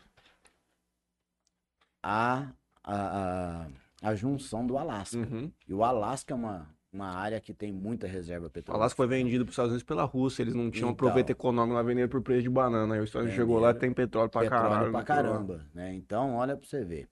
[2.02, 3.66] A, a,
[4.04, 5.18] a, a junção do Alasca.
[5.18, 5.52] Uhum.
[5.68, 8.78] E o Alasca é uma, uma área que tem muita reserva O petrolífera.
[8.84, 10.42] Alasca foi vendido para os Estados Unidos pela Rússia.
[10.42, 10.96] Eles não tinham Então.
[10.96, 12.96] proveito econômico lá vendendo por preço de banana.
[12.96, 14.92] Aí o Estados Unidos chegou lá e tem petróleo pra petróleo caralho.
[14.92, 15.04] né?
[15.04, 15.94] caramba, né?
[15.94, 17.08] Então, olha pra você ver.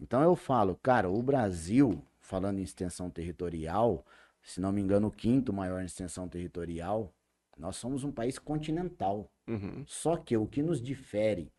[0.00, 4.04] Então eu falo, cara, o Brasil, falando em extensão territorial,
[4.42, 7.12] se não me engano, o quinto maior em extensão territorial,
[7.58, 9.30] nós somos um país continental.
[9.46, 9.84] Uhum.
[9.86, 11.52] Só que o que nos difere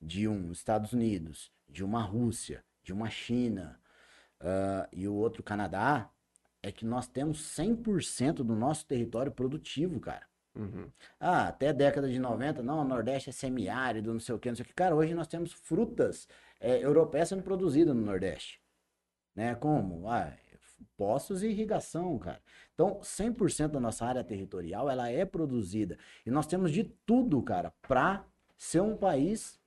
[0.00, 3.80] de um Estados Unidos, de uma Rússia, de uma China
[4.40, 6.10] ah, e o outro Canadá,
[6.66, 10.26] é que nós temos 100% do nosso território produtivo, cara.
[10.56, 10.90] Uhum.
[11.20, 14.48] Ah, até a década de 90, não, o Nordeste é semiárido, não sei o que,
[14.48, 14.74] não sei o que.
[14.74, 16.26] Cara, hoje nós temos frutas
[16.58, 18.60] é, europeias sendo produzidas no Nordeste.
[19.34, 19.54] Né?
[19.54, 20.08] Como?
[20.08, 20.32] Ah,
[20.96, 22.40] poços e irrigação, cara.
[22.74, 25.96] Então, 100% da nossa área territorial, ela é produzida.
[26.24, 28.24] E nós temos de tudo, cara, para
[28.56, 29.60] ser um país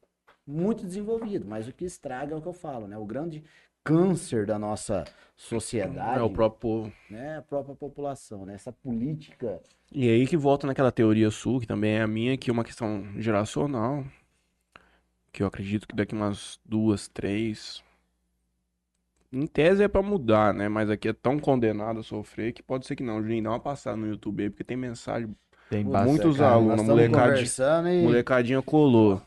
[0.46, 1.46] muito desenvolvido.
[1.48, 2.98] Mas o que estraga é o que eu falo, né?
[2.98, 3.44] O grande
[3.84, 5.04] câncer da nossa
[5.36, 6.94] sociedade É o próprio povo.
[7.10, 7.38] né?
[7.38, 8.54] a própria população, né?
[8.56, 9.60] Essa política
[9.92, 12.64] E aí que volta naquela teoria sul, que também é a minha, que é uma
[12.64, 14.04] questão geracional.
[15.32, 17.84] Que eu acredito que daqui umas duas, três.
[19.32, 20.68] Em tese é pra mudar, né?
[20.68, 23.22] Mas aqui é tão condenado a sofrer que pode ser que não.
[23.22, 25.36] Juninho, dá uma passada no YouTube aí, porque tem mensagem.
[25.70, 26.10] Tem bastante.
[26.10, 28.02] Muitos cara, alunos, molecadinha- conversando e...
[28.02, 29.22] Molecadinha colou.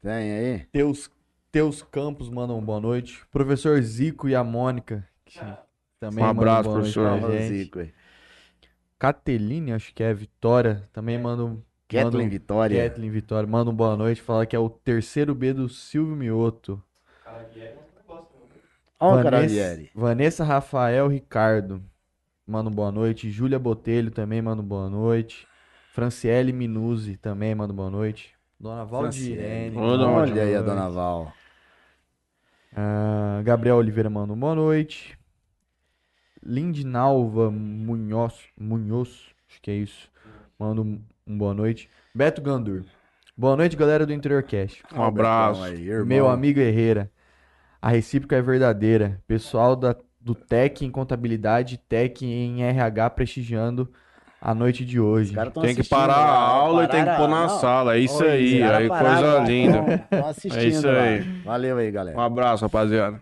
[0.00, 0.58] Tem aí?
[0.72, 1.10] Teus,
[1.54, 3.24] Teus Campos mandam boa noite.
[3.30, 5.06] Professor Zico e a Mônica.
[5.24, 5.38] que
[6.00, 7.42] também Um abraço, boa noite professor.
[7.42, 7.94] Zico aí.
[8.98, 10.82] Cateline, acho que é Vitória.
[10.92, 11.62] Também manda um.
[11.86, 12.90] Kathleen Vitória.
[12.90, 13.48] Kathleen Vitória.
[13.48, 14.20] Manda um boa noite.
[14.20, 16.82] Fala que é o terceiro B do Silvio Mioto.
[18.98, 19.82] Ó o Vanessa.
[19.94, 21.80] Vanessa Rafael Ricardo.
[22.44, 23.30] Manda um boa noite.
[23.30, 25.46] Júlia Botelho também manda um boa noite.
[25.92, 28.34] Franciele Minuzzi também manda um boa noite.
[28.58, 30.60] Dona uma Olha aí a.
[30.60, 31.32] Dona Val.
[32.76, 35.16] Ah, Gabriel Oliveira manda um boa noite.
[36.42, 39.08] Lindinalva Munhoz, Munhoz,
[39.48, 40.10] acho que é isso.
[40.58, 41.88] Manda um, um boa noite.
[42.14, 42.84] Beto Gandur.
[43.36, 44.82] Boa noite, galera do Interior Cast.
[44.92, 45.62] Um abraço.
[45.62, 46.06] Aí, irmão.
[46.06, 47.10] Meu amigo Herrera.
[47.80, 49.22] A recíproca é verdadeira.
[49.26, 53.90] Pessoal da, do Tech em Contabilidade, Tech em RH prestigiando
[54.44, 55.34] a noite de hoje.
[55.62, 57.96] Tem que parar a lá, aula e tem que pôr a- na não, sala.
[57.96, 58.62] É isso Oi, aí.
[58.62, 59.82] Aí, pararam coisa lá, linda.
[60.08, 61.02] tão- tão assistindo É isso lá.
[61.02, 61.20] aí.
[61.44, 62.22] Valeu aí, Um galera.
[62.22, 63.20] abraço, rapaziada.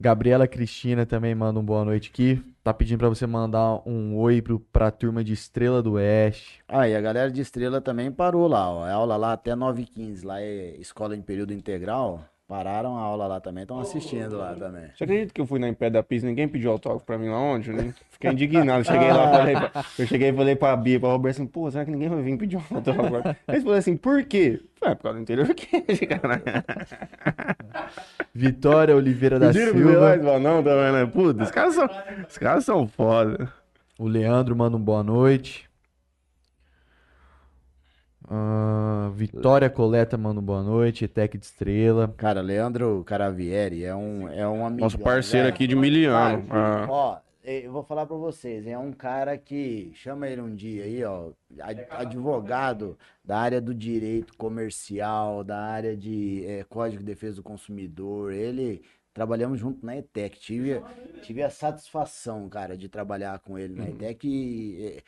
[0.00, 2.42] Gabriela Cristina também manda um boa noite aqui.
[2.62, 6.60] Tá pedindo pra você mandar um oi pro, pra turma de Estrela do Oeste.
[6.68, 8.86] Aí, a galera de Estrela também parou lá, ó.
[8.86, 10.24] É aula lá até 9h15.
[10.24, 12.22] Lá é escola em período integral.
[12.48, 14.84] Pararam a aula lá também, estão assistindo lá também.
[14.94, 17.28] Você acredita que eu fui na Impé da Pista e ninguém pediu autógrafo pra mim
[17.28, 17.92] lá onde, né?
[18.08, 18.84] Fiquei indignado.
[18.84, 21.84] Cheguei lá, falei pra, eu cheguei e falei pra Bia, pra Roberto assim, pô, será
[21.84, 23.36] que ninguém vai vir pedir um autógrafo?
[23.48, 24.60] Eles falaram assim, por quê?
[24.80, 25.66] É, por causa do interior que
[26.06, 26.64] cara.
[28.32, 29.92] Vitória Oliveira da Pediram pro Silva.
[29.92, 31.06] Veloz, mas não, também, né?
[31.06, 31.88] Puta, os caras são,
[32.28, 33.52] os caras são foda.
[33.98, 35.65] O Leandro manda um boa noite.
[38.28, 41.04] Ah, Vitória Coleta manda um boa noite.
[41.04, 42.12] Etec de Estrela.
[42.16, 44.82] Cara, Leandro Caravieri é um, é um amigo.
[44.82, 46.44] Nosso parceiro aqui de Miliano.
[46.50, 46.86] Ah.
[46.88, 51.04] Ó, eu vou falar pra vocês, é um cara que chama ele um dia aí,
[51.04, 57.36] ó, ad- advogado da área do direito comercial, da área de eh, Código de Defesa
[57.36, 58.32] do Consumidor.
[58.32, 58.82] Ele
[59.14, 60.40] trabalhamos junto na ETEC.
[60.40, 60.82] Tive,
[61.22, 63.90] tive a satisfação, cara, de trabalhar com ele na Uhum.
[63.90, 64.26] ETEC.
[64.28, 65.02] e,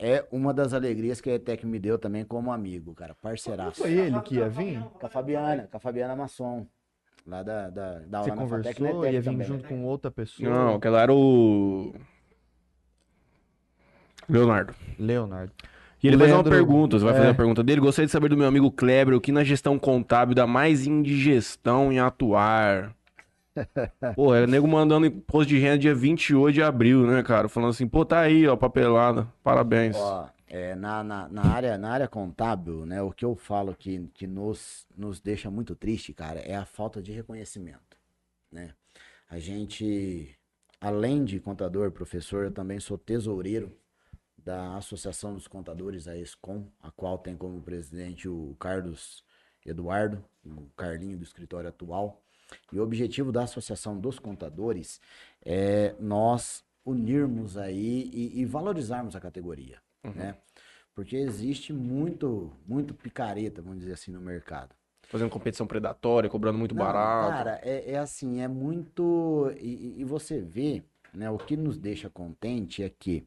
[0.00, 3.82] é é uma das alegrias que a ETEC me deu também como amigo, cara, parceiraço.
[3.82, 4.82] Foi ele que ia vir?
[4.98, 6.66] Com a Fabiana, com a Fabiana Masson.
[7.26, 9.04] Lá da, da, da Você aula na FATEC e na conversou?
[9.04, 9.46] ETEC Ia vir também.
[9.46, 10.48] junto com outra pessoa?
[10.48, 11.94] Não, aquela era o.
[14.28, 14.74] Leonardo.
[14.98, 15.52] Leonardo.
[16.02, 17.30] E ele fez uma pergunta, você vai fazer é.
[17.30, 17.80] a pergunta dele.
[17.80, 21.92] Gostaria de saber do meu amigo Kleber o que na gestão contábil dá mais indigestão
[21.92, 22.96] em atuar.
[24.14, 27.48] Pô, é nego mandando imposto de renda dia 28 de abril, né, cara?
[27.48, 29.26] Falando assim, pô, tá aí, ó, papelada.
[29.42, 29.96] Parabéns.
[29.96, 34.08] Ó, é, na, na, na área, na área contábil, né, o que eu falo que,
[34.14, 37.96] que nos, nos deixa muito triste, cara, é a falta de reconhecimento,
[38.50, 38.74] né?
[39.28, 40.36] A gente,
[40.80, 43.72] além de contador, professor, eu também sou tesoureiro
[44.36, 49.24] da Associação dos Contadores, a ESCOM, a qual tem como presidente o Carlos
[49.64, 52.20] Eduardo, o Carlinho do escritório atual.
[52.72, 55.00] E o objetivo da Associação dos Contadores
[55.44, 60.34] é nós unirmos aí e, e valorizarmos a categoria, né?
[60.94, 64.74] Porque existe muito, muito picareta, vamos dizer assim, no mercado.
[65.08, 67.32] Fazendo competição predatória, cobrando muito Não, barato.
[67.32, 69.50] Cara, é, é assim, é muito.
[69.58, 70.82] E, e- você vê,
[71.14, 71.30] né?
[71.30, 73.26] O que nos deixa contente é que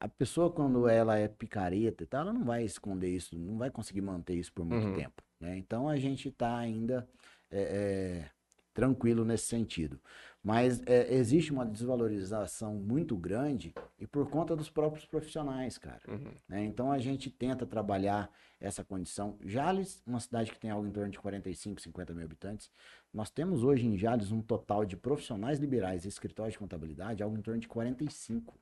[0.00, 3.70] a pessoa, quando ela é picareta e tal, ela não vai esconder isso, não vai
[3.70, 4.94] conseguir manter isso por muito Uhum.
[4.94, 5.22] tempo.
[5.40, 5.56] Né?
[5.58, 7.08] Então a gente tá ainda
[7.52, 8.30] é, é,
[8.74, 10.00] tranquilo nesse sentido.
[10.42, 16.00] Mas é, existe uma desvalorização muito grande e por conta dos próprios profissionais, cara.
[16.08, 16.32] Uhum.
[16.48, 16.64] né?
[16.64, 18.28] Então a gente tenta trabalhar
[18.60, 19.38] essa condição.
[19.44, 22.70] Jales, uma cidade que tem algo em torno de 45, 50 mil habitantes,
[23.14, 27.38] nós temos hoje em Jales um total de profissionais liberais e escritórios de contabilidade, algo
[27.38, 28.58] em torno de 45.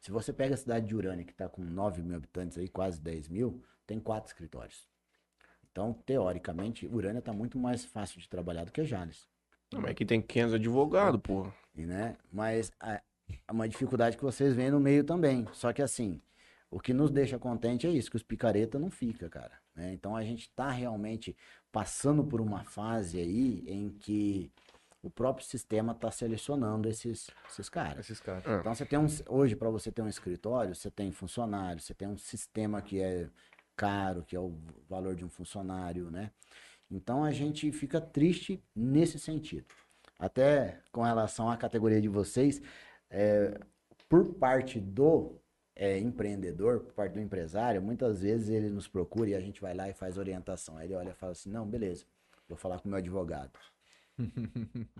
[0.00, 3.00] Se você pega a cidade de Urânia, que está com 9 mil habitantes, aí, quase
[3.00, 4.86] 10 mil, tem quatro escritórios.
[5.74, 9.28] Então, teoricamente, Urânia está muito mais fácil de trabalhar do que Jales.
[9.72, 11.50] Não, mas aqui tem 500 advogados, pô.
[11.74, 12.16] E, né?
[12.32, 13.02] Mas é
[13.46, 15.46] é uma dificuldade que vocês veem no meio também.
[15.52, 16.20] Só que assim,
[16.70, 19.52] o que nos deixa contente é isso, que os picareta não fica, cara.
[19.74, 19.92] né?
[19.92, 21.36] Então a gente tá realmente
[21.72, 24.50] passando por uma fase aí em que
[25.02, 28.00] o próprio sistema tá selecionando esses, esses caras.
[28.00, 28.46] Esses caras.
[28.46, 28.60] É.
[28.60, 32.08] Então você tem um, hoje para você ter um escritório, você tem funcionário, você tem
[32.08, 33.28] um sistema que é
[33.76, 34.54] caro, que é o
[34.88, 36.30] valor de um funcionário, né?
[36.90, 39.66] Então a gente fica triste nesse sentido.
[40.18, 42.62] Até com relação à categoria de vocês,
[43.10, 43.58] é,
[44.08, 45.40] por parte do
[45.74, 49.74] é, empreendedor, por parte do empresário, muitas vezes ele nos procura e a gente vai
[49.74, 50.76] lá e faz orientação.
[50.76, 52.04] Aí ele olha e fala assim, não, beleza,
[52.48, 53.50] vou falar com o meu advogado.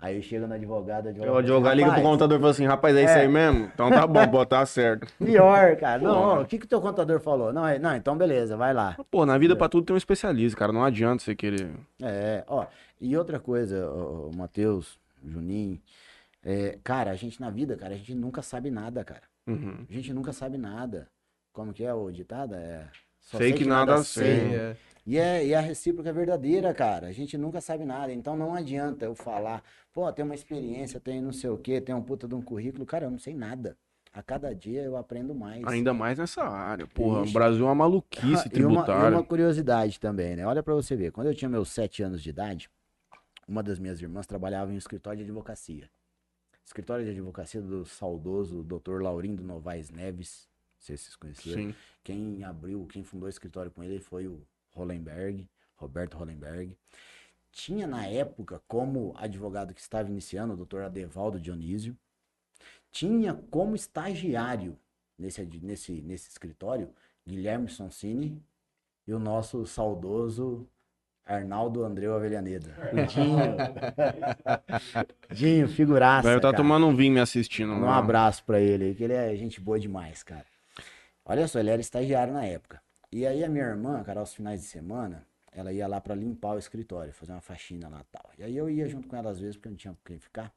[0.01, 2.67] Aí chega no advogado, o advogado, O advogado liga pro "Rapaz, contador e fala assim,
[2.67, 3.21] rapaz, é isso É.
[3.23, 3.71] aí mesmo?
[3.73, 5.07] Então tá bom, pô, tá certo.
[5.19, 6.03] Pior, cara.
[6.03, 7.53] Não, o que que o teu contador falou?
[7.53, 8.97] Não, é- não, então beleza, vai lá.
[9.11, 10.73] Pô, na vida pra tudo tem um especialista, cara.
[10.73, 11.71] Não adianta você querer.
[12.03, 12.67] É, ó.
[13.01, 15.81] E outra coisa, ô, Matheus, Juninho,
[16.45, 19.23] é, cara, a gente na vida, cara, a gente nunca sabe nada, cara.
[19.47, 19.85] Uhum.
[19.89, 21.07] A gente nunca sabe nada.
[21.53, 22.55] Como que é o ditado?
[22.55, 22.83] É.
[23.21, 24.55] só Sei que nada sei.
[24.55, 24.77] É,
[25.07, 27.09] E, é, e a recíproca é verdadeira, cara.
[27.09, 28.13] A gente nunca sabe nada.
[28.13, 31.95] Então não adianta eu falar, pô, tem uma experiência, tem não sei o quê, tem
[31.95, 32.87] um puta de um currículo.
[32.87, 33.77] Cara, eu não sei nada.
[34.13, 35.65] A cada dia eu aprendo mais.
[35.67, 36.87] Ainda mais nessa área.
[36.87, 37.33] Porra, o Ixi.
[37.35, 39.17] Brasil é uma maluquice Ah, e uma, e tributária.
[39.17, 40.47] uma curiosidade também, né?
[40.47, 41.11] Olha pra você ver.
[41.11, 42.71] Quando eu tinha meus sete anos de idade,
[43.47, 45.91] uma das minhas irmãs trabalhava em um escritório de advocacia.
[46.65, 49.03] Escritório de advocacia do saudoso Dr.
[49.03, 50.49] Laurindo Novaes Neves.
[50.77, 51.63] Não sei se vocês conheceram.
[51.63, 51.75] Sim.
[52.03, 54.41] Quem abriu, quem fundou o escritório com ele foi o
[54.75, 56.77] Hollenberg, Roberto Hollenberg.
[57.53, 61.97] Tinha na época, como advogado que estava iniciando, o doutor Adevaldo Dionísio.
[62.91, 64.77] Tinha como estagiário
[65.19, 66.93] nesse, nesse, nesse escritório
[67.27, 68.43] Guilherme Sonsini
[69.07, 70.69] e o nosso saudoso
[71.27, 72.75] Arnaldo Andreu Avellaneda.
[72.93, 73.57] O Dinho.
[75.33, 76.29] Dinho, figuraça.
[76.29, 76.57] Velho tá cara.
[76.57, 77.73] tomando um vinho me assistindo.
[77.73, 77.97] Um lá.
[77.97, 80.45] abraço pra ele aí, que ele é gente boa demais, cara.
[81.25, 82.84] Olha só, ele era estagiário na época.
[83.19, 86.55] E aí a minha irmã, cara, aos finais de semana, ela ia lá pra limpar
[86.55, 88.31] o escritório, fazer uma faxina lá e tal.
[88.39, 90.19] E aí eu ia junto com ela às vezes, porque eu não tinha com quem
[90.19, 90.53] ficar.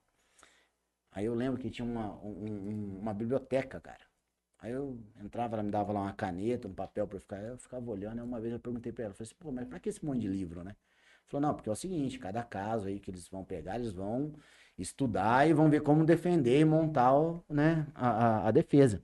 [1.12, 4.06] Aí eu lembro que tinha uma, um- um- uma biblioteca, cara.
[4.60, 7.38] Aí eu entrava, ela me dava lá uma caneta, um papel eu ficar.
[7.44, 9.90] Eu ficava olhando, uma vez eu perguntei pra ela, falei assim, pô, mas pra que
[9.90, 10.76] esse monte de livro, né?
[11.28, 14.34] Falou, não, porque é o seguinte, cada caso aí que eles vão pegar, eles vão
[14.78, 17.12] estudar e vão ver como defender e montar
[17.50, 18.10] né, a,
[18.46, 19.02] a, a defesa.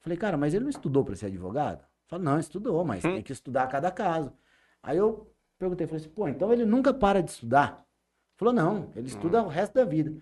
[0.00, 1.84] Falei, cara, mas ele não estudou para ser advogado?
[2.06, 4.32] Falei, não, estudou, mas tem que estudar cada caso.
[4.82, 7.84] Aí eu perguntei, falei assim, pô, então ele nunca para de estudar?
[8.36, 10.14] Falou, não, ele estuda o resto da vida.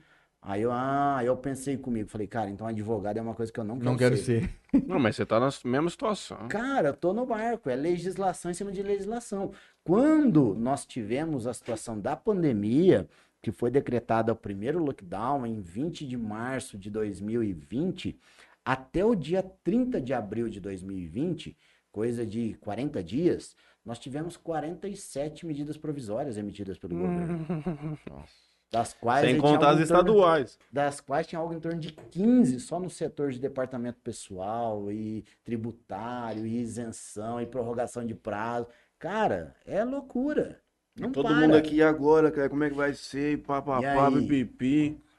[0.45, 3.61] Aí eu, ah, aí eu pensei comigo, falei, cara, então advogado é uma coisa que
[3.61, 4.51] eu não quero não quero ser.
[4.73, 4.83] ser.
[4.89, 6.49] Não, mas você tá na mesma situação.
[6.49, 9.53] Cara, eu tô no barco, é legislação em cima de legislação.
[9.85, 13.07] Quando nós tivemos a situação da pandemia,
[13.43, 18.19] que foi decretada o primeiro lockdown em 20 de março de 2020,
[18.65, 21.57] até o dia 30 de abril de 2020,
[21.93, 23.55] coisa de 40 dias,
[23.85, 27.99] nós tivemos 47 medidas provisórias emitidas pelo governo.
[28.71, 30.59] Das quais Sem contar as torno- estaduais.
[30.73, 35.27] das quais tinha algo em torno de 15 só no setor de departamento pessoal e
[35.45, 38.67] tributário e isenção e prorrogação de prazo.
[38.99, 40.59] Cara, é loucura.
[40.99, 41.37] Não Todo para.
[41.37, 43.43] mundo aqui agora, cara, como é que vai ser?
[43.43, 43.79] Pá, pá,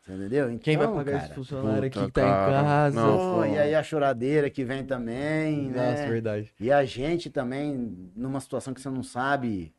[0.07, 0.47] Entendeu?
[0.47, 2.51] Então, Quem vai pagar cara, esse funcionário aqui que tá em cara.
[2.63, 3.01] casa?
[3.01, 6.09] Não, pô, e aí a choradeira que vem também, Nossa, né?
[6.09, 6.51] verdade.
[6.59, 9.73] E a gente também, numa situação que você não sabe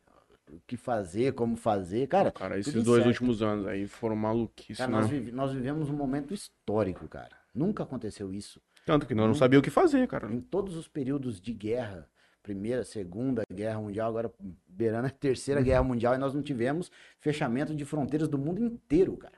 [0.51, 2.07] o que fazer, como fazer.
[2.07, 3.09] Cara, Cara, esses dois incerto.
[3.09, 4.99] últimos anos aí foram maluquice, cara, né?
[4.99, 7.37] nós, vive- nós vivemos um momento histórico, cara.
[7.55, 8.61] Nunca aconteceu isso.
[8.87, 10.33] Tanto que nós não sabíamos o que fazer, cara.
[10.33, 12.09] em todos os períodos de guerra,
[12.43, 14.33] primeira, segunda guerra mundial, agora
[14.67, 19.17] beirando a terceira guerra mundial, e nós não tivemos fechamento de fronteiras do mundo inteiro,
[19.17, 19.35] cara.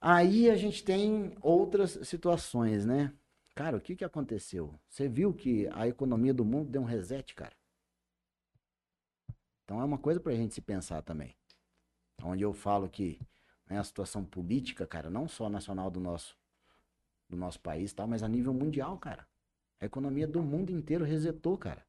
[0.00, 3.12] Aí a gente tem outras situações, né?
[3.54, 4.74] Cara, o que que aconteceu?
[4.88, 7.56] Você viu que a economia do mundo deu um reset, cara?
[9.64, 11.34] Então é uma coisa pra gente se pensar também.
[12.22, 13.18] Onde eu falo que
[13.68, 16.36] né, a situação política, cara, não só nacional do nosso,
[17.28, 19.26] do nosso país, tal, mas a nível mundial, cara.
[19.80, 21.84] A economia do mundo inteiro resetou, cara,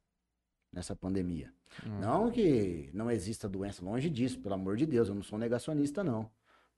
[0.72, 1.52] nessa pandemia.
[1.86, 2.00] Hum.
[2.00, 6.02] Não que não exista doença, longe disso, pelo amor de Deus, eu não sou negacionista,
[6.02, 6.30] não.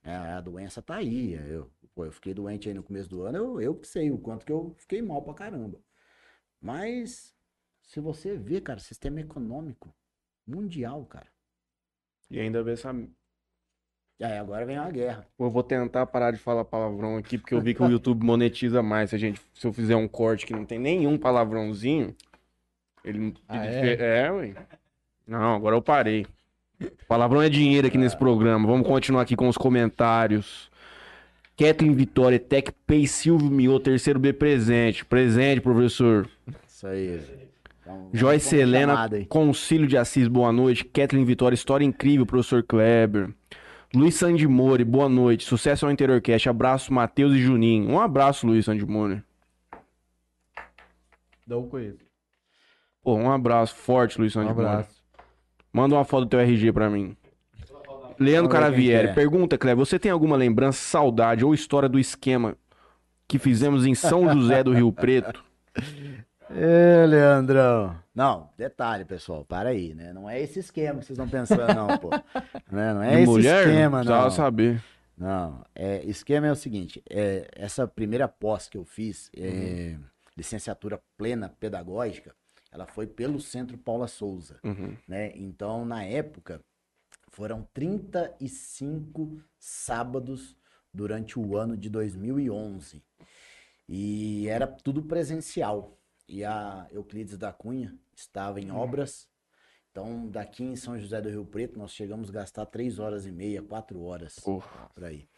[0.03, 1.35] É, a doença tá aí.
[1.35, 4.19] Eu, pô, eu fiquei doente aí no começo do ano, eu, eu que sei o
[4.19, 5.79] quanto que eu fiquei mal pra caramba.
[6.61, 7.35] Mas,
[7.83, 9.95] se você vê, cara, sistema econômico
[10.47, 11.29] mundial, cara.
[12.31, 12.91] E ainda vê essa.
[14.23, 15.27] Aí agora vem uma guerra.
[15.39, 18.83] Eu vou tentar parar de falar palavrão aqui, porque eu vi que o YouTube monetiza
[18.83, 19.11] mais.
[19.11, 22.15] Se, a gente, se eu fizer um corte que não tem nenhum palavrãozinho,
[23.03, 23.33] ele não.
[23.49, 24.27] Ah, ele- é?
[24.27, 24.55] é, ué.
[25.27, 26.27] Não, agora eu parei.
[27.09, 28.67] Palavrão é dinheiro aqui nesse programa.
[28.67, 30.71] Vamos continuar aqui com os comentários.
[31.57, 35.05] Kathleen Vitória, Tech Pay Silvio Mio, terceiro B presente.
[35.05, 36.29] Presente, professor.
[36.67, 37.21] Isso aí.
[37.83, 39.25] Então, Joyce Helena, chamada.
[39.27, 40.85] Concílio de Assis, boa noite.
[40.85, 43.31] Kathleen Vitória, história incrível, professor Kleber.
[43.95, 45.45] Luiz Sandimore, boa noite.
[45.45, 46.49] Sucesso ao Interiorcast.
[46.49, 47.91] Abraço, Matheus e Juninho.
[47.91, 49.23] Um abraço, Luiz Sandimore.
[51.47, 51.99] Não conheço.
[53.03, 54.67] Pô, um abraço forte, Luiz Um Sandimore.
[54.67, 55.00] abraço.
[55.73, 57.17] Manda uma foto do teu RG pra mim.
[58.19, 59.13] Leandro Caravieri, é.
[59.15, 62.55] pergunta, Kleber, você tem alguma lembrança, saudade ou história do esquema
[63.27, 65.43] que fizemos em São José do Rio Preto?
[66.51, 67.97] Ê, Leandrão.
[68.15, 70.13] Não, detalhe, pessoal, para aí, né?
[70.13, 72.11] Não é esse esquema que vocês estão pensando, não, pô.
[72.71, 72.93] Né?
[72.93, 73.67] Não é De esse mulher?
[73.67, 74.31] esquema, não.
[74.31, 74.83] saber.
[75.17, 79.97] Não, é, esquema é o seguinte, é, essa primeira pós que eu fiz, é,
[80.37, 82.35] licenciatura plena pedagógica,
[82.73, 84.97] ela foi pelo Centro Paula Souza, Uhum.
[85.09, 85.33] né?
[85.37, 86.61] Então, na época,
[87.29, 90.57] foram 35 sábados
[90.93, 93.03] durante o ano de 2011.
[93.89, 95.97] E era tudo presencial.
[96.29, 99.29] E a Euclides da Cunha estava em obras.
[99.91, 103.33] Então, daqui em São José do Rio Preto, nós chegamos a gastar 3 horas e
[103.33, 104.37] meia, 4 horas
[104.95, 105.29] por aí.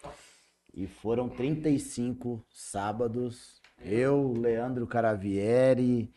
[0.75, 3.61] E foram 35 sábados.
[3.81, 6.13] Eu, Leandro Caravieri.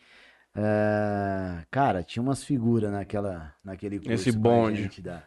[0.55, 4.11] Eh, cara, tinha umas figuras naquela, naquele curso.
[4.13, 4.83] Esse bonde.
[4.83, 5.23] gente da-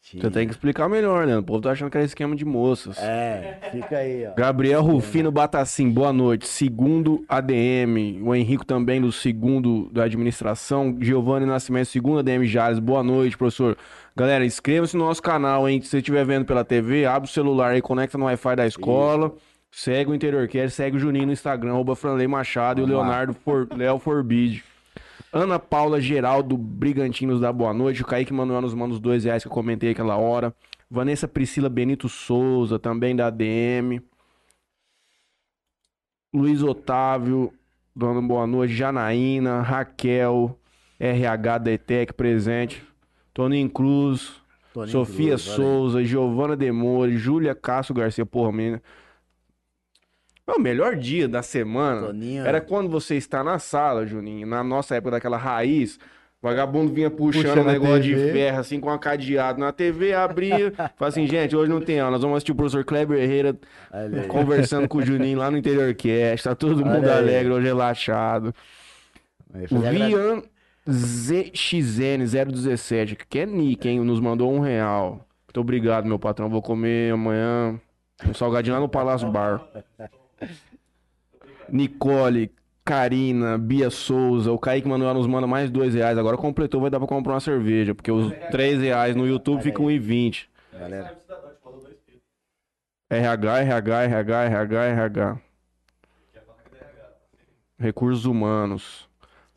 [0.00, 0.30] Você Tinha.
[0.30, 1.36] tem que explicar melhor, né?
[1.36, 2.96] O povo tá achando que era esquema de moças.
[2.98, 4.34] É, fica aí, ó.
[4.36, 6.46] Gabriel Rufino Batacim, boa noite.
[6.46, 10.96] Segundo ADM, o Henrico também do segundo da administração.
[11.00, 13.76] Giovanni Nascimento, segundo ADM Jales, boa noite, professor.
[14.14, 15.80] Galera, inscreva-se no nosso canal, hein?
[15.82, 19.34] Se você estiver vendo pela TV, abre o celular aí, conecta no Wi-Fi da escola.
[19.76, 23.02] Segue o Interiorcast, segue o Juninho no Instagram, arroba Franley Machado e o Vamos.
[23.02, 24.64] Leonardo For, Léo Forbide.
[25.30, 28.00] Ana Paula Geraldo Brigantinos da Boa Noite.
[28.00, 30.54] O Kaique Manuel nos manda os dois reais que eu comentei aquela hora.
[30.90, 34.00] Vanessa Priscila Benito Souza, também da ADM.
[36.32, 37.52] Luiz Otávio,
[37.94, 38.72] dando boa noite.
[38.72, 40.58] Janaína, Raquel,
[40.98, 42.82] RH da ETEC presente.
[43.34, 44.40] Toninho Cruz,
[44.72, 45.42] Toninho Sofia Cruz.
[45.42, 48.82] Souza, Giovana Demore, Júlia Castro Garcia, porra, menina.
[50.48, 52.44] É O melhor dia da semana Toninho.
[52.46, 55.96] era quando você está na sala, Juninho, na nossa época daquela raiz,
[56.40, 59.72] o vagabundo vinha puxando Puxando um a negócio de ferro, assim, com uma cadeado na
[59.72, 63.18] TV, abria, falava assim, gente, hoje não tem aula, nós vamos assistir o professor Kleber
[63.20, 63.56] Herrera
[64.28, 67.18] conversando com o Juninho lá no interior cast, tá todo Olha mundo aí.
[67.18, 68.54] alegre, hoje relaxado.
[69.52, 70.42] Agra- Vian
[70.88, 75.26] ZXN017, que é nick, hein, nos mandou um real.
[75.48, 77.80] Muito obrigado, meu patrão, vou comer amanhã
[78.28, 79.60] um salgadinho lá no Palácio Bar.
[81.68, 82.50] Nicole,
[82.84, 86.16] Karina, Bia Souza, o Kaique Manuel nos manda mais dois reais.
[86.16, 89.86] Agora completou, vai dar pra comprar uma cerveja, porque os três reais no YouTube ficam
[89.86, 90.46] 1,20.
[90.72, 91.18] Galera,
[93.10, 95.38] RH, RH, RH, RH, RH.
[97.78, 99.08] Recursos humanos.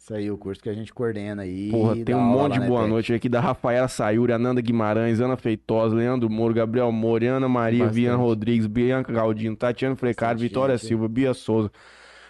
[0.10, 1.70] Isso aí, o curso que a gente coordena aí.
[1.70, 5.96] Porra, tem um monte de boa noite aqui da Rafaela Sayuri, Ananda Guimarães, Ana Feitosa,
[5.96, 7.96] Leandro Moro, Gabriel Moro, Ana Maria, Bastante.
[7.96, 10.88] Viana Rodrigues, Bianca Galdino, Tatiana Bastante Vitória gente.
[10.88, 11.72] Silva, Bia Souza,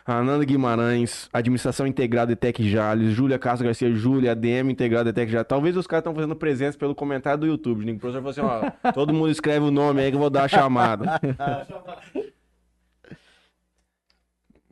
[0.06, 5.48] Ananda Guimarães, Administração Integrada ETEC Jales, Júlia Castro Garcia, Júlia, ADM Integrada ETEC Jales.
[5.48, 7.90] Talvez os caras estão fazendo presença pelo comentário do YouTube.
[7.90, 10.44] O professor falou assim, ó, todo mundo escreve o nome aí que eu vou dar
[10.44, 11.20] a chamada.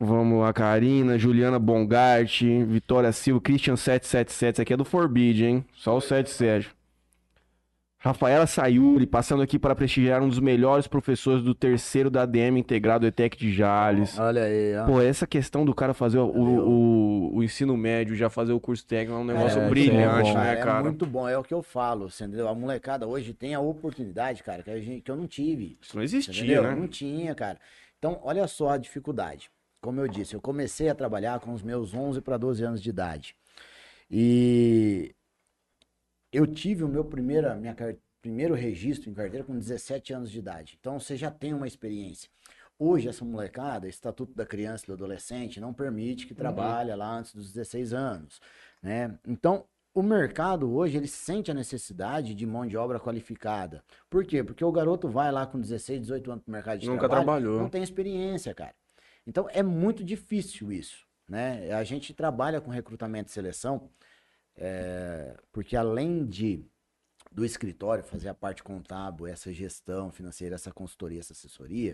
[0.00, 5.64] Vamos lá, Karina, Juliana Bongart, Vitória Silva, Christian 777, esse aqui é do Forbid, hein?
[5.74, 6.70] Só o 77.
[8.00, 13.04] Rafaela Sayuri, passando aqui para prestigiar um dos melhores professores do terceiro da ADM integrado
[13.04, 14.16] ETEC de Jales.
[14.20, 14.86] Olha aí, ó.
[14.86, 18.86] Pô, essa questão do cara fazer o, o, o ensino médio, já fazer o curso
[18.86, 20.84] técnico, é um negócio É, brilhante, isso é né, é cara?
[20.84, 22.46] muito bom, é o que eu falo, entendeu?
[22.46, 25.76] A molecada hoje tem a oportunidade, cara, que, gente, que eu não tive.
[25.82, 26.62] Isso não existia, Entendeu?
[26.62, 26.76] né?
[26.76, 27.58] Não tinha, cara.
[27.98, 29.50] Então, olha só a dificuldade.
[29.80, 32.90] Como eu disse, eu comecei a trabalhar com os meus 11 para 12 anos de
[32.90, 33.36] idade.
[34.10, 35.14] E
[36.32, 37.74] eu tive o meu primeira, minha
[38.20, 40.76] primeiro registro em carteira com 17 anos de idade.
[40.80, 42.28] Então você já tem uma experiência.
[42.78, 47.34] Hoje, essa molecada, Estatuto da Criança e do Adolescente, não permite que trabalhe lá antes
[47.34, 48.40] dos 16 anos.
[48.80, 49.18] Né?
[49.26, 53.82] Então, o mercado hoje, ele sente a necessidade de mão de obra qualificada.
[54.08, 54.44] Por quê?
[54.44, 57.60] Porque o garoto vai lá com 16, 18 anos pro mercado de Nunca trabalho, trabalhou.
[57.60, 58.74] não tem experiência, cara.
[59.28, 61.06] Então, é muito difícil isso.
[61.28, 61.70] Né?
[61.72, 63.90] A gente trabalha com recrutamento e seleção,
[64.56, 66.64] é, porque além de
[67.30, 71.92] do escritório fazer a parte contábil, essa gestão financeira, essa consultoria, essa assessoria,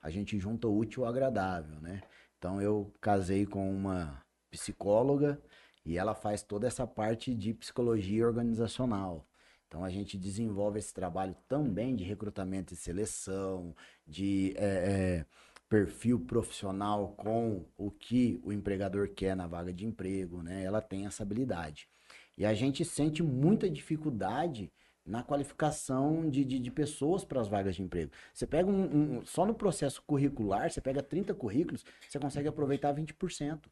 [0.00, 2.02] a gente junta o útil ao agradável, né?
[2.38, 5.42] Então eu casei com uma psicóloga
[5.84, 9.26] e ela faz toda essa parte de psicologia organizacional.
[9.66, 13.74] Então a gente desenvolve esse trabalho também de recrutamento e seleção,
[14.06, 15.26] de é, é,
[15.68, 20.62] perfil profissional com o que o empregador quer na vaga de emprego, né?
[20.64, 21.88] Ela tem essa habilidade.
[22.36, 24.70] E a gente sente muita dificuldade
[25.04, 28.10] na qualificação de, de, de pessoas para as vagas de emprego.
[28.34, 32.92] Você pega um, um- Só no processo curricular, você pega 30 currículos, você consegue aproveitar
[32.92, 33.70] 20%.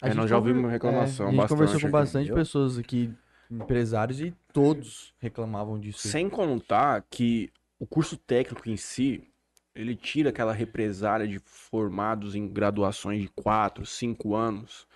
[0.00, 2.36] A É, gente nós já ouvimos reclamação é, a gente bastante conversou com bastante entendeu?
[2.36, 3.12] pessoas aqui,
[3.50, 6.08] empresários, e todos reclamavam disso.
[6.08, 9.28] Sem contar que o curso técnico em si,
[9.78, 14.88] ele tira aquela represária de formados em graduações de 4, 5 anos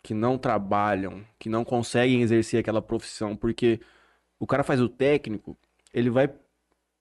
[0.00, 3.80] que não trabalham, que não conseguem exercer aquela profissão, porque
[4.38, 5.58] o cara faz o técnico,
[5.92, 6.32] ele vai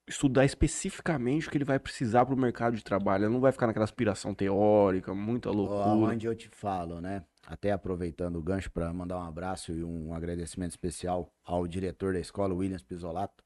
[0.08, 3.52] estudar especificamente o que ele vai precisar para o mercado de trabalho, ele não vai
[3.52, 6.14] ficar naquela aspiração teórica, muita loucura.
[6.14, 7.24] Onde eu te falo, né?
[7.46, 12.20] Até aproveitando o gancho para mandar um abraço e um agradecimento especial ao diretor da
[12.20, 13.44] escola, Williams Pisolato.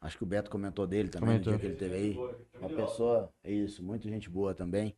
[0.00, 1.52] Acho que o Beto comentou dele também Comentou.
[1.52, 2.36] no dia que ele teve aí.
[2.60, 4.96] Uma pessoa, é isso, muita gente boa também.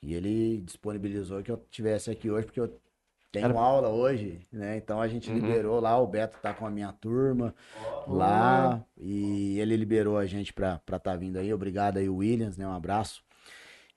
[0.00, 2.80] E ele disponibilizou que eu tivesse aqui hoje, porque eu
[3.32, 4.76] tenho Era- aula hoje, né?
[4.76, 5.34] Então a gente Uhum.
[5.36, 7.52] liberou lá, o Beto tá com a minha turma
[8.06, 11.52] lá, e ele liberou a gente pra estar tá vindo aí.
[11.52, 12.66] Obrigado aí, Williams, né?
[12.66, 13.22] Um abraço.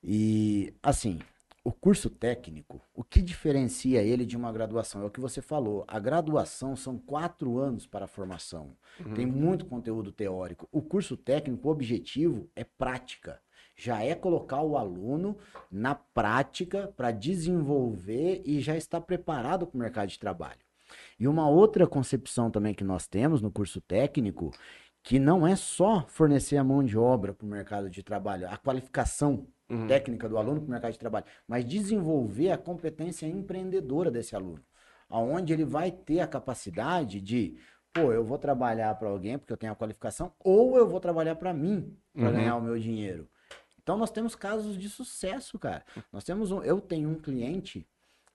[0.02, 1.20] E assim,
[1.64, 5.02] o curso técnico, o que diferencia ele de uma graduação?
[5.02, 5.84] É o que você falou.
[5.86, 8.76] A graduação são quatro anos para a formação.
[9.14, 10.68] Tem muito conteúdo teórico.
[10.72, 13.40] O curso técnico, o objetivo é prática.
[13.76, 15.38] Já é colocar o aluno
[15.70, 20.60] na prática para desenvolver e já estar preparado para o mercado de trabalho.
[21.18, 24.50] E uma outra concepção também que nós temos no curso técnico,
[25.02, 28.56] que não é só fornecer a mão de obra para o mercado de trabalho, a
[28.56, 29.86] qualificação Uhum.
[29.86, 34.62] técnica do aluno para o mercado de trabalho, mas desenvolver a competência empreendedora desse aluno,
[35.08, 37.56] aonde ele vai ter a capacidade de,
[37.92, 41.36] pô, eu vou trabalhar para alguém porque eu tenho a qualificação, ou eu vou trabalhar
[41.36, 42.32] para mim para Uhum.
[42.32, 43.28] ganhar o meu dinheiro.
[43.82, 45.84] Então nós temos casos de sucesso, cara.
[46.12, 47.86] Nós temos um, eu tenho um cliente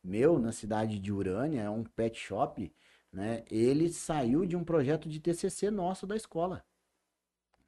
[0.03, 2.72] meu na cidade de Urânia, é um pet shop,
[3.11, 3.43] né?
[3.49, 6.64] Ele saiu de um projeto de TCC nosso da escola.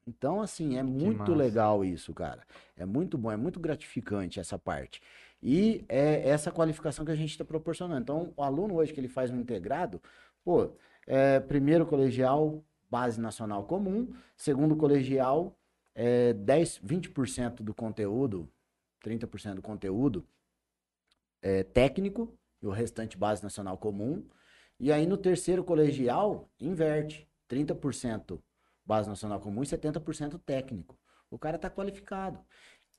[0.09, 1.35] Então, assim, é muito massa.
[1.35, 2.41] legal isso, cara.
[2.75, 5.01] É muito bom, é muito gratificante essa parte.
[5.41, 8.01] E é essa qualificação que a gente está proporcionando.
[8.01, 10.01] Então, o aluno hoje que ele faz um integrado,
[10.43, 10.71] pô,
[11.05, 15.55] é, primeiro colegial, base nacional comum, segundo colegial,
[15.93, 18.49] é 10, 20% do conteúdo,
[19.05, 20.25] 30% do conteúdo
[21.41, 24.25] é técnico, e o restante base nacional comum.
[24.79, 27.29] E aí no terceiro colegial, inverte.
[27.49, 28.39] 30%
[28.89, 30.97] base nacional comum e 70% técnico.
[31.29, 32.39] O cara tá qualificado.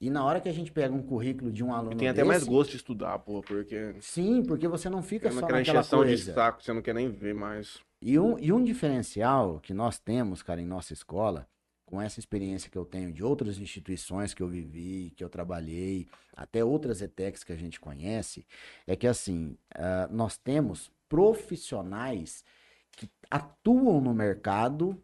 [0.01, 2.41] E na hora que a gente pega um currículo de um aluno Tem até mais
[2.43, 6.01] desse- gosto de estudar, pô, porque Sim, porque você não fica é só naquela encheção
[6.05, 6.33] de coisa.
[6.33, 7.79] saco, você não quer nem ver mais.
[8.01, 11.47] E um, e um diferencial que nós temos, cara, em nossa escola,
[11.85, 16.07] com essa experiência que eu tenho de outras instituições que eu vivi, que eu trabalhei,
[16.35, 18.47] até outras ETECs que a gente conhece,
[18.87, 22.45] é que assim, ah, nós temos profissionais
[22.93, 24.97] que atuam no mercado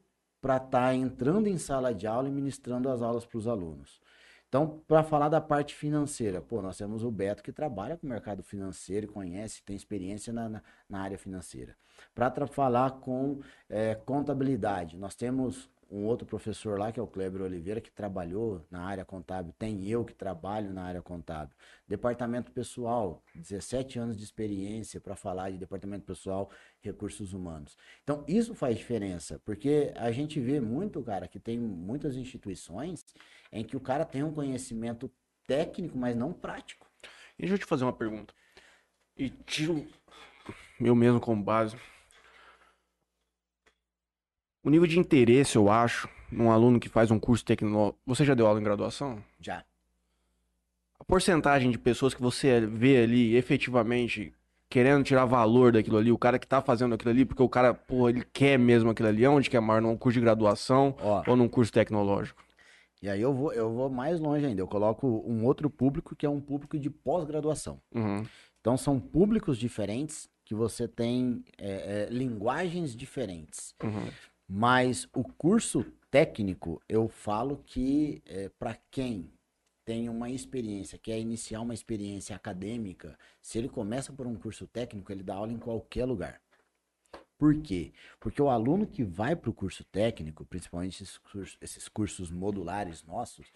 [0.47, 4.01] para estar entrando em sala de aula e ministrando as aulas para os alunos.
[4.49, 8.11] Então, para falar da parte financeira, pô, nós temos o Beto que trabalha com o
[8.11, 11.75] mercado financeiro, conhece, tem experiência na, na, na área financeira.
[12.15, 17.43] Para falar com eh, contabilidade, nós temos um outro professor lá, que é o Kleber
[17.43, 19.55] Oliveira, que trabalhou na área contábil.
[19.59, 21.55] Tem eu que trabalho na área contábil.
[21.87, 26.51] Departamento pessoal, 17 anos de experiência para falar de departamento pessoal,
[26.81, 27.77] recursos humanos.
[28.03, 33.05] Então, isso faz diferença, porque a gente vê muito, cara, que tem muitas instituições
[33.53, 35.11] em que o cara tem um conhecimento
[35.47, 36.87] técnico, mas não prático.
[37.39, 38.35] E deixa eu te fazer uma pergunta.
[39.17, 39.87] E tiro
[40.81, 41.77] eu mesmo como base.
[44.67, 48.01] O nível de interesse, eu acho, num aluno que faz um curso tecnológico.
[48.05, 49.23] Você já deu aula em graduação?
[49.39, 49.65] Já.
[50.99, 54.35] A porcentagem de pessoas que você vê ali efetivamente
[54.69, 57.75] querendo tirar valor daquilo ali, o cara que tá fazendo aquilo ali, porque o cara,
[57.75, 61.23] pô, ele quer mesmo aquilo ali, onde que é maior, num curso de graduação Ó,
[61.29, 62.43] ou num curso tecnológico?
[63.01, 64.61] e aí eu vou, eu vou mais longe ainda.
[64.61, 67.81] Eu coloco um outro público que é um público de pós-graduação.
[67.95, 68.27] Uhum.
[68.61, 73.73] Então são públicos diferentes que você tem é, é, linguagens diferentes.
[73.81, 74.09] Uhum.
[74.49, 79.33] Mas o curso técnico, eu falo que é, para quem
[79.85, 85.13] tem uma experiência, quer iniciar uma experiência acadêmica, se ele começa por um curso técnico,
[85.13, 86.41] ele dá aula em qualquer lugar.
[87.39, 87.93] Por quê?
[88.19, 93.03] Porque o aluno que vai para o curso técnico, principalmente esses cursos, esses cursos modulares
[93.03, 93.53] nossos,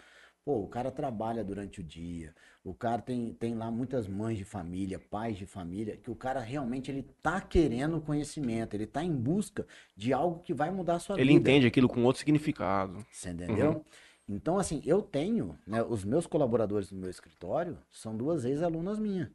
[0.50, 4.44] pô, o cara trabalha durante o dia, o cara tem, tem lá muitas mães de
[4.44, 9.14] família, pais de família, que o cara realmente ele tá querendo conhecimento, ele tá em
[9.14, 9.64] busca
[9.96, 11.48] de algo que vai mudar a sua Ele vida.
[11.48, 13.06] entende aquilo com outro significado.
[13.12, 13.70] Você entendeu?
[13.70, 13.84] Uhum.
[14.28, 19.28] Então, assim, eu tenho, né, os meus colaboradores no meu escritório são duas ex-alunas minhas,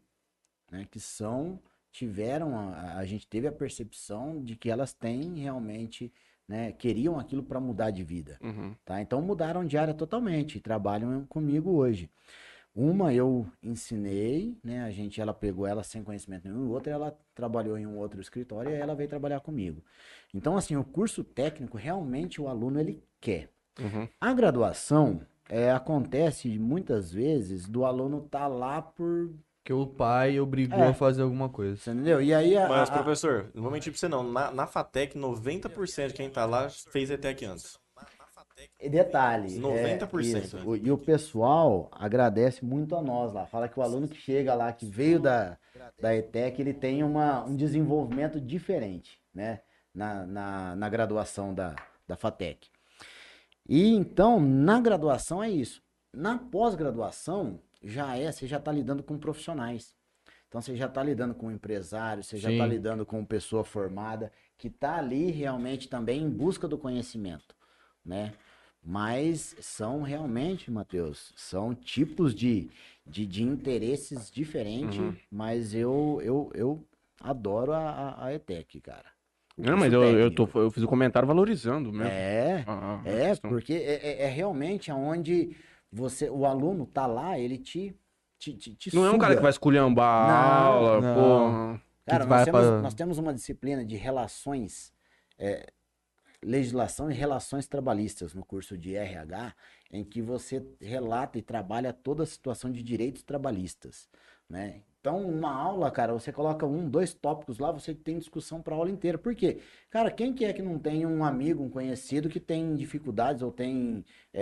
[0.70, 1.62] né, que são,
[1.94, 6.12] tiveram, a, a gente teve a percepção de que elas têm realmente,
[6.48, 8.76] né, queriam aquilo para mudar de vida, Uhum.
[8.86, 9.02] tá?
[9.02, 12.10] Então mudaram de área totalmente, e trabalham comigo hoje.
[12.76, 17.78] Uma eu ensinei, né, a gente, ela pegou ela sem conhecimento nenhum, outra ela trabalhou
[17.78, 19.82] em um outro escritório e ela veio trabalhar comigo.
[20.34, 23.50] Então, assim, o curso técnico, realmente o aluno, ele quer.
[23.80, 24.08] Uhum.
[24.20, 29.32] A graduação é, acontece muitas vezes do aluno tá lá por.
[29.66, 30.90] Porque o pai obrigou É.
[30.90, 31.76] a fazer alguma coisa.
[31.76, 32.22] Você entendeu?
[32.22, 34.22] E aí a, Mas, a- professor, não vou mentir pra você não.
[34.22, 37.80] Na, na FATEC, 90% de quem tá lá fez ETEC antes.
[38.80, 39.60] e detalhe.
[39.60, 40.58] 90%, É, isso.
[40.58, 40.64] né?
[40.84, 43.48] E o pessoal agradece muito a nós lá.
[43.48, 45.58] Fala que o aluno que chega lá, que veio da,
[46.00, 49.62] da ETEC, ele tem uma, um desenvolvimento diferente, né?
[49.96, 51.76] Na, na, na graduação da,
[52.08, 52.68] da FATEC.
[53.68, 55.82] E então, na graduação é isso.
[56.14, 59.96] Na pós-graduação, já é, você já está lidando com profissionais.
[60.48, 62.70] Então você já está lidando com um empresário, você já está Sim.
[62.70, 67.56] lidando com pessoa formada que está ali realmente também em busca do conhecimento,
[68.06, 68.34] né?
[68.84, 72.70] Mas são realmente, Matheus, são tipos de,
[73.06, 75.16] de, de interesses diferentes, Uhum.
[75.32, 76.88] mas eu, eu, eu
[77.20, 79.10] adoro a, a, ETEC, cara.
[79.58, 82.12] O Não, mas eu, eu, tô, eu fiz um comentário valorizando mesmo.
[82.12, 83.52] É, a- a é, questão.
[83.52, 85.56] porque é, é- é realmente aonde
[85.96, 87.96] você, o aluno tá lá, ele te,
[88.38, 89.36] te, te, te Não é um cara suga.
[89.36, 91.14] que vai esculhambar a Não, aula, não.
[91.14, 91.82] porra.
[92.06, 94.94] Cara, nós, vai temos, pra- nós temos uma disciplina de relações,
[95.40, 95.66] é,
[96.44, 99.56] legislação e relações trabalhistas no curso de RH,
[99.92, 104.10] em que você relata e trabalha toda a situação de direitos trabalhistas,
[104.50, 104.82] né?
[105.00, 108.78] Então, uma aula, cara, você coloca um, dois tópicos lá, você tem discussão para a
[108.78, 109.20] aula inteira.
[109.20, 109.62] Por quê?
[109.90, 113.52] Cara, quem que é que não tem um amigo, um conhecido que tem dificuldades ou
[113.52, 114.04] tem
[114.34, 114.42] é,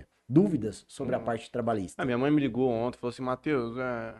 [0.00, 1.24] é, dúvidas sobre a Uhum.
[1.24, 2.02] parte trabalhista?
[2.02, 4.14] A minha mãe me ligou ontem e falou assim, Matheus, é,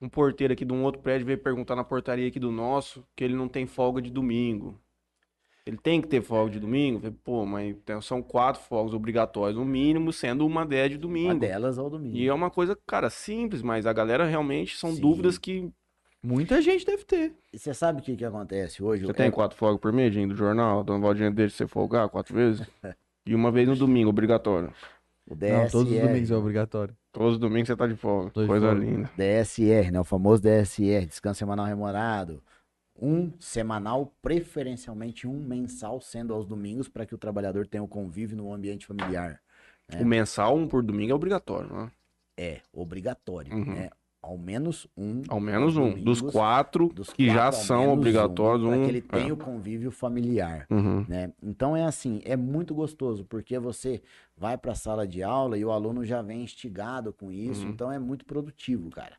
[0.00, 3.24] um porteiro aqui de um outro prédio veio perguntar na portaria aqui do nosso que
[3.24, 4.78] ele não tem folga de domingo.
[5.66, 6.98] Ele tem que ter folga de domingo?
[7.00, 11.40] Falei, Pô, mas são quatro folgas obrigatórias, no mínimo, sendo uma delas de Uma domingo.
[11.40, 12.16] delas ao domingo.
[12.16, 15.00] E é uma coisa, cara, simples, mas a galera realmente são Sim.
[15.02, 15.70] dúvidas que.
[16.22, 17.34] Muita gente deve ter.
[17.52, 19.04] E você sabe o que, que acontece hoje?
[19.04, 20.82] Você É- tem quatro folgas por mês, Dinho, do jornal?
[20.82, 22.66] Dona Valdinha deixa você folgar quatro vezes?
[23.26, 24.72] E uma vez no domingo, obrigatório.
[25.30, 26.06] O Não, todos os DSR.
[26.08, 26.96] domingos é obrigatório.
[27.12, 28.30] Todos os domingos você tá de folga.
[28.30, 28.80] Tô de Coisa folga.
[28.84, 29.10] linda.
[29.16, 30.00] DSR, né?
[30.00, 32.42] O famoso DSR, descanso semanal remunerado.
[33.00, 38.36] Um semanal, preferencialmente um mensal, sendo aos domingos, para que o trabalhador tenha o convívio
[38.36, 39.40] no ambiente familiar.
[39.88, 40.02] É.
[40.02, 41.90] O mensal, um por domingo, é obrigatório, né?
[42.36, 43.74] É obrigatório, Uhum.
[43.74, 43.90] né?
[44.28, 45.22] Ao menos um.
[45.26, 45.94] Ao menos um.
[45.94, 48.82] Dos domingos, quatro dos que já quatro, são obrigatórios, para um.
[48.84, 49.32] que ele tenha é.
[49.32, 50.66] o convívio familiar.
[50.68, 51.02] Uhum.
[51.08, 51.32] né?
[51.42, 54.02] Então é assim, é muito gostoso, porque você
[54.36, 57.70] vai para a sala de aula e o aluno já vem instigado com isso, Uhum.
[57.70, 59.16] então é muito produtivo, cara.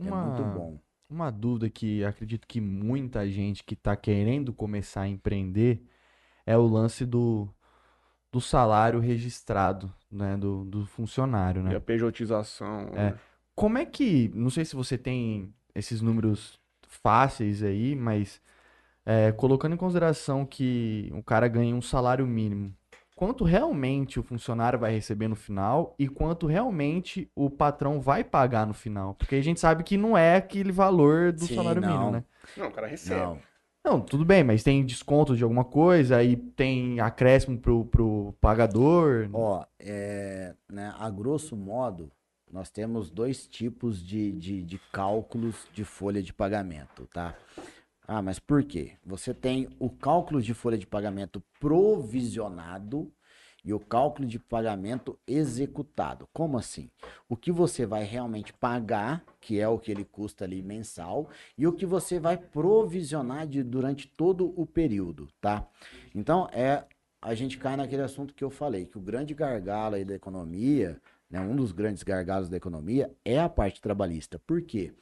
[0.00, 0.78] É Uma- muito bom.
[1.10, 5.82] Uma dúvida que acredito que muita gente que está querendo começar a empreender
[6.46, 7.48] é o lance do,
[8.30, 10.36] do salário registrado, né?
[10.36, 11.76] Do, do funcionário, E né?
[11.76, 12.88] a pejotização.
[12.94, 13.14] É.
[13.54, 16.58] Como é que, não sei se você tem esses números
[16.88, 18.40] fáceis aí, mas
[19.06, 22.74] é, colocando em consideração que o cara ganha um salário mínimo,
[23.16, 28.66] quanto realmente o funcionário vai receber no final e quanto realmente o patrão vai pagar
[28.66, 29.14] no final?
[29.14, 32.12] Porque a gente sabe que não é aquele valor do Sim, salário mínimo, não.
[32.12, 32.24] né?
[32.56, 33.20] Não, o cara recebe.
[33.20, 33.38] Não,
[33.84, 39.28] Não, tudo bem, mas tem desconto de alguma coisa, aí tem acréscimo pro, pro pagador.
[39.32, 42.10] Ó, é, né, a grosso modo,
[42.52, 47.34] nós temos dois tipos de, de, de cálculos de folha de pagamento, tá?
[48.06, 48.92] Ah, mas por quê?
[49.06, 53.10] Você tem o cálculo de folha de pagamento provisionado
[53.64, 56.28] e o cálculo de pagamento executado.
[56.32, 56.90] Como assim?
[57.28, 61.66] O que você vai realmente pagar, que é o que ele custa ali mensal, e
[61.66, 65.66] o que você vai provisionar de, durante todo o período, tá?
[66.14, 66.84] Então, é
[67.22, 71.00] a gente cai naquele assunto que eu falei, que o grande gargalo aí da economia,
[71.32, 74.38] né, um dos grandes gargalos da economia é a parte trabalhista.
[74.38, 74.92] Por quê?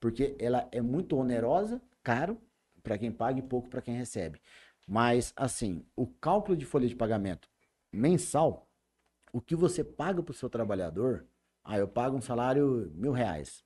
[0.00, 2.40] Porque ela é muito onerosa, caro
[2.82, 4.40] para quem paga e pouco para quem recebe.
[4.88, 7.50] Mas, assim, o cálculo de folha de pagamento
[7.92, 8.66] mensal,
[9.30, 11.26] o que você paga para o seu trabalhador,
[11.62, 13.62] ah, eu pago um salário mil reais,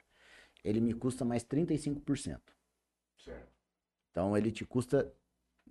[0.64, 2.40] ele me custa mais 35%.
[3.16, 3.52] Certo.
[4.10, 5.12] Então, ele te custa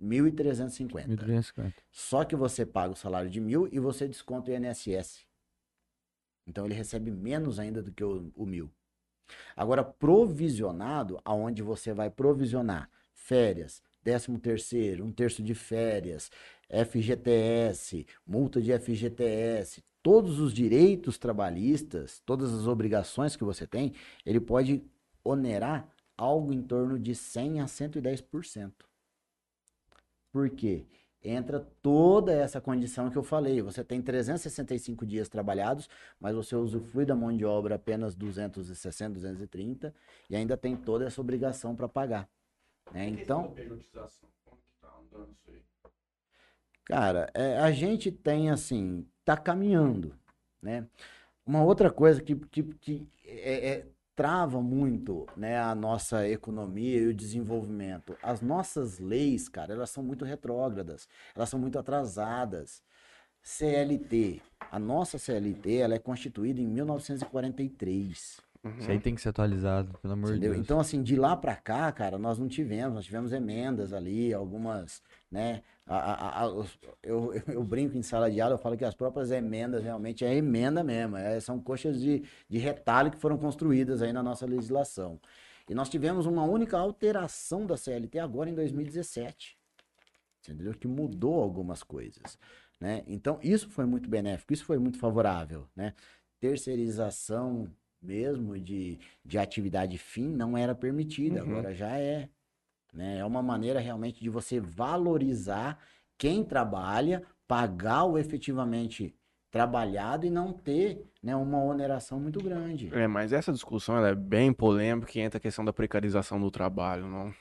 [0.02, 1.08] 1.350.
[1.08, 1.74] 1.350.
[1.90, 5.27] Só que você paga o salário de mil e você desconta o INSS.
[6.48, 8.70] Então ele recebe menos ainda do que o, o mil.
[9.54, 16.30] Agora, provisionado, aonde você vai provisionar férias, décimo terceiro, um terço de férias,
[16.70, 23.92] FGTS, multa de FGTS, todos os direitos trabalhistas, todas as obrigações que você tem,
[24.24, 24.82] ele pode
[25.22, 28.72] onerar algo em torno de 100 a 110%.
[30.32, 30.86] Por quê?
[31.22, 33.60] Entra toda essa condição que eu falei.
[33.60, 35.88] Você tem 365 dias trabalhados,
[36.20, 39.94] mas você usufrui da mão de obra apenas 260, 230
[40.30, 42.28] e ainda tem toda essa obrigação para pagar.
[42.92, 43.08] Né?
[43.08, 43.54] Então,
[46.84, 50.14] cara, é, a gente tem assim, tá caminhando,
[50.62, 50.86] né?
[51.44, 53.86] Uma outra coisa que, que, que é, é,
[54.18, 58.16] trava muito né, a nossa economia e o desenvolvimento.
[58.20, 62.82] As nossas leis, cara, elas são muito retrógradas, elas são muito atrasadas.
[63.40, 64.42] CLT,
[64.72, 68.40] a nossa CLT, ela é constituída em 1943.
[68.78, 70.40] Isso aí tem que ser atualizado, pelo amor de?
[70.40, 70.56] Deus.
[70.58, 75.00] Então, assim, de lá para cá, cara, nós não tivemos, nós tivemos emendas ali, algumas,
[75.30, 75.62] né?
[75.86, 76.66] a- a- a-
[77.02, 80.34] eu, eu brinco em sala de aula, eu falo que as próprias emendas realmente é
[80.34, 85.18] emenda mesmo, é- são coxas de, de retalho que foram construídas aí na nossa legislação.
[85.68, 89.56] E nós tivemos uma única alteração da CLT agora em 2017,
[90.42, 90.74] entendeu?
[90.74, 92.38] Que mudou algumas coisas,
[92.80, 93.02] né?
[93.06, 95.94] Então, isso foi muito benéfico, isso foi muito favorável, né?
[96.40, 97.68] Terceirização
[98.00, 101.58] mesmo de, de atividade fim não era permitida, Uhum.
[101.58, 102.28] agora já é.
[102.92, 103.18] Né?
[103.18, 105.78] É uma maneira realmente de você valorizar
[106.16, 109.14] quem trabalha, pagar o efetivamente
[109.50, 112.88] trabalhado e não ter né, uma oneração muito grande.
[112.92, 117.06] É, mas essa discussão é bem polêmica e entra a questão da precarização do trabalho,
[117.06, 117.32] não?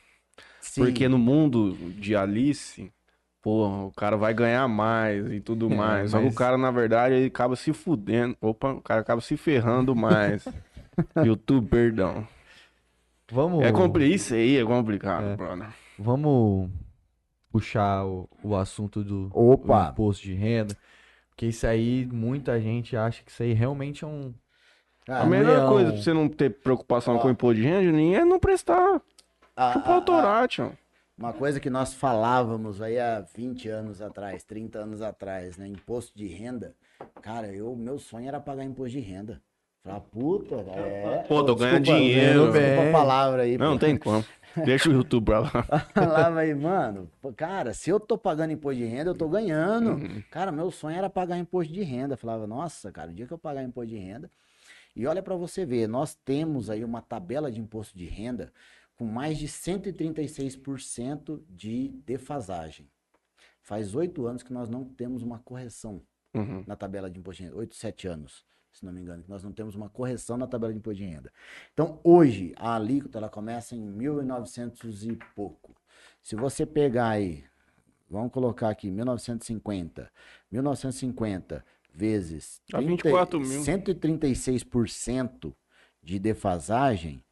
[0.62, 2.92] Sim, Porque no mundo de Alice,
[3.48, 6.12] pô, o cara vai ganhar mais e tudo É, mais.
[6.12, 8.36] Só que mas- o cara, na verdade, ele acaba se fudendo.
[8.42, 10.46] Opa, o cara acaba se ferrando mais.
[11.24, 12.28] YouTube, perdão.
[13.32, 14.14] Vamos, É compli...
[14.14, 15.36] Isso aí é complicado, É.
[15.38, 15.68] brother.
[15.98, 16.70] vamos
[17.50, 19.86] puxar o, o assunto do Opa!
[19.86, 20.76] do imposto de renda.
[21.30, 24.34] Porque isso aí, muita gente acha que isso aí realmente é um.
[25.06, 25.70] cara, A melhor leão.
[25.70, 27.20] coisa pra você não ter preocupação Ó.
[27.20, 29.00] com o imposto de renda, nem é não prestar.
[29.56, 30.72] a- Chupa a- a- autorar, tio.
[31.18, 35.68] Uma coisa que nós falávamos aí há 20 anos atrás, 30 anos atrás, né?
[35.68, 36.76] Imposto de renda.
[37.24, 39.42] Cara, eu, meu sonho era pagar imposto de renda.
[39.84, 41.26] Falar, puta, é.
[41.28, 42.52] Pô, tô ganhando dinheiro.
[42.52, 42.90] Desculpa Bem.
[42.90, 43.58] a palavra aí.
[43.58, 44.24] Não, não tem como.
[44.64, 45.50] Deixa o YouTube pra lá.
[45.92, 49.94] Falava aí, mano, cara, se eu tô pagando imposto de renda, eu tô ganhando.
[49.94, 50.22] Uhum.
[50.30, 52.16] Cara, meu sonho era pagar imposto de renda.
[52.16, 54.30] Falava, nossa, cara, o dia que eu pagar imposto de renda.
[54.96, 58.52] E olha pra você ver, nós temos aí uma tabela de imposto de renda
[58.98, 62.90] com mais de 136% de defasagem.
[63.62, 66.02] Faz oito anos que nós não temos uma correção
[66.34, 66.64] Uhum.
[66.68, 67.58] na tabela de imposto de renda.
[67.58, 70.72] Oito, sete anos, se não me engano, que nós não temos uma correção na tabela
[70.74, 71.32] de imposto de renda.
[71.74, 75.76] Então, hoje, a alíquota ela começa em 1.900 e pouco.
[76.22, 77.44] Se você pegar aí,
[78.10, 80.12] vamos colocar aqui, 1950.
[80.52, 83.62] 1950 vezes Dá 24 mil.
[83.64, 85.54] 136%
[86.04, 87.24] de defasagem,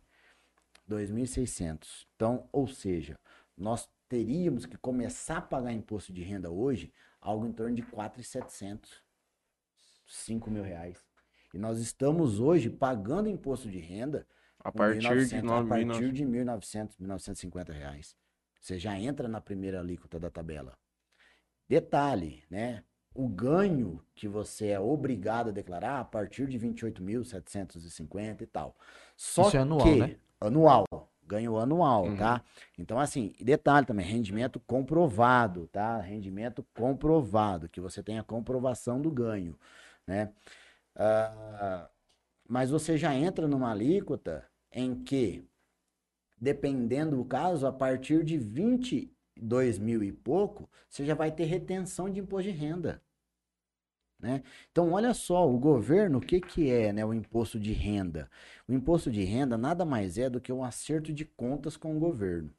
[0.89, 2.05] 2.600.
[2.15, 3.19] Então, ou seja,
[3.57, 9.01] nós teríamos que começar a pagar imposto de renda hoje algo em torno de 4.700,
[10.05, 11.03] 5 mil reais.
[11.53, 14.27] E nós estamos hoje pagando imposto de renda
[14.59, 18.15] A partir 1.900, de a 9 partir de 1.900, 1.950 reais.
[18.59, 20.77] Você já entra na primeira alíquota da tabela.
[21.67, 22.83] Detalhe, né?
[23.15, 28.75] O ganho que você é obrigado a declarar a partir de 28.750 e tal.
[29.15, 30.15] Só Isso é anual, que, né?
[30.41, 30.85] Anual.
[31.27, 32.17] Ganho anual, Uhum.
[32.17, 32.43] tá?
[32.77, 35.97] Então, assim, detalhe também, rendimento comprovado, tá?
[35.99, 39.57] Rendimento comprovado, que você tem a comprovação do ganho,
[40.05, 40.31] né?
[40.95, 41.89] Ah,
[42.47, 45.43] mas você já entra numa alíquota em que,
[46.39, 48.37] dependendo do caso, a partir de
[49.35, 53.01] 22 mil e pouco, você já vai ter retenção de imposto de renda.
[54.19, 54.43] Né?
[54.71, 58.29] Então, olha só, o governo, o que, que é né, o imposto de renda?
[58.67, 61.99] O imposto de renda nada mais é do que um acerto de contas com o
[61.99, 62.49] governo.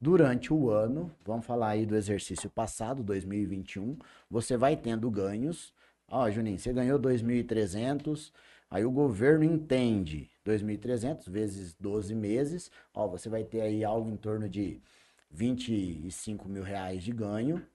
[0.00, 3.96] Durante o ano, vamos falar aí do exercício passado, 2021,
[4.28, 5.72] você vai tendo ganhos.
[6.08, 8.32] Ó, Juninho, você ganhou 2.300,
[8.68, 14.16] aí o governo entende 2.300 vezes 12 meses, ó, você vai ter aí algo em
[14.16, 14.82] torno de
[15.34, 17.66] 25 mil reais de ganho.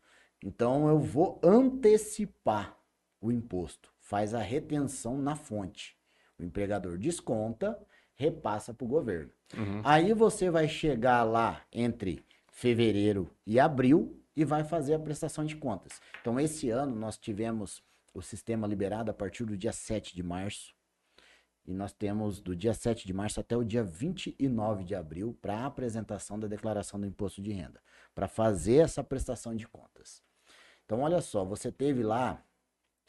[0.44, 2.78] Então eu vou antecipar
[3.22, 5.98] o imposto, faz a retenção na fonte.
[6.38, 7.78] O empregador desconta,
[8.16, 9.32] repassa para o governo.
[9.58, 9.82] Uhum.
[9.84, 15.56] Aí você vai chegar lá entre fevereiro e abril e vai fazer a prestação de
[15.56, 16.02] contas.
[16.22, 17.84] Então, esse ano nós tivemos
[18.14, 20.74] o sistema liberado a partir do dia 7 de março.
[21.66, 25.58] E nós temos do dia 7 de março até o dia 29 de abril para
[25.58, 27.82] a apresentação da declaração do imposto de renda,
[28.16, 30.24] para fazer essa prestação de contas.
[30.86, 32.44] Então, olha só, você teve lá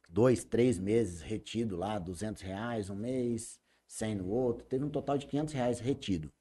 [0.08, 5.16] dois, três meses retido lá, 200 reais um mês, 100 no outro, teve um total
[5.16, 6.32] de 500 reais retido.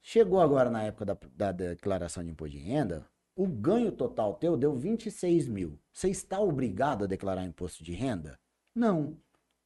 [0.00, 4.56] Chegou agora na época da, da declaração de imposto de renda, o ganho total teu
[4.56, 5.78] deu 26 mil.
[5.92, 8.38] Você está obrigado a declarar imposto de renda?
[8.74, 9.16] Não.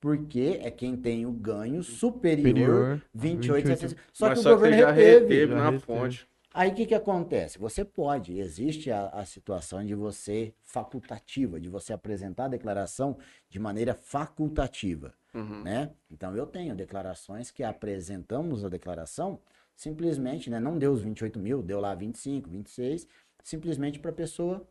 [0.02, 3.96] Porque é quem tem o ganho superior, Superior, 28, 28.
[4.12, 5.20] Só Mas que o governo já reteve.
[5.20, 5.84] reteve Já na reteve.
[5.84, 6.28] fonte.
[6.52, 7.56] Aí o que, que acontece?
[7.56, 13.16] Você pode, existe a, a situação de você facultativa, de você apresentar a declaração
[13.48, 15.62] de maneira facultativa, Uhum.
[15.62, 15.90] né?
[16.10, 19.38] Então eu tenho declarações que apresentamos a declaração
[19.76, 20.58] simplesmente, né?
[20.58, 23.06] Não deu os 28 mil, deu lá 25, 26,
[23.42, 24.66] simplesmente para a pessoa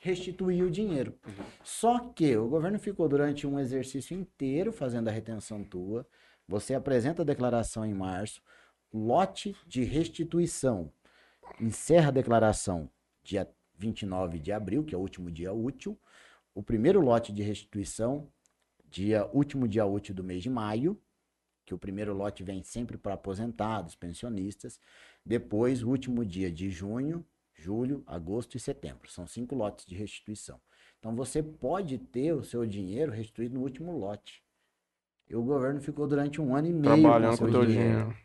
[0.00, 1.14] restituir o dinheiro.
[1.62, 6.06] Só que o governo ficou durante um exercício inteiro fazendo a retenção tua,
[6.46, 8.42] você apresenta a declaração em março,
[8.92, 10.90] lote de restituição
[11.60, 12.90] encerra a declaração
[13.22, 15.98] dia 29 de abril, que é o último dia útil.
[16.54, 18.28] O primeiro lote de restituição,
[18.90, 21.00] dia último dia útil do mês de maio,
[21.64, 24.80] que o primeiro lote vem sempre para aposentados, pensionistas.
[25.24, 27.24] Depois, o último dia de junho,
[27.58, 29.10] julho, agosto e setembro.
[29.10, 30.60] São cinco lotes de restituição.
[30.98, 34.42] Então, você pode ter o seu dinheiro restituído no último lote.
[35.28, 38.16] E o governo ficou durante um ano e meio Trabalhando com seu o teu dinheiro.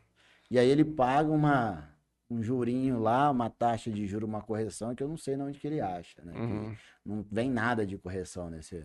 [0.50, 1.94] e aí ele paga uma,
[2.30, 5.58] um jurinho lá, uma taxa de juro, uma correção que eu não sei de onde
[5.58, 6.32] que ele acha, né?
[6.32, 6.76] Uhum.
[7.04, 8.84] Não vem nada de correção nesse,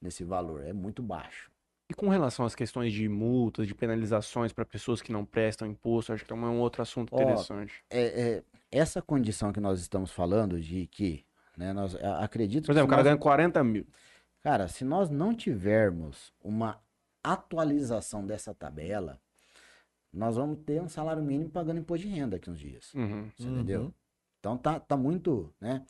[0.00, 1.50] nesse valor, é muito baixo.
[1.90, 6.12] E com relação às questões de multas, de penalizações para pessoas que não prestam imposto,
[6.12, 7.82] acho que também é um outro assunto Ó, interessante.
[7.90, 11.24] É, é, essa condição que nós estamos falando de que,
[11.56, 13.84] né, nós acredito Por que exemplo, o cara nós- ganha 40 mil.
[14.40, 16.80] Cara, se nós não tivermos uma
[17.24, 19.20] atualização dessa tabela,
[20.12, 22.94] nós vamos ter um salário mínimo pagando imposto de renda aqui uns dias.
[22.94, 23.28] Uhum.
[23.36, 23.82] Você entendeu?
[23.82, 23.92] Uhum.
[24.38, 25.84] Então tá, tá muito, né?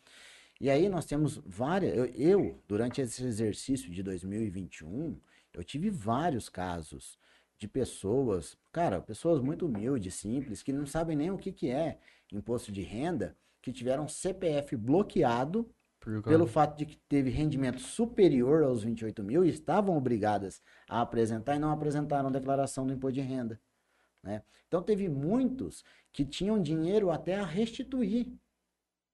[0.59, 1.95] E aí nós temos várias.
[1.95, 5.19] Eu, eu, durante esse exercício de 2021,
[5.55, 7.19] eu tive vários casos
[7.59, 11.99] de pessoas, cara, pessoas muito humildes, simples, que não sabem nem o que, que é
[12.33, 15.69] imposto de renda, que tiveram CPF bloqueado
[16.01, 21.03] Por pelo fato de que teve rendimento superior aos 28 mil e estavam obrigadas a
[21.03, 23.61] apresentar e não apresentaram declaração do imposto de renda.
[24.23, 24.43] Né?
[24.69, 28.33] Então teve muitos que tinham dinheiro até a restituir.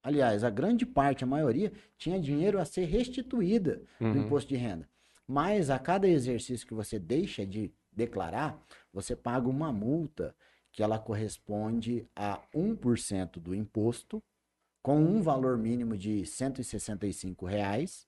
[0.03, 4.19] Aliás, a grande parte, a maioria, tinha dinheiro a ser restituída do Uhum.
[4.19, 4.89] imposto de renda.
[5.27, 8.61] Mas a cada exercício que você deixa de declarar,
[8.93, 10.35] você paga uma multa
[10.71, 14.23] que ela corresponde a 1% do imposto,
[14.83, 18.07] com um valor mínimo de 165 reais,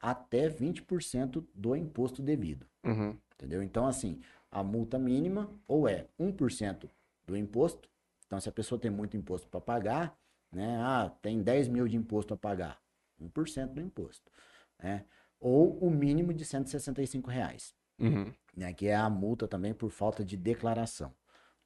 [0.00, 2.66] até 20% do imposto devido.
[2.84, 3.16] Uhum.
[3.34, 3.62] Entendeu?
[3.62, 6.90] Então, assim, a multa mínima ou é 1%
[7.26, 7.88] do imposto.
[8.26, 10.18] Então, se a pessoa tem muito imposto para pagar,
[10.52, 10.76] né?
[10.78, 12.80] Ah, tem 10 mil de imposto a pagar.
[13.20, 14.30] 1% do imposto.
[14.82, 15.04] Né?
[15.46, 18.32] Ou o mínimo de 165 reais, Uhum.
[18.56, 18.72] né?
[18.72, 21.12] Que é a multa também por falta de declaração.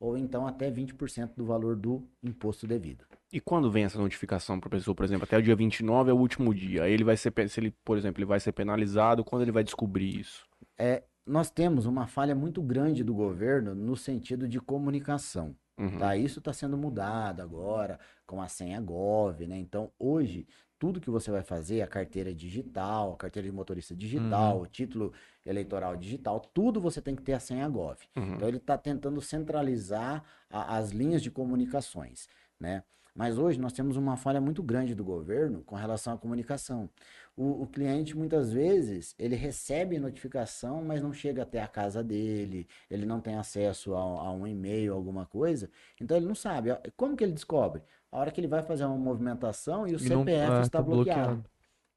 [0.00, 3.04] Ou então até 20% do valor do imposto devido.
[3.32, 6.16] E quando vem essa notificação para pessoa, por exemplo, até o dia 29 é o
[6.18, 6.88] último dia.
[6.88, 10.18] Ele vai ser, se ele, por exemplo, ele vai ser penalizado, quando ele vai descobrir
[10.18, 10.44] isso?
[10.76, 15.54] É, nós temos uma falha muito grande do governo no sentido de comunicação.
[15.78, 15.98] Uhum.
[15.98, 16.16] Tá?
[16.16, 19.56] Isso está sendo mudado agora com a senha Gov, né?
[19.58, 20.46] Então, hoje,
[20.78, 25.12] tudo que você vai fazer, a carteira digital, a carteira de motorista digital, o título
[25.44, 27.98] eleitoral digital, tudo você tem que ter a senha Gov.
[28.16, 28.34] Uhum.
[28.34, 32.28] Então, ele está tentando centralizar a- as linhas de comunicações,
[32.60, 32.82] né?
[33.14, 36.88] Mas hoje nós temos uma falha muito grande do governo com relação à comunicação.
[37.36, 42.68] O, o cliente, muitas vezes, ele recebe notificação, mas não chega até a casa dele,
[42.88, 45.68] ele não tem acesso a, a um e-mail, alguma coisa,
[46.00, 46.70] então ele não sabe.
[46.96, 47.82] Como que ele descobre?
[48.10, 50.78] A hora que ele vai fazer uma movimentação e o E não- CPF é, está
[50.78, 51.44] tá bloqueado.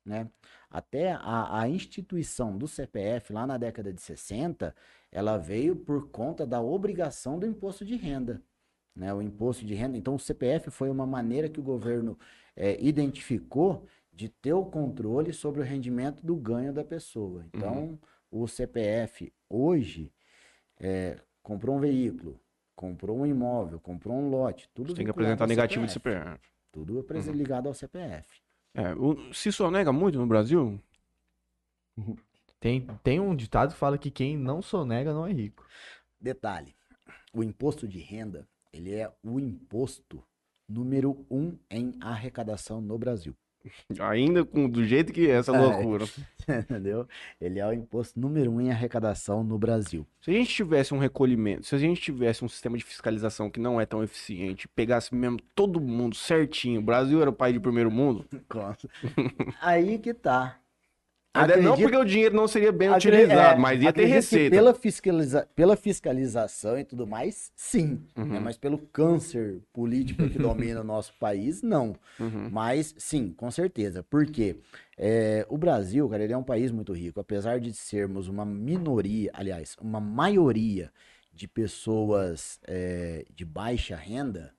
[0.05, 0.29] né?
[0.69, 4.73] Até a, a instituição do CPF, lá na década de 60,
[5.11, 8.41] ela veio por conta da obrigação do imposto de renda.
[8.95, 9.13] Né?
[9.13, 9.97] O imposto de renda.
[9.97, 12.17] Então, o CPF foi uma maneira que o governo
[12.55, 17.45] eh, identificou de ter o controle sobre o rendimento do ganho da pessoa.
[17.53, 17.97] Então,
[18.29, 20.11] o CPF hoje
[20.79, 22.39] eh, comprou um veículo,
[22.81, 26.39] comprou um imóvel, comprou um lote, tudo tem que apresentar ao negativo de CPF.
[26.71, 27.31] Tudo Uhum.
[27.31, 28.41] ligado ao CPF.
[28.73, 30.81] É, o- se sonega muito no Brasil?
[32.59, 35.63] Tem, tem um ditado que fala que quem não sonega não é rico.
[36.19, 36.75] Detalhe:
[37.33, 40.23] o imposto de renda ele é o imposto
[40.67, 43.35] número um em arrecadação no Brasil.
[43.99, 45.57] Ainda com, do jeito que é essa É.
[45.59, 46.05] loucura.
[46.47, 47.07] Entendeu?
[47.39, 50.05] Ele é o imposto número um em arrecadação no Brasil.
[50.21, 53.59] Se a gente tivesse um recolhimento, se a gente tivesse um sistema de fiscalização que
[53.59, 57.59] não é tão eficiente, pegasse mesmo todo mundo certinho, o Brasil era o país de
[57.59, 58.25] primeiro mundo,
[59.61, 60.57] Aí que tá.
[61.33, 64.01] Até não Acredito- porque o dinheiro não seria bem acre- utilizado, é, mas ia ter
[64.01, 64.53] acredito receita.
[64.55, 68.01] Pela, fiscaliza- pela fiscalização e tudo mais, sim.
[68.17, 68.25] Uhum.
[68.25, 68.39] né?
[68.41, 70.37] Mas pelo câncer político que
[70.77, 71.95] domina o nosso país, não.
[72.19, 72.49] Uhum.
[72.51, 74.03] Mas sim, com certeza.
[74.03, 74.57] Por quê?
[74.97, 77.19] É, o Brasil, cara, ele é um país muito rico.
[77.21, 80.91] Apesar de sermos uma minoria, aliás, uma maioria
[81.33, 84.53] de pessoas é, de baixa renda,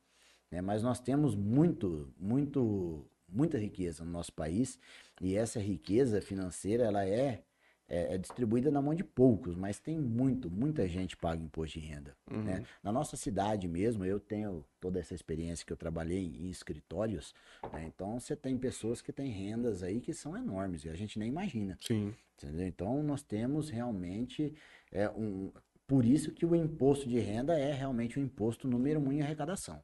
[0.51, 4.79] né, mas nós temos muito, muito, muita riqueza no nosso país.
[5.23, 7.45] E essa riqueza financeira, ela é,
[7.89, 11.87] é, é distribuída na mão de poucos, mas tem muito, muita gente paga imposto de
[11.87, 12.17] renda.
[12.29, 12.43] Uhum.
[12.43, 12.67] né?
[12.83, 17.33] Na nossa cidade mesmo, eu tenho toda essa experiência que eu trabalhei em escritórios,
[17.73, 17.85] né?
[17.87, 21.29] então você tem pessoas que têm rendas aí que são enormes e a gente nem
[21.29, 21.79] imagina.
[21.81, 22.13] Sim.
[22.37, 22.67] entendeu?
[22.67, 24.53] Então nós temos realmente
[24.91, 25.53] é, um.
[25.87, 29.81] Por isso que o imposto de renda é realmente o imposto número um em arrecadação.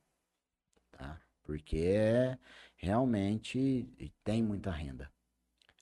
[0.90, 1.20] Tá?
[1.44, 2.38] Porque é
[2.76, 3.88] realmente
[4.24, 5.08] tem muita renda.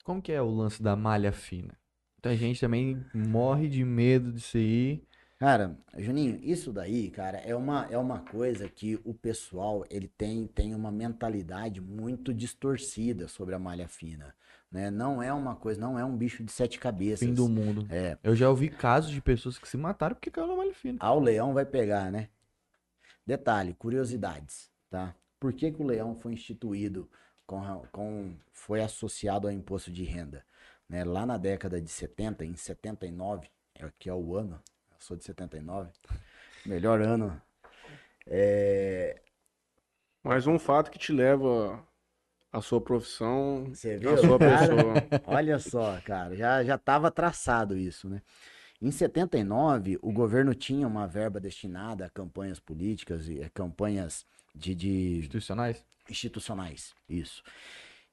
[0.07, 1.77] Como que é o lance da malha fina?
[2.15, 5.03] Muita gente também morre de medo disso aí.
[5.37, 10.47] Cara, Juninho, isso daí, cara, é uma, é uma coisa que o pessoal, ele tem,
[10.47, 14.33] tem uma mentalidade muito distorcida sobre a malha fina,
[14.71, 14.89] né?
[14.89, 17.27] Não é uma coisa, não é um bicho de sete cabeças.
[17.27, 17.85] Fim do mundo.
[17.91, 20.97] É, Eu já ouvi casos de pessoas que se mataram porque caiu na malha fina.
[21.01, 22.29] ah, o leão vai pegar, né?
[23.25, 25.13] Detalhe, curiosidades, tá?
[25.37, 27.09] Por que que o leão foi instituído
[27.47, 27.61] com,
[27.91, 30.45] com foi associado ao imposto de renda,
[30.89, 31.03] né?
[31.05, 34.61] Lá na década de 70, em 79, é que é o ano,
[34.91, 35.89] eu sou de 79,
[36.65, 37.41] melhor ano.
[38.27, 39.21] É,
[40.23, 41.83] Mais um fato que te leva
[42.51, 44.13] à sua profissão, Você viu?
[44.13, 44.93] à sua pessoa.
[45.25, 48.21] Olha só, cara, já já estava traçado isso, né?
[48.81, 54.75] Em 79, o governo tinha uma verba destinada a campanhas políticas e a campanhas de,
[54.75, 55.83] de Institucionais?
[56.09, 57.43] Institucionais, isso.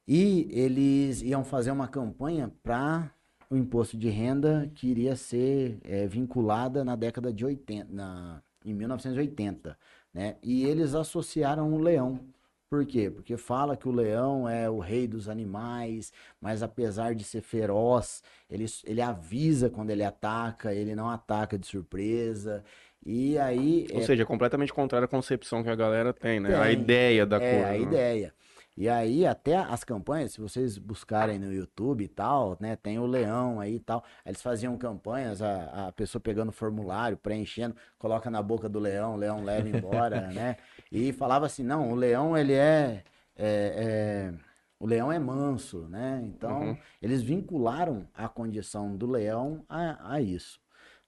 [0.07, 3.11] E eles iam fazer uma campanha para
[3.49, 8.75] o imposto de renda que iria ser eh, vinculada na década de 80, na, em
[8.75, 9.79] 1980,
[10.13, 10.37] né?
[10.43, 12.21] E eles associaram o leão.
[12.69, 13.11] Por quê?
[13.11, 18.23] Porque fala que o leão é o rei dos animais, mas apesar de ser feroz,
[18.51, 22.65] ele, ele avisa quando ele ataca, ele não ataca de surpresa.
[23.07, 26.57] E aí Ou é, seja, é completamente contrário à concepção que a galera tem, né?
[26.59, 26.73] A Tem.
[26.73, 27.67] ideia da é, coisa.
[27.67, 27.83] a né?
[27.83, 28.35] ideia.
[28.77, 33.07] E aí, até as campanhas, se vocês buscarem no YouTube e tal, né, tem o
[33.07, 34.03] leão aí e tal.
[34.25, 39.15] Aí Eles faziam campanhas, a, a pessoa pegando formulário, preenchendo, coloca na boca do leão,
[39.15, 40.57] o leão leva embora, né?
[40.91, 43.05] E falava assim, não, o leão, ele é,
[43.37, 44.35] é, é-
[44.79, 46.21] o leão é manso, né?
[46.25, 46.77] Então, Uhum.
[47.01, 50.61] eles vincularam a condição do leão a, a isso,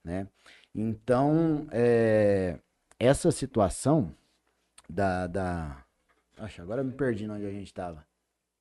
[0.04, 0.28] né?
[0.78, 2.58] Então, é,
[2.98, 4.14] essa situação
[4.86, 5.82] da, da...
[6.36, 8.06] Acho, agora eu me perdi onde a gente estava.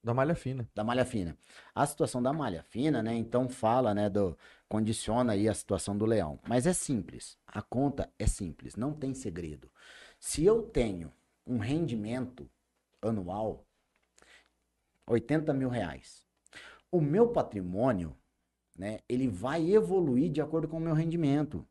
[0.02, 0.66] Da malha fina.
[0.74, 1.38] Da malha fina.
[1.74, 3.14] A situação da malha fina, né?
[3.16, 4.10] Então fala, né?
[4.10, 4.38] Do,
[4.70, 6.40] condiciona aí a situação do leão.
[6.48, 7.38] Mas é simples.
[7.46, 8.78] A conta é simples.
[8.78, 9.70] Não tem segredo.
[10.18, 11.12] Se eu tenho
[11.46, 12.50] um rendimento
[13.02, 13.66] anual,
[15.06, 16.26] 80 mil reais,
[16.90, 18.16] o meu patrimônio,
[18.78, 19.00] né?
[19.10, 21.68] Ele vai evoluir de acordo com o meu rendimento.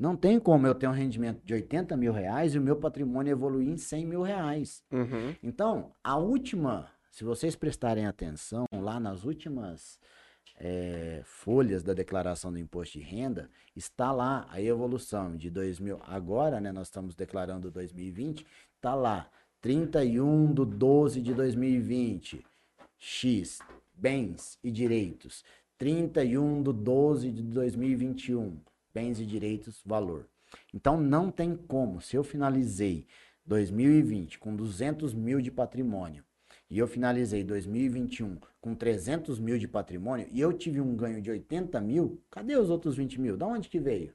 [0.00, 3.30] Não tem como eu ter um rendimento de 80 mil reais e o meu patrimônio
[3.30, 4.82] evoluir em 100 mil reais.
[4.90, 5.36] Uhum.
[5.42, 10.00] Então, a última, se vocês prestarem atenção, lá nas últimas
[10.58, 16.00] eh, folhas da declaração do imposto de renda, está lá a evolução de 2000.
[16.06, 18.46] Agora, né, nós estamos declarando 2020,
[18.76, 22.42] está lá, 31 de 12 de 2020,
[22.98, 23.58] X,
[23.92, 25.44] bens e direitos.
[25.76, 28.58] 31 de 12 de 2021,
[28.92, 30.28] bens e direitos, valor.
[30.74, 33.06] Então, não tem como, se eu finalizei
[33.46, 36.24] 2020 com 200 mil de patrimônio
[36.68, 41.30] e eu finalizei 2021 com 300 mil de patrimônio e eu tive um ganho de
[41.30, 43.36] 80 mil, cadê os outros 20 mil?
[43.36, 44.14] Da onde que veio?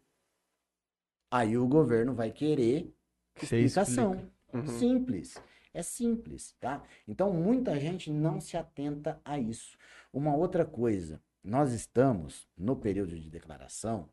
[1.30, 2.94] Aí o governo vai querer
[3.42, 4.14] explicação.
[4.14, 4.36] explica.
[4.54, 4.68] Uhum.
[4.80, 5.36] Simples.
[5.74, 6.82] É simples, tá?
[7.06, 9.78] Então muita gente não se atenta a isso.
[10.14, 14.08] Uma outra coisa, nós estamos no período de declaração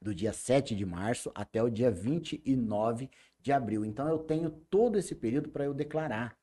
[0.00, 3.10] do dia 7 de março até o dia 29
[3.40, 3.84] de abril.
[3.84, 6.36] Então eu tenho todo esse período para eu declarar.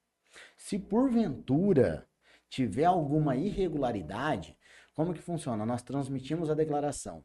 [0.55, 2.07] Se porventura
[2.49, 4.57] tiver alguma irregularidade,
[4.93, 5.65] como que funciona?
[5.65, 7.23] Nós transmitimos a declaração.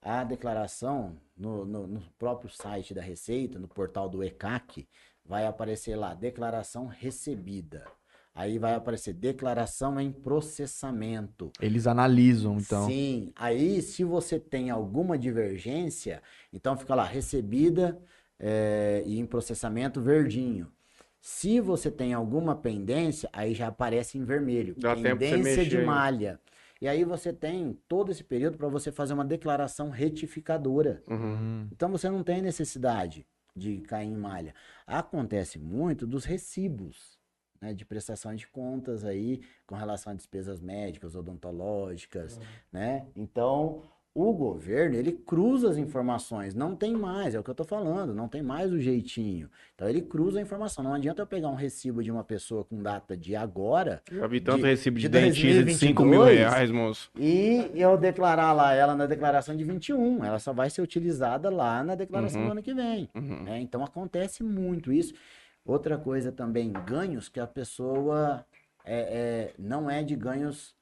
[0.00, 4.88] A declaração no, no- no próprio site da Receita, no portal do ECAC,
[5.24, 7.86] vai aparecer lá, declaração recebida.
[8.34, 11.52] Aí vai aparecer declaração em processamento.
[11.60, 12.86] Eles analisam, então.
[12.86, 18.00] Sim, aí se você tem alguma divergência, então fica lá, recebida
[18.40, 20.72] eh, e em processamento verdinho.
[21.20, 24.74] Se você tem alguma pendência, aí já aparece em vermelho.
[24.78, 25.84] Dá pendência de mexer.
[25.84, 26.40] malha.
[26.80, 31.00] E aí você tem todo esse período para você fazer uma declaração retificadora.
[31.08, 31.68] Uhum.
[31.70, 34.52] Então você não tem necessidade de cair em malha.
[34.84, 37.20] Acontece muito dos recibos,
[37.62, 42.40] né, de prestação de contas aí com relação a despesas médicas, odontológicas,
[42.72, 43.06] né?
[43.16, 43.82] Então,
[44.14, 48.12] o governo, ele cruza as informações, não tem mais, é o que eu tô falando,
[48.14, 49.48] não tem mais o jeitinho.
[49.74, 52.82] Então ele cruza a informação, não adianta eu pegar um recibo de uma pessoa com
[52.82, 56.38] data de agora Já vi tanto De- recibo de, de dentista de 5 mil 2022.
[56.52, 57.10] reais, moço.
[57.18, 61.82] e eu declarar lá ela na declaração de 21, ela só vai ser utilizada lá
[61.82, 62.46] na declaração Uhum.
[62.48, 63.08] do ano que vem.
[63.14, 63.44] Uhum.
[63.44, 63.60] né?
[63.62, 65.14] Então acontece muito isso.
[65.64, 68.44] Outra coisa também, ganhos que a pessoa
[68.84, 70.74] é, é, não é de ganhos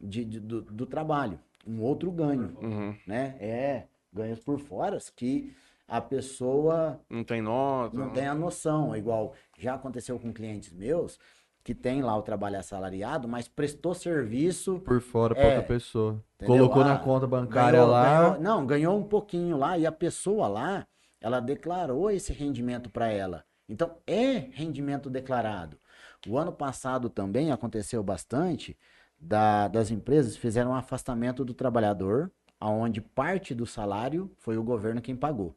[0.00, 2.94] de, de- do, do trabalho, um outro ganho, Uhum.
[3.06, 3.36] né?
[3.40, 5.52] É ganhos por fora que
[5.88, 7.96] a pessoa Não tem nota.
[7.96, 8.94] não tem a noção.
[8.96, 11.18] Igual já aconteceu com clientes meus
[11.64, 15.46] que tem lá o trabalho assalariado, mas prestou serviço Por fora pra É.
[15.56, 16.22] outra pessoa.
[16.36, 16.56] Entendeu?
[16.68, 18.20] Colocou Ah, na conta bancária Ganhou- lá.
[18.30, 20.86] ganhou- não, ganhou um pouquinho lá e a pessoa lá,
[21.20, 23.44] ela declarou esse rendimento para ela.
[23.68, 25.78] Então, é rendimento declarado.
[26.26, 28.76] O ano passado também aconteceu bastante
[29.20, 32.30] da- das empresas fizeram um afastamento do trabalhador,
[32.60, 35.56] aonde parte do salário foi o governo quem pagou.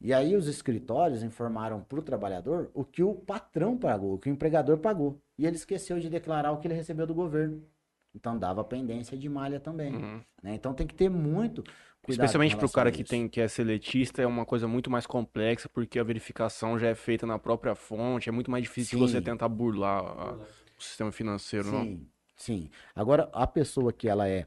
[0.00, 4.28] E aí os escritórios informaram para o trabalhador o que o patrão pagou, o que
[4.28, 5.20] o empregador pagou.
[5.38, 7.62] E ele esqueceu de declarar o que ele recebeu do governo.
[8.14, 9.94] Então dava pendência de malha também.
[9.94, 10.20] Uhum.
[10.42, 10.54] né?
[10.54, 11.64] Então tem que ter muito
[12.06, 12.24] cuidado.
[12.26, 15.68] Especialmente pro relação cara que tem que é seletista, é uma coisa muito mais complexa,
[15.68, 19.18] porque a verificação já é feita na própria fonte, é muito mais difícil de você
[19.18, 19.24] Sim.
[19.24, 20.38] tentar burlar a-
[20.78, 21.82] o sistema financeiro, não?
[21.82, 22.70] Sim, sim.
[22.94, 24.46] Agora, a pessoa que ela é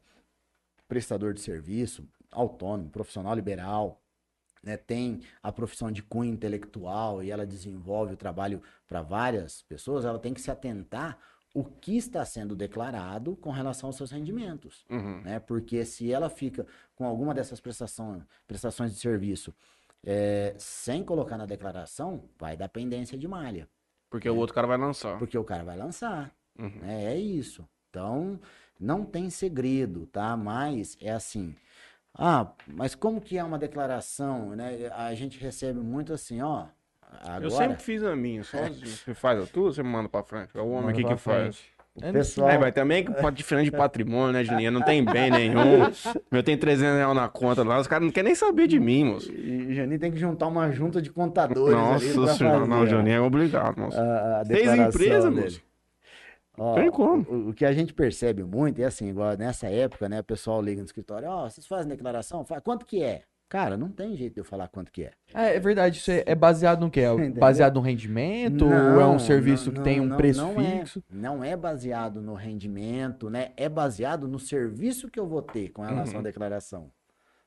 [0.87, 4.01] prestador de serviço, autônomo, profissional liberal,
[4.63, 10.05] né, tem a profissão de cunho intelectual e ela desenvolve o trabalho para várias pessoas,
[10.05, 11.17] ela tem que se atentar
[11.53, 14.85] o que está sendo declarado com relação aos seus rendimentos.
[14.89, 15.21] Uhum.
[15.21, 15.39] né?
[15.39, 16.65] Porque se ela fica
[16.95, 19.53] com alguma dessas prestação, prestações de serviço
[20.05, 23.67] é, sem colocar na declaração, vai dar pendência de malha.
[24.09, 25.17] Porque o outro cara vai lançar.
[25.19, 26.31] Porque o cara vai lançar.
[26.57, 26.79] Uhum.
[26.81, 27.13] né?
[27.13, 27.67] É isso.
[27.89, 28.39] Então,
[28.79, 30.37] não tem segredo, tá?
[30.37, 31.55] Mas é assim.
[32.13, 34.87] Ah, mas como que é uma declaração, né?
[34.89, 36.67] A gente recebe muito assim, ó.
[37.09, 40.49] Agora, Eu sempre fiz a minha, só você faz a tua, você manda pra frente.
[40.55, 41.57] É o homem aqui que faz.
[41.57, 41.69] frente.
[41.95, 42.49] o É, pessoal...
[42.49, 44.71] É, mas também que pode diferente de patrimônio, né, Juninho?
[44.71, 45.79] Não tem bem nenhum.
[46.31, 49.05] Meu tem 300 reais na conta lá, os caras não querem nem saber de mim,
[49.05, 49.31] moço.
[49.31, 53.77] E Janinho tem que juntar uma junta de contadores Nossa senhora, não, Juninho é obrigado,
[53.79, 53.99] moço.
[53.99, 55.41] a, a Seis empresas, dele.
[55.41, 55.61] moço.
[56.57, 57.25] Ó, Tem como.
[57.29, 60.19] O, o que a gente percebe muito é assim, igual nessa época, né?
[60.19, 62.43] O pessoal liga no escritório, ó, vocês fazem declaração?
[62.45, 63.23] Fala, quanto que é?
[63.49, 65.11] Cara, não tem jeito de eu falar quanto que é.
[65.33, 67.01] Ah, é verdade, isso é, é baseado no quê?
[67.01, 68.63] É baseado no rendimento?
[68.65, 70.79] ou é um serviço que tem um não, preço não é.
[70.79, 71.03] fixo?
[71.09, 73.51] Não é baseado no rendimento, né?
[73.57, 76.19] É baseado no serviço que eu vou ter com relação Uhum.
[76.19, 76.91] à declaração.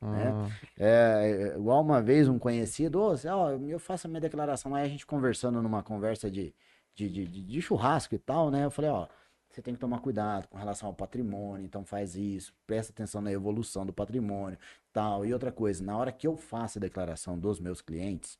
[0.01, 3.15] Ah, É, é, igual uma vez um conhecido, ó,
[3.69, 6.53] eu faço a minha declaração, aí a gente conversando numa conversa de,
[6.95, 8.65] de, de, de- de churrasco e tal, né?
[8.65, 9.07] Eu falei, ó,
[9.49, 13.31] você tem que tomar cuidado com relação ao patrimônio, então faz isso, presta atenção na
[13.31, 14.59] evolução do patrimônio,
[14.93, 15.25] tal.
[15.25, 18.39] E outra coisa, na hora que eu faço a declaração dos meus clientes,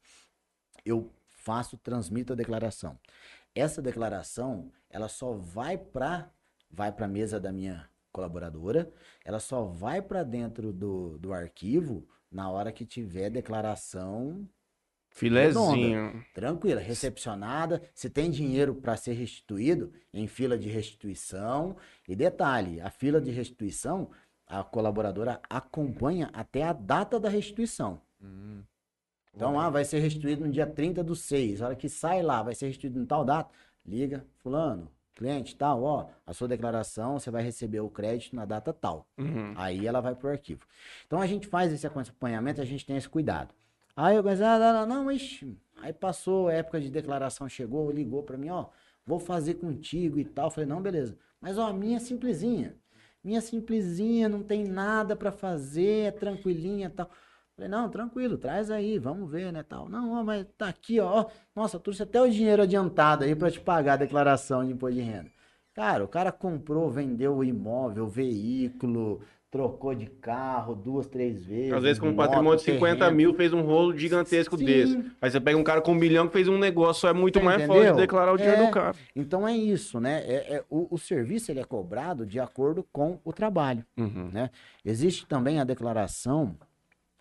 [0.85, 2.99] eu faço, transmito a declaração.
[3.55, 6.31] Essa declaração, ela só vai para
[6.75, 8.91] vai para a mesa da minha colaboradora,
[9.25, 14.49] ela só vai para dentro do, do arquivo na hora que tiver declaração
[15.11, 16.25] Filezinho.
[16.33, 21.77] tranquila, recepcionada, se tem dinheiro para ser restituído, em fila de restituição.
[22.09, 24.11] E detalhe, a fila de restituição,
[24.53, 28.01] a colaboradora acompanha até a data da restituição.
[28.23, 28.63] hum.
[29.35, 31.63] Então, ah, vai ser restituído no dia 30 do 6.
[31.63, 33.51] A hora que sai lá, vai ser restituído em tal data.
[33.85, 38.75] Liga, fulano, cliente tal, ó, a sua declaração, você vai receber o crédito na data
[38.75, 39.07] tal.
[39.17, 39.55] Uhum.
[39.57, 40.67] Aí ela vai pro arquivo.
[41.07, 43.55] Então a gente faz esse acompanhamento, a gente tem esse cuidado.
[43.97, 45.57] Aí eu pensei, ah, não, não, não, ixi.
[45.81, 48.67] Aí passou a época de declaração, chegou, ligou pra mim, ó,
[49.07, 50.51] vou fazer contigo e tal.
[50.51, 51.17] Falei, não, beleza.
[51.41, 52.77] Mas ó, a minha é simplesinha.
[53.25, 57.09] Minha simplesinha, não tem nada pra fazer, é tranquilinha tal.
[57.55, 59.89] Falei, não, tranquilo, traz aí, vamos ver, né, tal.
[59.89, 61.27] Não, ó, mas tá aqui, ó.
[61.55, 65.03] Nossa, trouxe até o dinheiro adiantado aí pra te pagar a declaração de imposto de
[65.03, 65.31] renda.
[65.75, 69.21] Cara, o cara comprou, vendeu o imóvel, veículo,
[69.53, 71.75] trocou de carro duas, três vezes.
[71.75, 73.17] Às vezes com um moto, patrimônio de 50 terreno.
[73.17, 74.65] mil fez um rolo gigantesco Sim.
[74.65, 75.13] desse.
[75.21, 77.45] Aí você pega um cara com um milhão que fez um negócio, é muito Você
[77.45, 77.77] mais entendeu?
[77.77, 78.67] fácil de declarar o dinheiro É.
[78.67, 78.97] do cara.
[79.15, 80.23] Então é isso, né?
[80.27, 83.85] É, é- o, o serviço ele é cobrado de acordo com o trabalho.
[83.95, 84.31] Uhum.
[84.33, 84.49] né?
[84.83, 86.57] Existe também a declaração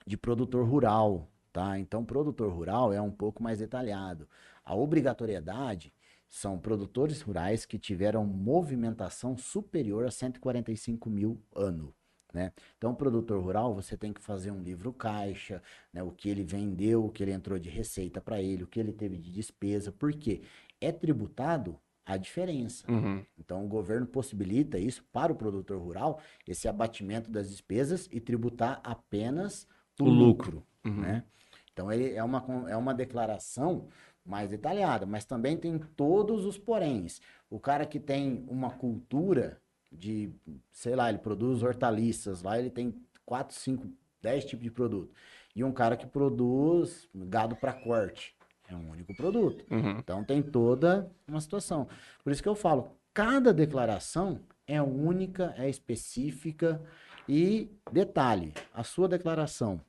[0.08, 1.78] de produtor rural, tá?
[1.78, 4.26] Então, produtor rural é um pouco mais detalhado.
[4.64, 5.94] A obrigatoriedade
[6.30, 11.94] são produtores rurais que tiveram movimentação superior a 145 mil ano.
[12.34, 12.52] Né?
[12.78, 16.02] Então, produtor rural, você tem que fazer um livro caixa, né?
[16.02, 18.94] o que ele vendeu, o que ele entrou de receita para ele, o que ele
[18.94, 20.42] teve de despesa, porque
[20.80, 22.90] é tributado a diferença.
[22.92, 23.24] Uhum.
[23.38, 28.80] Então, o governo possibilita isso para o produtor rural, esse abatimento das despesas e tributar
[28.84, 29.68] apenas
[30.00, 30.52] o, O lucro.
[30.52, 30.68] lucro.
[30.86, 31.02] Uhum.
[31.02, 31.24] Né?
[31.74, 33.88] Então, ele é uma, é uma declaração
[34.26, 37.22] mais detalhada, mas também tem todos os poréns.
[37.50, 39.60] O cara que tem uma cultura
[39.92, 40.32] de,
[40.72, 42.94] sei lá, ele produz hortaliças, lá ele tem
[43.26, 43.90] 4, 5,
[44.22, 45.14] 10 tipos de produto.
[45.56, 48.36] E um cara que produz gado para corte.
[48.70, 49.66] É um único produto.
[49.70, 49.98] Uhum.
[50.00, 51.88] Então tem toda uma situação.
[52.24, 56.82] Por isso que eu falo, cada declaração é única, é específica
[57.28, 59.82] e detalhe, a sua declaração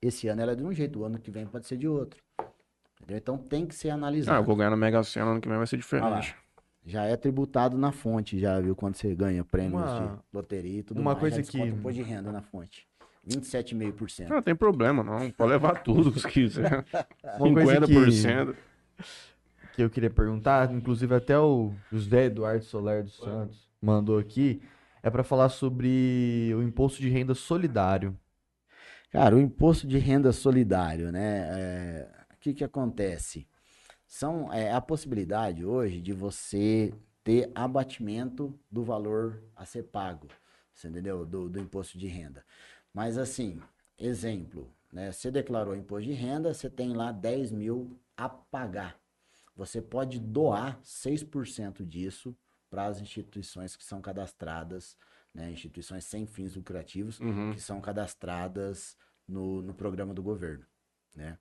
[0.00, 2.20] esse ano ela é de um jeito, o ano que vem pode ser de outro.
[3.00, 3.18] Entendeu?
[3.18, 4.46] Então tem que ser Ah, eu analisado.
[4.46, 6.36] vou ganhar na Mega Sena, ano que vem vai ser diferente.
[6.86, 10.82] Já é tributado na fonte, já viu quando você ganha prêmios Uma- de loteria e
[10.84, 12.86] tudo uma mais, coisa já que- imposto de renda na fonte.
[13.26, 14.28] 27,5%.
[14.28, 15.30] Não tem problema, não.
[15.32, 16.84] Pode levar tudo se quiser.
[17.40, 18.54] Uma coisa que- 50%.
[19.74, 24.62] que eu queria perguntar, inclusive até o José Eduardo Soler dos Santos mandou aqui,
[25.02, 28.16] é para falar sobre o imposto de renda solidário.
[29.10, 31.48] Cara, o imposto de renda solidário, né?
[31.50, 33.46] é, o que que acontece?
[34.06, 40.28] São, é, a possibilidade hoje de você ter abatimento do valor a ser pago,
[40.72, 41.26] você entendeu?
[41.26, 42.44] Do, do imposto de renda.
[42.94, 43.60] Mas assim,
[43.98, 45.10] exemplo, né?
[45.10, 48.98] Você declarou imposto de renda, você tem lá 10 mil a pagar.
[49.56, 52.36] Você pode doar 6% disso
[52.70, 54.96] para as instituições que são cadastradas,
[55.34, 55.50] né?
[55.50, 57.52] Instituições sem fins lucrativos, Uhum.
[57.52, 58.96] que são cadastradas
[59.26, 60.64] no, no programa do governo,
[61.14, 61.38] né?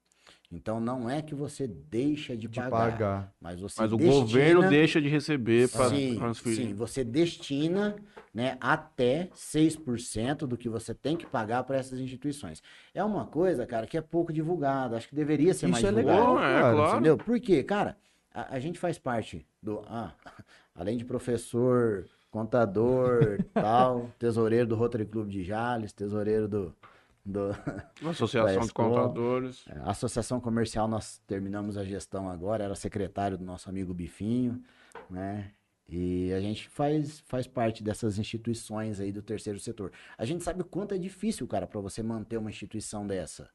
[0.51, 3.33] Então não é que você deixa de, De pagar, pagar.
[3.41, 6.55] mas você Mas o destina- governo deixa de receber para sim, transferir.
[6.67, 7.95] sim, você destina
[8.33, 12.61] né, até 6% do que você tem que pagar para essas instituições.
[12.93, 14.97] É uma coisa, cara, que é pouco divulgada.
[14.97, 16.19] Acho que deveria ser Isso mais é divulgada.
[16.19, 16.73] legal, é, cara.
[16.75, 16.91] claro.
[16.93, 17.17] Entendeu?
[17.17, 17.63] Por quê?
[17.63, 17.97] Cara,
[18.33, 19.81] a, a gente faz parte do.
[19.87, 20.13] Ah,
[20.75, 26.75] além de professor, contador, tal, tesoureiro do Rotary Club de Jales, tesoureiro do.
[27.25, 27.49] Do
[28.07, 29.65] Associação de Contadores.
[29.67, 34.61] a Associação Comercial, nós terminamos a gestão agora, era secretário do nosso amigo Bifinho,
[35.09, 35.51] né?
[35.87, 39.91] E a gente faz, faz parte dessas instituições aí do terceiro setor.
[40.17, 43.49] A gente sabe o quanto é difícil, cara, para você manter uma instituição dessa.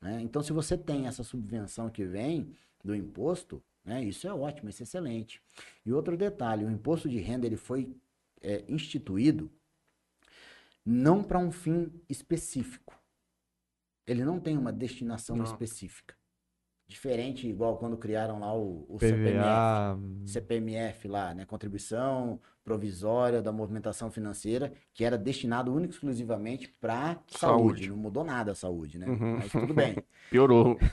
[0.00, 0.20] Né?
[0.20, 2.52] Então, se você tem essa subvenção que vem
[2.84, 5.40] do imposto, né, isso é ótimo, isso é excelente.
[5.84, 7.94] E outro detalhe, o imposto de renda ele foi
[8.42, 9.48] é, instituído
[10.84, 12.96] não para um fim específico.
[14.06, 15.44] Ele não tem uma destinação Não.
[15.44, 16.14] específica.
[16.88, 19.32] Diferente, igual quando criaram lá o, o CPMF.
[19.38, 19.98] PVA.
[20.24, 21.44] CPMF lá, né?
[21.44, 27.38] Contribuição provisória da movimentação financeira, que era destinado único e exclusivamente para saúde.
[27.38, 27.88] Saúde.
[27.90, 29.06] Não mudou nada a saúde, né?
[29.06, 29.36] Uhum.
[29.36, 29.96] Mas tudo bem.
[30.30, 30.76] Piorou.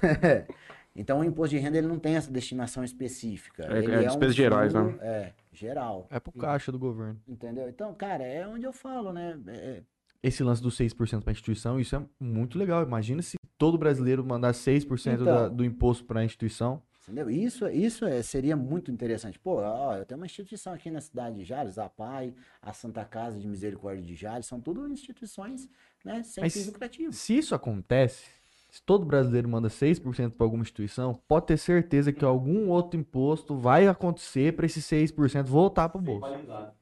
[0.96, 3.64] Então o imposto de renda ele não tem essa destinação específica.
[3.66, 4.98] É- Ele é despesas gerais, fundo, né?
[5.02, 6.08] É, geral.
[6.12, 7.20] É pro caixa do governo.
[7.28, 7.68] Entendeu?
[7.68, 9.36] Então, cara, é onde eu falo, né?
[9.48, 9.82] É-
[10.24, 12.82] Esse lance dos 6% para instituição, isso é muito legal.
[12.82, 15.26] Imagina se todo brasileiro mandar 6% Então.
[15.26, 16.82] da- do imposto para a instituição.
[17.04, 17.30] Entendeu?
[17.30, 19.38] Isso, isso é- seria muito interessante.
[19.38, 23.04] Pô, ó, eu tenho uma instituição aqui na cidade de Jales, a PAI, a Santa
[23.04, 25.68] Casa de Misericórdia de Jales, são tudo instituições
[26.06, 27.18] né, sem Mas fins lucrativos.
[27.18, 28.26] Se isso acontece,
[28.70, 33.54] se todo brasileiro manda 6% para alguma instituição, pode ter certeza que algum outro imposto
[33.56, 36.26] vai acontecer para esses 6% voltar para o bolso.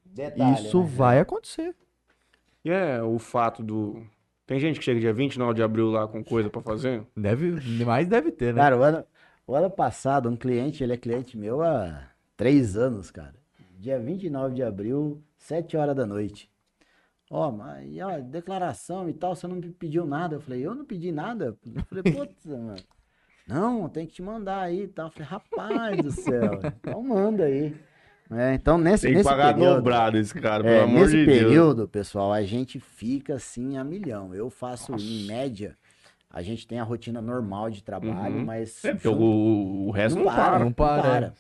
[0.06, 0.88] Detalhe, Isso né?
[0.88, 1.76] vai acontecer.
[2.64, 4.04] E é o fato do.
[4.46, 7.04] Tem gente que chega dia 29 de abril lá com coisa pra fazer?
[7.16, 8.62] Deve, mais deve ter, né?
[8.62, 9.06] Cara, o ano,
[9.48, 13.36] o ano passado, um cliente, ele é cliente meu há três anos, cara.
[13.80, 16.52] dia 29 de abril, 7 horas da noite.
[17.30, 20.36] Ó, mas e, ó, declaração e tal, você não me pediu nada.
[20.36, 21.58] Eu falei, eu não pedi nada.
[21.66, 22.84] Eu falei, putz, mano.
[23.48, 25.08] Não, tem que te mandar aí e tal.
[25.08, 27.76] Eu falei, rapaz do céu, então manda aí.
[28.34, 31.18] É, então, nesse, Tem que nesse pagar período, dobrado esse cara, pelo é, amor nesse
[31.18, 31.42] de Deus.
[31.44, 34.34] período, pessoal, a gente fica assim a milhão.
[34.34, 35.76] Eu faço, em média,
[36.30, 38.46] a gente tem a rotina normal de trabalho, Uhum.
[38.46, 40.44] mas É, porque junto- o, o resto não, não para.
[40.50, 41.34] para, não não para, é.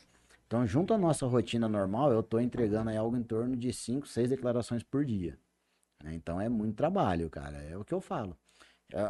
[0.47, 4.05] Então, junto à nossa rotina normal, eu tô entregando aí algo em torno de 5,
[4.05, 5.38] 6 declarações por dia.
[6.03, 6.13] né?
[6.13, 7.55] Então, é muito trabalho, cara.
[7.57, 8.35] É o que eu falo.
[8.93, 9.09] É,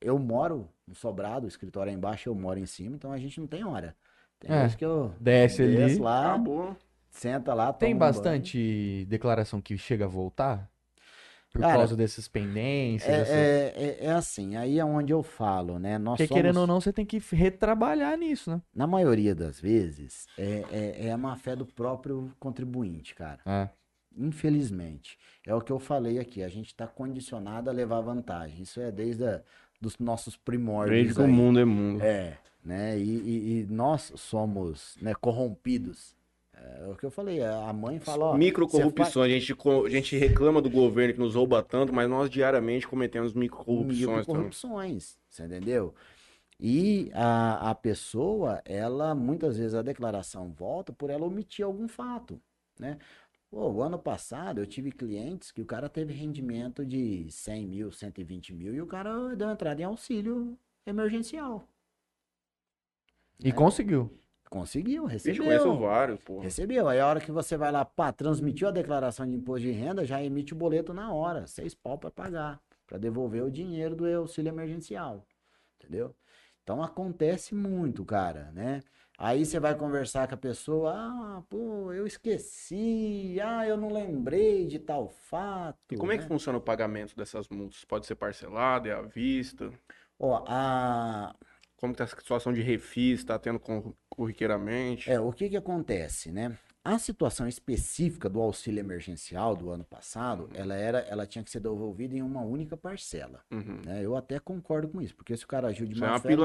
[0.00, 3.40] Eu moro no sobrado, o escritório é embaixo, eu moro em cima, então a gente
[3.40, 3.96] não tem hora.
[4.38, 5.98] Tem É, vezes que eu desce ali.
[5.98, 6.76] lá, Acabou.
[7.18, 8.12] Senta lá, Tem toma um banho.
[8.12, 10.70] bastante declaração que chega a voltar?
[11.52, 13.28] Por Cara, causa dessas pendências?
[13.30, 15.96] É, é, é, é assim, aí é onde eu falo, né?
[15.96, 18.60] Nós Porque somos, querendo ou não, você tem que retrabalhar nisso, né?
[18.74, 23.40] na maioria das vezes, é, é, é a má fé do próprio contribuinte, cara.
[23.46, 23.70] É.
[24.18, 25.18] Infelizmente.
[25.46, 28.62] É o que eu falei aqui, a gente está condicionado a levar vantagem.
[28.62, 29.40] Isso é desde a,
[29.80, 30.96] dos nossos primórdios.
[30.98, 32.02] Desde que o mundo é mundo.
[32.02, 32.98] É, né?
[32.98, 36.14] E, e- e nós somos né, corrompidos.
[36.56, 40.70] É o que eu falei, a mãe fala, Microcorrupções, a gente, a gente reclama do
[40.70, 43.98] governo que nos rouba tanto, mas nós diariamente cometemos microcorrupções.
[43.98, 44.16] também.
[44.16, 45.94] microcorrupções, você entendeu?
[46.58, 52.40] E a, a pessoa, ela, muitas vezes a declaração volta por ela omitir algum fato,
[52.78, 52.98] né?
[53.50, 57.92] Pô, o ano passado eu tive clientes que o cara teve rendimento de 100 mil,
[57.92, 61.68] 120 mil e o cara deu entrada em auxílio emergencial.
[63.44, 64.10] E conseguiu.
[64.50, 65.44] Conseguiu, recebeu.
[65.44, 66.44] conheço vários, porra.
[66.44, 66.88] Recebeu.
[66.88, 70.04] Aí a hora que você vai lá, pá, transmitiu a declaração de imposto de renda,
[70.04, 71.46] já emite o boleto na hora.
[71.46, 72.60] Seis pau para pagar.
[72.86, 75.26] Para devolver o dinheiro do auxílio emergencial.
[75.78, 76.14] Entendeu?
[76.62, 78.82] Então acontece muito, cara, né?
[79.18, 84.66] Aí você vai conversar com a pessoa, ah, pô, eu esqueci, ah, eu não lembrei
[84.66, 85.78] de tal fato.
[85.94, 86.28] E como é que né?
[86.28, 87.82] funciona o pagamento dessas multas?
[87.84, 89.72] Pode ser parcelado, é à vista?
[90.18, 91.34] Ó, a,
[91.76, 93.24] Como que tá a situação de refis?
[93.24, 93.58] Tá tendo
[94.16, 95.10] corriqueiramente?
[95.10, 96.56] É, o que que acontece, né?
[96.82, 101.58] A situação específica do auxílio emergencial do ano passado, ela era, ela tinha que ser
[101.58, 103.80] devolvida em uma única parcela, Uhum.
[103.84, 104.04] né?
[104.04, 106.28] Eu até concordo com isso, porque se o cara agiu de é má uma fé,
[106.28, 106.36] ele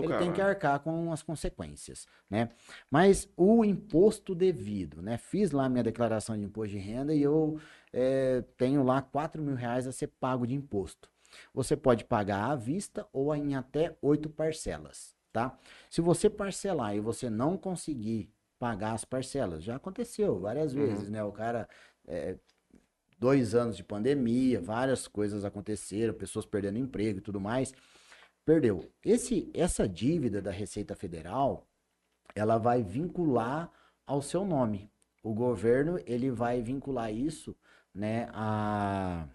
[0.00, 0.24] ele cara.
[0.24, 2.48] tem que arcar com as consequências, né?
[2.90, 5.18] Mas o imposto devido, né?
[5.18, 7.58] Fiz lá minha declaração de imposto de renda e eu
[7.92, 11.10] eh, tenho lá 4 mil reais a ser pago de imposto.
[11.54, 15.58] Você pode pagar à vista ou em até oito parcelas, tá?
[15.90, 21.24] Se você parcelar e você não conseguir pagar as parcelas, já aconteceu várias vezes, né?
[21.24, 21.68] O cara
[22.06, 22.36] eh,
[23.18, 27.72] dois anos de pandemia, várias coisas aconteceram, pessoas perdendo emprego e tudo mais
[28.44, 28.90] perdeu.
[29.04, 31.66] Esse, essa dívida da Receita Federal,
[32.34, 33.70] ela vai vincular
[34.06, 34.90] ao seu nome.
[35.22, 37.56] O governo, ele vai vincular isso,
[37.94, 39.26] né, a,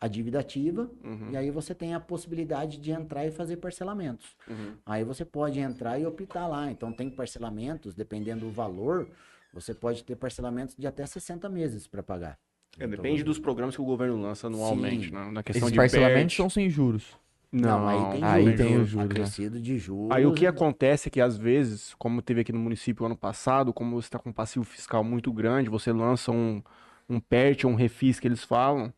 [0.00, 4.36] a dívida ativa, Uhum, e aí você tem a possibilidade de entrar e fazer parcelamentos.
[4.48, 4.74] uhum.
[4.84, 6.70] Aí você pode entrar e optar lá.
[6.70, 9.08] Então tem parcelamentos, dependendo do valor,
[9.52, 12.38] você pode ter parcelamentos de até 60 meses para pagar.
[12.78, 15.14] É, Então, depende dos programas que o governo lança anualmente, Sim.
[15.14, 15.30] né?
[15.30, 17.16] Na questão Esses de parcelamentos são sem juros.
[17.50, 19.14] Não, aí tem aí juros, tem os juros, né?
[19.14, 20.14] acrescido de juros.
[20.14, 23.72] Aí o que acontece é que às vezes, como teve aqui no município ano passado,
[23.72, 26.62] como você está com um passivo fiscal muito grande, você lança um,
[27.08, 28.92] um PERT, um refis que eles falam.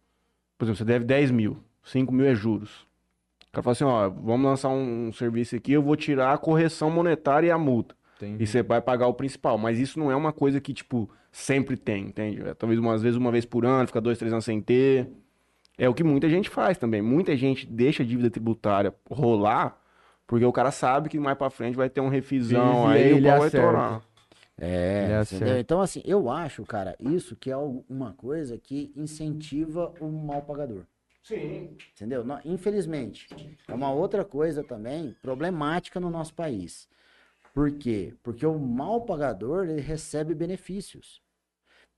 [0.59, 2.87] Por exemplo, você deve 10 mil, 5 mil é juros.
[3.49, 6.39] O cara fala assim, ó, vamos lançar um, um serviço aqui, eu vou tirar a
[6.39, 7.97] correção monetária e a multa.
[8.17, 8.43] Entendi.
[8.43, 9.57] E você vai pagar o principal.
[9.57, 12.43] Mas isso não é uma coisa que, tipo, sempre tem, entende?
[12.43, 15.09] É, talvez umas vezes uma vez por ano, fica dois, três anos sem ter.
[15.79, 17.01] É o que muita gente faz também.
[17.01, 19.81] Muita gente deixa a dívida tributária rolar,
[20.27, 23.39] porque o cara sabe que mais pra frente vai ter um refisão, aí o pau
[23.39, 24.03] vai torar.
[24.61, 25.59] É, Ele entendeu?
[25.59, 30.85] Então, assim, eu acho, cara, isso que é uma coisa que incentiva o mal pagador.
[31.23, 31.77] Sim.
[31.93, 32.25] Entendeu?
[32.45, 33.29] Infelizmente.
[33.69, 36.89] É uma outra coisa também problemática no nosso país.
[37.55, 38.15] Por quê?
[38.23, 41.23] Porque o mal pagador, ele recebe benefícios.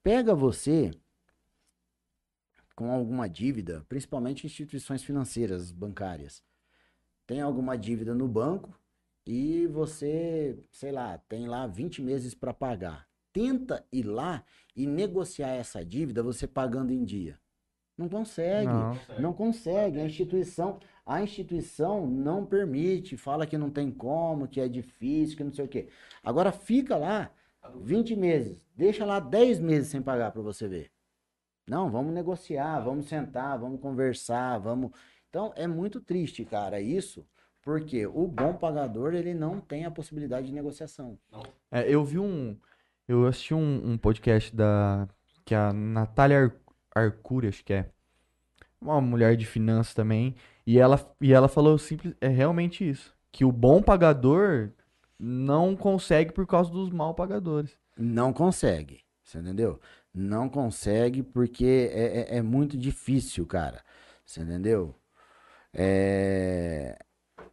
[0.03, 0.91] Pega você
[2.74, 6.43] com alguma dívida, principalmente instituições financeiras, bancárias.
[7.27, 8.80] Tem alguma dívida no banco
[9.27, 13.07] e você, sei lá, tem lá 20 meses para pagar.
[13.33, 14.45] Tenta ir lá
[14.75, 17.39] e negociar essa dívida você pagando em dia.
[17.97, 18.67] Não consegue.
[18.67, 18.97] Não.
[19.19, 20.01] Não consegue.
[20.01, 25.45] A instituição, a instituição não permite, fala que não tem como, que é difícil, que
[25.45, 25.89] não sei o quê.
[26.23, 27.31] Agora fica lá
[27.77, 30.91] 20 meses, deixa lá 10 meses sem pagar para você ver.
[31.69, 34.91] Não, vamos negociar, vamos sentar, vamos conversar, vamos.
[35.29, 37.25] Então é muito triste, cara, isso,
[37.71, 41.17] porque o bom pagador ele não tem a possibilidade de negociação.
[41.71, 42.59] É, eu vi um.
[43.07, 45.09] Eu assisti um, um podcast da.
[45.45, 46.53] que a Natália
[46.93, 47.89] Ar Arcuri, acho que é.
[48.81, 50.35] Uma mulher de finanças também.
[50.67, 53.15] E ela, e ela falou simples, é realmente isso.
[53.31, 54.71] Que o bom pagador
[55.17, 57.79] não consegue por causa dos mal pagadores.
[57.97, 59.79] Não consegue, você entendeu?
[60.13, 63.81] Não consegue porque é, é, é muito difícil, cara.
[64.27, 64.93] Você entendeu?
[65.73, 66.99] É,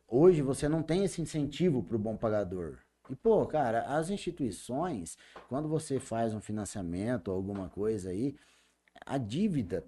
[0.07, 2.77] Hoje você não tem esse incentivo para o bom pagador.
[3.09, 5.17] E, pô, cara, as instituições,
[5.47, 8.35] quando você faz um financiamento ou alguma coisa aí,
[9.05, 9.85] a dívida,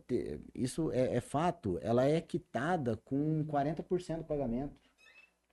[0.53, 4.73] isso é, é fato, ela é quitada com 40% do pagamento.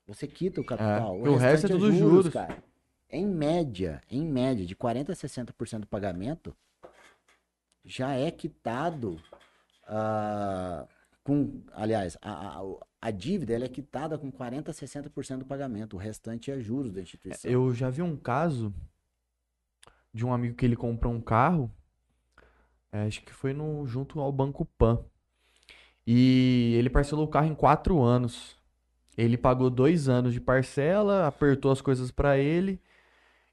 [0.06, 1.18] Você quita o capital.
[1.18, 2.28] o resto é restante tudo juros.
[2.28, 2.62] cara.
[3.10, 6.56] Em média, em média, de 40% a 60% do pagamento,
[7.84, 9.20] já é quitado
[9.86, 10.86] ah,
[11.24, 12.62] com, aliás, a, a,
[13.06, 16.90] a dívida ela é quitada com 40 a 60% do pagamento, o restante é juros
[16.90, 17.48] da instituição.
[17.48, 18.74] Eu já vi um caso
[20.12, 21.70] de um amigo que ele comprou um carro,
[22.90, 25.04] é, acho que foi no, junto ao Banco Pan.
[26.04, 28.56] E ele parcelou o carro em quatro anos.
[29.16, 32.80] Ele pagou dois anos de parcela, apertou as coisas pra ele.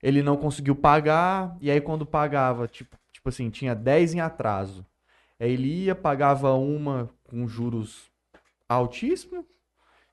[0.01, 4.83] Ele não conseguiu pagar, e aí quando pagava, tipo, tipo assim, tinha 10 em atraso.
[5.39, 8.11] Aí ele ia, pagava uma com juros
[8.67, 9.45] altíssimos.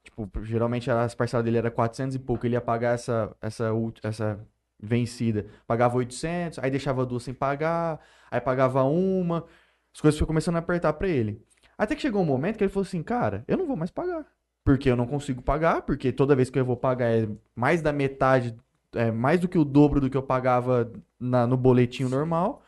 [0.02, 3.70] Tipo, geralmente as parcelas dele era 400 e pouco, ele ia pagar essa, essa,
[4.02, 4.46] essa
[4.82, 5.46] vencida.
[5.66, 8.00] Pagava 800, aí deixava duas sem pagar,
[8.30, 9.44] aí pagava uma.
[9.94, 11.44] As coisas foram começando a apertar pra ele.
[11.76, 14.26] Até que chegou um momento que ele falou assim, cara, eu não vou mais pagar.
[14.64, 17.92] Porque eu não consigo pagar, porque toda vez que eu vou pagar é mais da
[17.92, 18.56] metade,
[18.94, 22.62] é mais do que o dobro do que eu pagava na- no boletinho normal.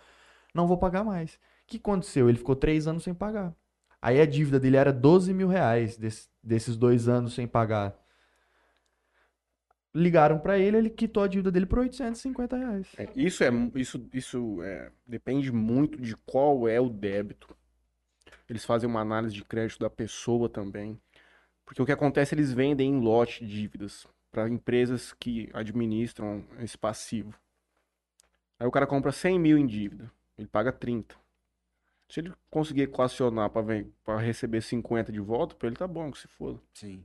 [0.55, 1.35] Não vou pagar mais.
[1.35, 2.29] O que aconteceu?
[2.29, 3.55] Ele ficou três anos sem pagar.
[4.03, 7.97] Aí a dívida dele era 12 mil reais desse- desses dois anos sem pagar.
[9.95, 12.89] Ligaram pra ele, ele quitou a dívida dele por 850 reais.
[12.97, 17.55] É, isso é isso isso é, depende muito de qual é o débito.
[18.49, 20.99] Eles fazem uma análise de crédito da pessoa também,
[21.65, 27.35] porque o que acontece eles vendem em lote dívidas para empresas que administram esse passivo.
[28.59, 31.22] Aí o cara compra 100 mil em dívida, ele paga 30.
[32.13, 36.29] Se ele conseguir equacionar para receber 50 de volta, para ele tá bom, que se
[36.29, 36.61] foda.
[36.75, 37.03] Sim.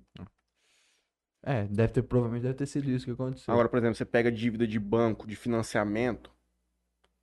[1.42, 3.54] É, deve ter, provavelmente deve ter sido isso que aconteceu.
[3.54, 6.30] Agora, por exemplo, você pega dívida de banco, de financiamento.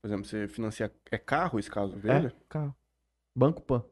[0.00, 0.90] Por exemplo, você financia.
[1.10, 2.28] É carro esse caso dele?
[2.28, 2.74] é, carro.
[3.36, 3.84] Banco Pan,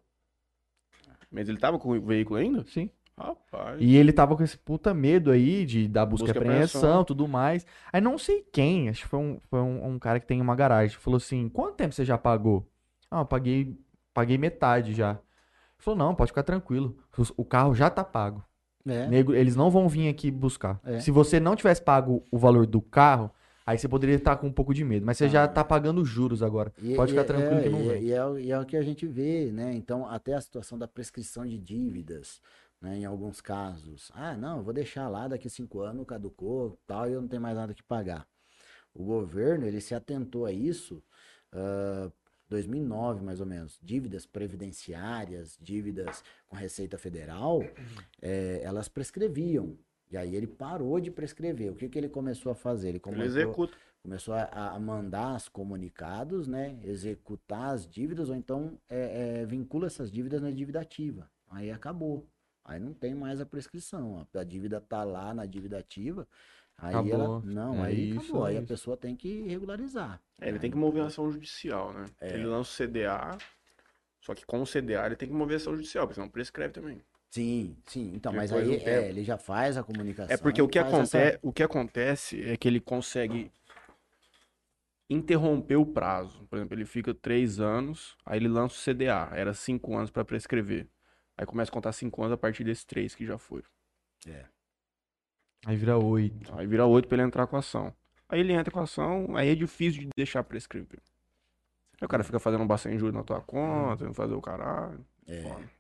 [1.31, 2.65] Mas ele tava com o veículo ainda?
[2.65, 2.91] sim.
[3.15, 3.79] Rapaz.
[3.79, 6.81] E ele tava com esse puta medo aí de dar busca, Busca e e apreensão,
[6.81, 7.05] apreensão.
[7.05, 7.67] tudo mais.
[7.93, 10.57] Aí não sei quem, acho que foi um, foi um, um cara que tem uma
[10.57, 10.97] garagem.
[10.97, 12.72] Falou assim: quanto tempo você já pagou?
[13.13, 13.79] Ah, eu paguei,
[14.15, 15.11] paguei metade já.
[15.13, 15.21] Ele
[15.79, 16.97] falou: não, pode ficar tranquilo.
[17.37, 18.45] O carro já tá pago.
[18.87, 19.07] É.
[19.07, 20.81] Nego, eles não vão vir aqui buscar.
[20.85, 20.99] É.
[20.99, 23.31] Se você não tivesse pago o valor do carro,
[23.65, 25.07] aí você poderia estar com um pouco de medo.
[25.07, 25.49] Mas você já Ah.
[25.49, 26.73] tá pagando juros agora.
[26.83, 28.03] E- Pode e- ficar tranquilo é, que não e, vem.
[28.05, 29.73] E é, o- e é o que a gente vê, né?
[29.75, 32.41] Então, até a situação da prescrição de dívidas,
[32.81, 32.99] né?
[32.99, 34.11] Em alguns casos.
[34.15, 37.43] Ah, não, eu vou deixar lá, daqui cinco anos caducou, tal, e eu não tenho
[37.43, 38.27] mais nada que pagar.
[38.93, 41.01] O governo, ele se atentou a isso,
[41.53, 42.11] ah,
[42.53, 43.79] 2009, mais ou menos.
[43.83, 47.61] Dívidas previdenciárias, dívidas com Receita Federal,
[48.21, 49.77] eh, elas prescreviam.
[50.11, 51.73] E aí ele parou de prescrever.
[51.73, 52.89] O que que ele começou a fazer?
[52.91, 53.79] Ele Ele começou, executa.
[54.03, 56.79] começou a, a mandar os comunicados, né?
[56.83, 61.31] Executar as dívidas, ou então é, é, vincula essas dívidas na dívida ativa.
[61.49, 62.29] Aí acabou.
[62.65, 64.27] Aí não tem mais a prescrição.
[64.35, 66.29] A, a dívida tá lá na dívida ativa.
[66.79, 67.25] Aí ela.
[67.25, 67.43] Acabou.
[67.45, 68.47] Não, É aí isso, acabou.
[68.47, 70.21] é Aí a pessoa tem que regularizar.
[70.41, 72.07] É, ele tem que mover ação judicial, né?
[72.21, 72.35] É.
[72.35, 73.39] Ele lança o CDA,
[74.21, 77.01] só que com o CDA ele tem que mover ação judicial, porque senão prescreve também.
[77.31, 78.13] Sim, sim.
[78.15, 80.35] Então, mas Depois de aí um é, ele já faz a comunicação.
[80.35, 83.51] É porque o que, faz essa- o que acontece é que ele consegue
[85.09, 86.45] interromper o prazo.
[86.49, 89.31] Por exemplo, ele fica três anos, aí ele lança o CDA.
[89.33, 90.87] Era cinco anos para prescrever.
[91.37, 93.63] Aí começa a contar cinco anos a partir desses três que já foi.
[95.65, 96.53] Aí vira oito.
[96.57, 97.93] Aí vira oito pra ele entrar com a ação.
[98.29, 101.01] Aí ele entra com a ação, aí é difícil de deixar prescrever.
[102.01, 105.05] Aí o cara fica fazendo um bastante juros na tua conta, fazer o caralho.
[105.27, 105.43] É.
[105.43, 105.71] Foda.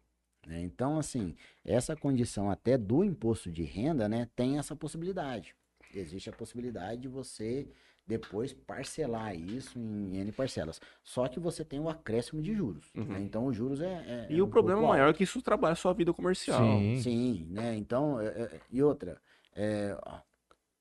[0.46, 0.60] né?
[0.60, 1.34] Então, assim,
[1.64, 5.54] essa condição até do imposto de renda, né, tem essa possibilidade.
[5.94, 7.68] Existe a possibilidade de você
[8.06, 10.80] depois parcelar isso em N parcelas.
[11.02, 12.90] Só que você tem o acréscimo de juros.
[12.96, 13.04] Uhum.
[13.04, 13.20] né?
[13.20, 13.86] Então, os juros é.
[13.86, 16.12] é- E é o um problema pouco maior é que isso trabalha a sua vida
[16.12, 16.60] comercial.
[16.60, 16.96] Sim.
[16.96, 17.76] Sim, né?
[17.76, 19.20] Então, é- é- e outra,
[19.54, 19.96] é,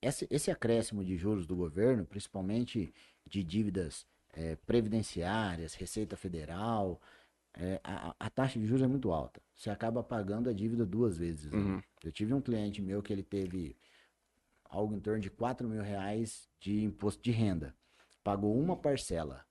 [0.00, 2.92] esse, esse acréscimo de juros do governo, principalmente
[3.26, 7.00] de dívidas é, previdenciárias, Receita Federal,
[7.54, 9.40] é, a, a taxa de juros é muito alta.
[9.54, 11.50] Você acaba pagando a dívida duas vezes.
[11.52, 11.58] né?
[11.58, 11.82] Uhum.
[12.02, 13.76] Eu tive um cliente meu que ele teve
[14.64, 17.74] algo em torno de 4 mil reais de imposto de renda.
[18.24, 19.44] pagou uma parcela,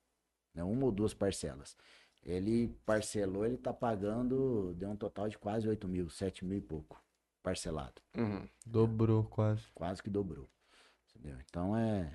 [0.53, 1.77] né, uma ou duas parcelas.
[2.23, 6.61] Ele parcelou, ele tá pagando, deu um total de quase 8 mil, 7 mil e
[6.61, 7.01] pouco,
[7.41, 8.01] parcelado.
[8.17, 8.47] Uhum.
[8.65, 9.63] Dobrou quase.
[9.73, 10.47] Quase que dobrou.
[11.15, 11.37] Entendeu?
[11.49, 12.11] Então é,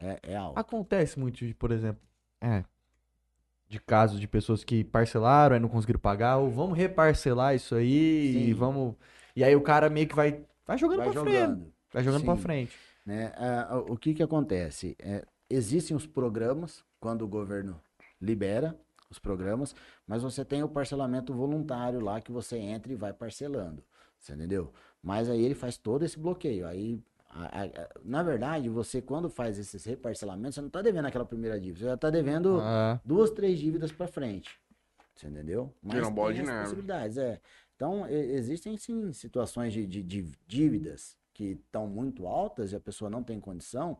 [0.00, 0.58] é, é alto.
[0.58, 2.02] Acontece muito, por exemplo,
[2.40, 2.64] é,
[3.68, 8.30] de casos de pessoas que parcelaram, aí não conseguiram pagar, ou vamos reparcelar isso aí
[8.36, 8.54] e Sim.
[8.54, 8.94] vamos.
[9.34, 11.34] E aí o cara meio que vai, vai jogando Vai pra frente.
[11.34, 11.72] jogando.
[11.92, 12.42] Vai jogando pra Sim.
[12.42, 12.78] frente.
[13.06, 13.32] né?
[13.36, 14.96] Ah, o que que acontece?
[15.00, 17.80] É, existem os programas, quando o governo
[18.20, 18.78] libera
[19.10, 19.74] os programas,
[20.06, 23.84] mas você tem o parcelamento voluntário lá que você entra e vai parcelando,
[24.24, 24.72] você entendeu?
[25.02, 27.02] Mas aí ele faz todo esse bloqueio, aí...
[27.28, 31.24] a- a- a- na verdade, você quando faz esses reparcelamentos, você não tá devendo aquela
[31.26, 34.58] primeira dívida, você já tá devendo Ah, duas, três dívidas pra frente.
[35.14, 35.72] Você entendeu?
[35.82, 36.62] Vira uma bola tem de as neve.
[36.64, 37.40] possibilidades, é.
[37.76, 42.80] Então, e- existem sim situações de, de, de dívidas que estão muito altas e a
[42.80, 43.98] pessoa não tem condição,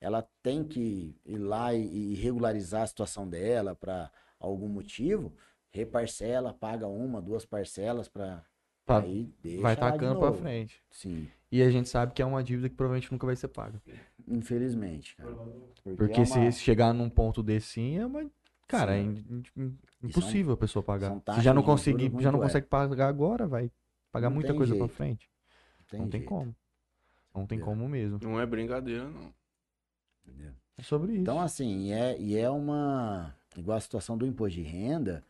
[0.00, 5.34] ela tem que ir lá e, e regularizar a situação dela para algum motivo,
[5.70, 8.44] reparcela, paga uma, duas parcelas para
[8.86, 10.80] Pra- aí deixa vai tacando pra frente.
[10.90, 13.82] Sim, E a gente sabe que é uma dívida que provavelmente nunca vai ser paga.
[14.26, 15.34] infelizmente, cara.
[15.96, 18.28] Porque é se uma- se chegar num ponto desse sim, é uma.
[18.68, 19.42] Cara, é Sim.
[19.56, 21.08] in- impossível a pessoa pagar.
[21.24, 23.70] são Se já não conseguir, já não consegue pagar agora, vai
[24.10, 24.94] pagar Não muita coisa pra jeito.
[24.96, 25.30] frente.
[25.88, 26.54] tem não tem como.
[27.34, 28.18] Não tem como mesmo.
[28.22, 29.32] Não é brincadeira, não.
[30.26, 30.52] entendeu?
[30.78, 31.20] É sobre isso.
[31.22, 33.32] Então, assim, e é, e é uma.
[33.56, 35.22] Igual a situação do imposto de renda,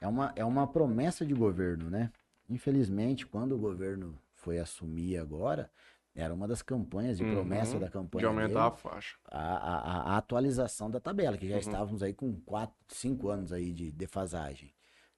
[0.00, 2.12] é uma, é uma promessa de governo, né?
[2.48, 5.70] Infelizmente, quando o governo foi assumir agora,
[6.14, 8.20] era uma das campanhas de Uhum, promessa da campanha.
[8.22, 9.16] De aumentar a dele, faixa.
[9.30, 11.60] a, a, a atualização da tabela, que já Uhum.
[11.60, 14.72] estávamos aí com 4, 5 anos aí de defasagem.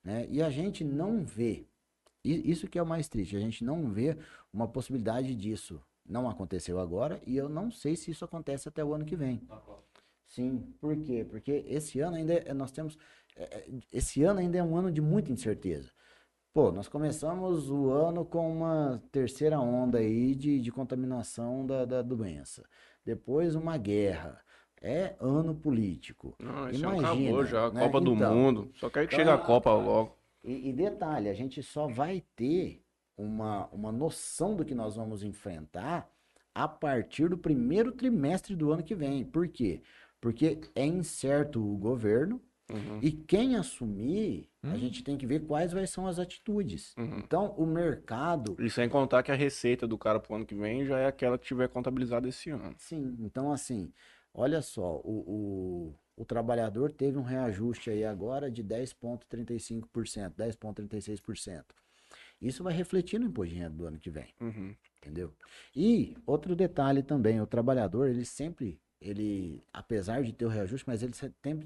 [0.05, 0.27] Né?
[0.31, 1.67] E a gente não vê,
[2.25, 4.17] isso que é o mais triste, a gente não vê
[4.53, 5.83] uma possibilidade disso.
[6.09, 9.43] Não aconteceu agora e eu não sei se isso acontece até o ano que vem.
[10.25, 11.25] Sim, por quê?
[11.29, 12.99] Porque esse ano ainda é- nós temos.
[13.37, 15.91] é, é, Esse ano ainda é um ano de muita incerteza.
[16.57, 22.01] Pô, nós começamos o ano com uma terceira onda aí de, de contaminação da, da
[22.01, 22.65] doença.
[23.05, 24.41] Depois uma guerra.
[24.81, 26.35] É ano político.
[26.41, 27.71] Não, esse ano Imagina, acabou já.
[27.71, 27.81] né?
[27.83, 28.71] Copa do Então, Mundo.
[28.77, 30.17] Só quero que então- chegue a Copa logo.
[30.43, 32.83] E, e detalhe, a gente só vai ter
[33.19, 36.11] uma, uma noção do que nós vamos enfrentar
[36.55, 39.27] a partir do primeiro trimestre do ano que vem.
[39.27, 39.83] Por quê?
[40.23, 42.99] Porque é incerto o governo Uhum.
[43.01, 44.77] e quem assumir, a Hum.
[44.79, 46.95] gente tem que ver quais vai são as atitudes.
[46.97, 47.19] Uhum.
[47.19, 50.85] Então, o mercado, E sem contar que a receita do cara pro ano que vem
[50.85, 52.75] já é aquela que tiver contabilizada esse ano.
[52.79, 53.17] sim.
[53.21, 53.93] Então, assim,
[54.35, 61.65] olha só, o, o, o trabalhador teve um reajuste aí agora de 10,35%, 10,36%.
[62.41, 64.29] Isso vai refletir no imposto de renda do ano que vem.
[64.41, 64.75] Uhum.
[64.99, 65.33] Entendeu?
[65.75, 71.03] E outro detalhe também, o trabalhador, ele sempre, ele, apesar de ter o reajuste, mas
[71.03, 71.13] ele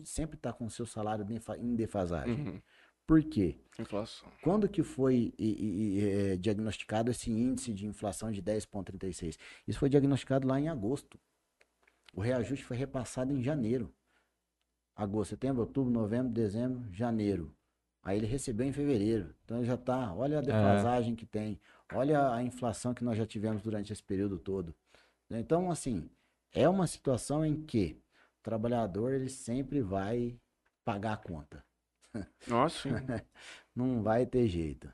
[0.04, 1.26] sempre, está com o seu salário
[1.58, 2.34] em defasagem.
[2.34, 2.60] Uhum.
[3.06, 3.56] Por quê?
[3.78, 4.28] Inflação.
[4.42, 9.36] Quando que foi e- e- e, eh, diagnosticado esse índice de inflação de 10,36?
[9.66, 11.18] Isso foi diagnosticado lá em agosto.
[12.14, 13.92] O reajuste foi repassado em janeiro.
[14.94, 17.54] Agosto, setembro, outubro, novembro, dezembro, janeiro.
[18.02, 19.34] Aí ele recebeu em fevereiro.
[19.44, 21.58] Então ele já tá, olha a defasagem que tem,
[21.92, 24.74] olha a inflação que nós já tivemos durante esse período todo.
[25.30, 26.08] Então, assim,
[26.52, 27.96] é uma situação em que
[28.38, 30.38] o trabalhador ele sempre vai
[30.84, 31.64] pagar a conta.
[32.46, 32.90] Nossa, sim.
[33.74, 34.92] Não vai ter jeito.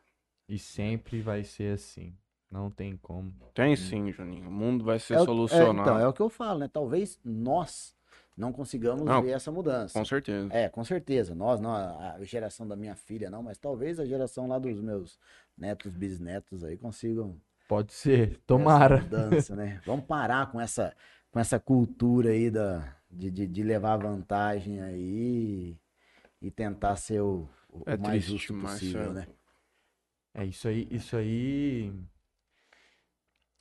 [0.48, 2.16] E sempre vai ser assim.
[2.50, 3.32] Não tem como.
[3.54, 4.48] tem sim, Juninho.
[4.48, 5.80] O mundo vai ser É o- é, solucionado.
[5.80, 6.68] então, é o que eu falo, né?
[6.68, 7.94] Talvez nós
[8.36, 9.98] não consigamos Não, ver essa mudança.
[9.98, 10.48] Com certeza.
[10.52, 11.34] É, com certeza.
[11.34, 15.18] Nós, não, a geração da minha filha não, mas talvez a geração lá dos meus
[15.56, 18.30] netos, bisnetos aí consigam Pode ser.
[18.30, 19.00] essa Tomara.
[19.02, 19.80] mudança, né?
[19.86, 20.94] Vamos parar com essa,
[21.36, 25.78] com essa cultura aí da, de, de, de levar vantagem aí
[26.40, 29.12] e tentar ser o, o É mais triste justo possível, é.
[29.12, 29.26] né?
[30.32, 30.88] É isso aí.
[30.90, 31.92] Isso aí.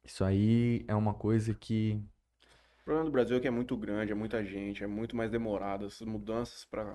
[0.05, 2.01] Isso aí é uma coisa que.
[2.79, 5.29] O problema do Brasil é que é muito grande, é muita gente, é muito mais
[5.29, 5.85] demorado.
[5.85, 6.93] Essas mudanças para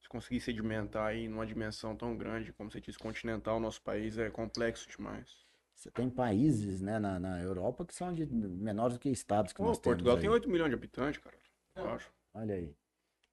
[0.00, 4.28] se conseguir sedimentar aí numa dimensão tão grande, como você disse, continental, nosso país é
[4.30, 5.46] complexo demais.
[5.82, 9.56] Você tem países, né, na, na Europa que são de menores do que estados que
[9.56, 10.34] Pô, nós Portugal temos tem aí.
[10.34, 11.36] 8 milhões de habitantes, cara.
[11.74, 12.08] Eu acho.
[12.32, 12.66] Olha aí.
[12.66, 12.76] O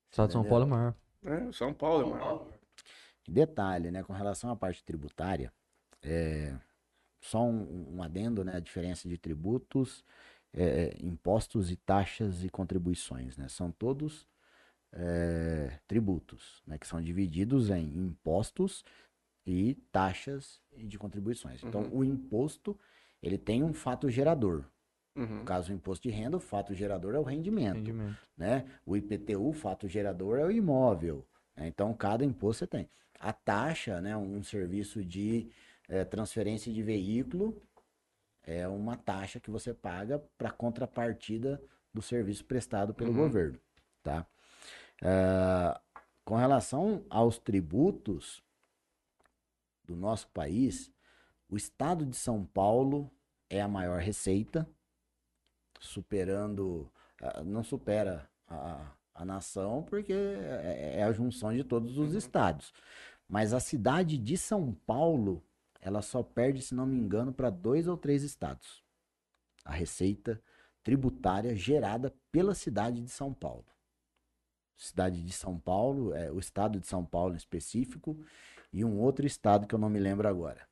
[0.10, 0.44] estado de São?
[0.44, 0.96] Paulo é maior.
[1.26, 2.48] É, São Paulo é maior.
[3.28, 5.54] Detalhe, né, com relação à parte tributária,
[6.02, 6.58] é,
[7.22, 10.04] só um, um adendo, né, a diferença de tributos,
[10.52, 14.28] é, impostos e taxas e contribuições, né, são todos
[14.92, 18.84] é, tributos, né, que são divididos em impostos
[19.50, 21.64] e taxas de contribuições.
[21.64, 21.98] Então, Uhum.
[22.00, 22.78] o imposto,
[23.22, 24.66] ele tem um fato gerador,
[25.16, 25.40] Uhum.
[25.40, 28.18] No caso, o imposto de renda, o fato gerador é o rendimento, Rendimento.
[28.38, 28.66] né?
[28.86, 31.26] O IPTU, o fato gerador é o imóvel.
[31.58, 31.68] né?
[31.68, 32.90] Então, cada imposto você tem.
[33.20, 35.50] A taxa, né, um serviço de
[35.90, 37.62] eh, transferência de veículo,
[38.44, 41.62] é uma taxa que você paga para contrapartida
[41.94, 43.18] do serviço prestado pelo Uhum.
[43.18, 43.60] governo,
[44.02, 44.26] tá?
[45.02, 45.82] Ah,
[46.24, 48.42] com relação aos tributos
[49.90, 50.92] do nosso país,
[51.50, 53.12] o estado de São Paulo
[53.50, 54.70] é a maior receita,
[55.80, 56.92] superando,
[57.22, 62.72] ah, não supera a, a nação, porque é, é a junção de todos os estados.
[63.28, 65.44] Mas a cidade de São Paulo,
[65.82, 68.84] ela só perde, se não me engano, para dois ou três estados.
[69.66, 70.42] A receita
[70.84, 73.66] tributária gerada pela cidade de São Paulo.
[74.78, 78.18] Cidade de São Paulo, é, o estado de São Paulo em específico,
[78.72, 80.68] e um outro estado que eu não me lembro agora.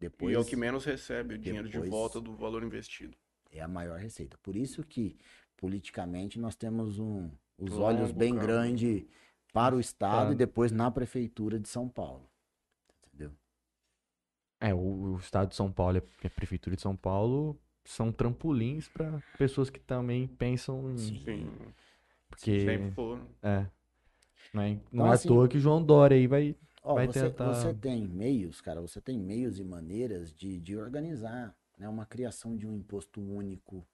[0.00, 3.16] Depois, E é o que menos recebe o dinheiro de volta do valor investido.
[3.50, 4.36] é a maior receita.
[4.42, 5.16] Por isso que,
[5.56, 9.04] politicamente, nós temos um, os Longo olhos bem grandes
[9.52, 12.28] para o Estado e depois na Prefeitura de São Paulo.
[13.06, 13.30] Entendeu?
[14.60, 18.88] É, o, o estado de São Paulo e a prefeitura de São Paulo são trampolins
[18.88, 20.96] para pessoas que também pensam em.
[20.98, 21.48] Sim.
[22.28, 22.60] Porque.
[22.64, 23.26] Sempre foram.
[23.42, 23.66] É.
[24.52, 26.56] Não é, não Então, é assim- à toa que João Dória aí vai.
[26.92, 31.56] Vai você, tentar- você tem meios, cara, você tem meios e maneiras de, de organizar
[31.78, 33.86] né, uma criação de um imposto único.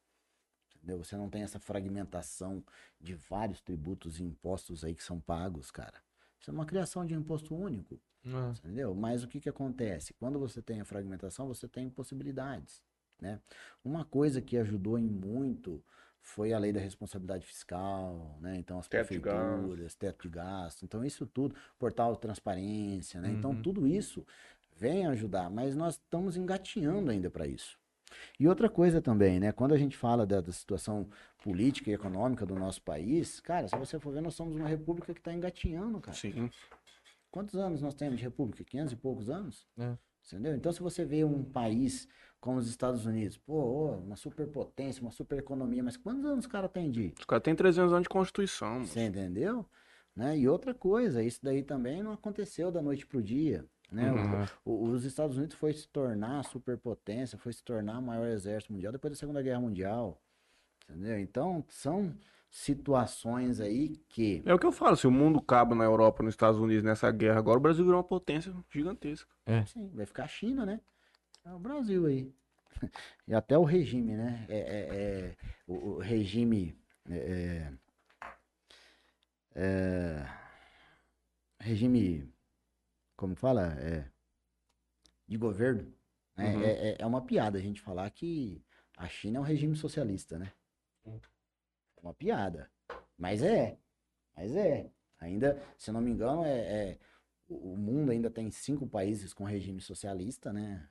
[0.77, 1.03] Entendeu?
[1.05, 2.65] Você não tem essa fragmentação
[3.01, 6.03] de vários tributos e impostos aí que são pagos, cara.
[6.41, 8.01] Isso é uma criação de um imposto único.
[8.63, 8.95] Entendeu?
[8.95, 10.15] Mas o que que acontece?
[10.15, 12.83] Quando você tem a fragmentação, você tem possibilidades,
[13.21, 13.41] né?
[13.85, 15.83] Uma coisa que ajudou em muito
[16.23, 18.57] foi a lei da responsabilidade fiscal, né?
[18.59, 20.85] Então as Teto de prefeituras, teto de gasto.
[20.85, 23.31] Então isso tudo, portal de transparência, né?
[23.31, 23.63] Então Uhum.
[23.63, 24.25] tudo isso
[24.77, 27.79] vem ajudar, mas nós estamos engatinhando ainda para isso.
[28.39, 29.53] E outra coisa também, né?
[29.53, 31.09] Quando a gente fala da, da situação
[31.43, 35.13] política e econômica do nosso país, cara, se você for ver, nós somos uma república
[35.15, 36.17] que está engatinhando, cara.
[36.17, 36.51] Sim.
[37.31, 38.65] Quantos anos nós temos de república?
[38.65, 39.67] 500 e poucos anos?
[39.79, 39.97] É.
[40.27, 40.55] Entendeu?
[40.55, 42.09] Então, se você vê um país
[42.41, 46.91] como os Estados Unidos, pô, uma superpotência, uma supereconomia, mas quantos anos o cara tem
[46.91, 47.13] de?
[47.19, 48.85] Os caras têm 300 anos de Constituição.
[48.85, 49.67] Você entendeu?
[50.17, 50.39] Né?
[50.39, 53.65] E outra coisa, isso daí também não aconteceu da noite pro dia.
[53.93, 54.13] Né?
[54.13, 54.45] O- Uhum.
[54.65, 58.93] o- os Estados Unidos foi se tornar superpotência, foi se tornar o maior exército mundial
[58.93, 60.21] depois da Segunda Guerra Mundial.
[60.89, 61.19] Entendeu?
[61.21, 62.15] Então, são
[62.51, 66.33] situações aí que É o que eu falo, se o mundo acaba na Europa, nos
[66.35, 69.31] Estados Unidos, nessa guerra agora, o Brasil virou uma potência gigantesca.
[69.67, 70.81] Sim, vai ficar a China, né?
[71.45, 72.33] É o Brasil aí.
[73.27, 74.47] E até o regime, né?
[74.49, 74.97] É, é-
[75.31, 75.37] é-
[75.67, 76.79] o, o regime.
[77.09, 77.73] é-
[79.55, 80.27] é-
[81.59, 82.33] regime.
[83.17, 83.75] Como fala?
[83.81, 84.09] É,
[85.27, 85.93] de governo.
[86.37, 86.55] né?
[86.57, 86.63] Uhum.
[86.63, 88.65] É, é- é uma piada a gente falar que
[88.97, 90.53] a China é um regime socialista, né?
[91.07, 92.71] É uma piada.
[93.19, 93.79] Mas é.
[94.37, 94.91] Mas é.
[95.19, 96.59] Ainda, se eu não me engano, é,
[96.93, 96.99] é-
[97.49, 100.89] o mundo ainda tem cinco países com regime socialista, né?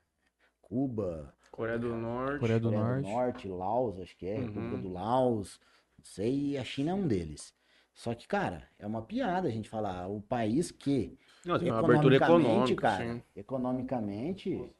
[0.69, 2.39] Cuba, Coreia do Norte.
[2.39, 3.47] Coreia do Coreia Norte.
[3.49, 4.81] Laos, acho que é, República Uhum.
[4.81, 5.59] do Laos,
[5.97, 7.53] não sei, e a China é um deles.
[7.93, 11.79] Só que, cara, é uma piada a gente falar o país que, Não, tem uma
[11.79, 13.21] abertura economicamente, econômica, cara, sim.
[13.35, 14.71] economicamente,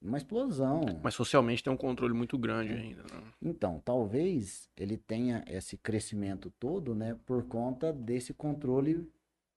[0.00, 0.82] uma explosão.
[1.02, 3.02] Mas socialmente tem um controle muito grande ainda.
[3.02, 3.22] Né?
[3.42, 9.10] Então, talvez ele tenha esse crescimento todo, né, por conta desse controle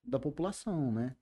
[0.03, 1.15] da população, né?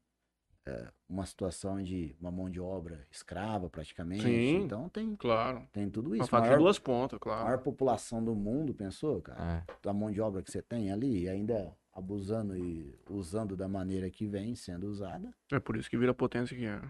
[0.70, 4.24] É, uma situação de uma mão de obra escrava, praticamente.
[4.24, 4.58] Sim.
[4.64, 5.68] Então, tem, Claro.
[5.74, 6.26] tem tudo Uma isso.
[6.28, 7.46] de Maior, duas pontas, claro.
[7.46, 9.66] maior população do mundo, pensou, cara?
[9.68, 9.74] É.
[9.82, 14.10] Da mão de obra que você tem ali, e ainda abusando e usando da maneira
[14.10, 16.82] que vem sendo usada, É por isso que vira a potência que é.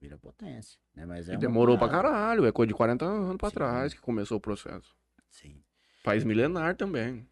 [0.00, 1.04] vira potência, né?
[1.06, 2.02] Mas é E demorou pra piada.
[2.08, 2.46] caralho.
[2.46, 3.54] É coisa de 40 anos pra Sim.
[3.54, 4.94] trás que começou o processo.
[5.30, 5.62] Sim.
[6.02, 7.28] País milenar também.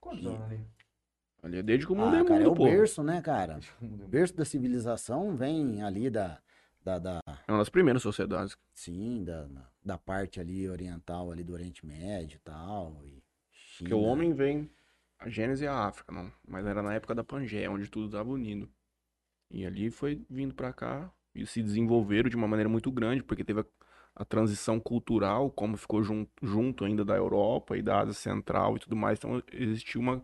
[0.00, 0.60] Quantos E- anos
[1.42, 1.58] ali?
[1.58, 2.64] É desde que o mundo Ah, é cara, é mundo, o pô.
[2.64, 3.60] berço, né, cara?
[3.80, 6.40] O berço da civilização vem ali da,
[6.84, 8.56] da, da É uma das primeiras sociedades.
[8.74, 9.48] sim, da,
[9.84, 13.22] da parte ali oriental, ali do Oriente Médio e tal, e
[13.78, 14.70] Porque o homem vem.
[15.18, 16.30] A Gênese é a África, não.
[16.46, 18.68] Mas era na época da Pangeia, onde tudo estava unido.
[19.50, 23.42] E ali foi vindo pra cá e se desenvolveram de uma maneira muito grande, porque
[23.44, 23.64] teve a,
[24.14, 28.80] a transição cultural, como ficou jun- junto ainda da Europa e da Ásia Central e
[28.80, 29.18] tudo mais.
[29.18, 30.22] Então existiu uma,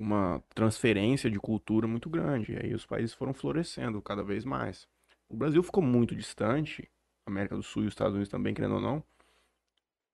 [0.00, 2.52] uma transferência de cultura muito grande.
[2.54, 4.88] E aí os países foram florescendo cada vez mais.
[5.28, 6.90] O Brasil ficou muito distante,
[7.26, 9.04] a América do Sul e os Estados Unidos também, querendo ou não,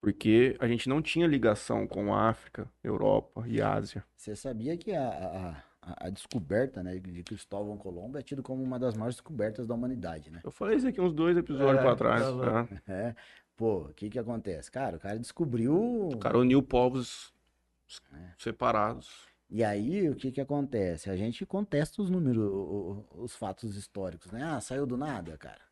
[0.01, 4.05] porque a gente não tinha ligação com a África, Europa e Ásia.
[4.17, 5.09] Você sabia que a,
[5.83, 9.75] a, a- descoberta né, de Cristóvão Colombo é tido como uma das maiores descobertas da
[9.75, 10.41] humanidade, né?
[10.45, 12.23] Eu falei isso aqui uns dois episódios É, pra trás.
[12.23, 12.69] tá?
[12.93, 13.15] É,
[13.57, 14.71] pô, o que que acontece?
[14.71, 15.75] Cara, o cara descobriu.
[15.77, 17.33] O cara uniu povos
[18.13, 18.33] É.
[18.39, 19.27] separados.
[19.49, 21.09] E aí, o que que acontece?
[21.11, 24.43] A gente contesta os números, os fatos históricos, né?
[24.43, 25.63] Ah, saiu do nada, cara.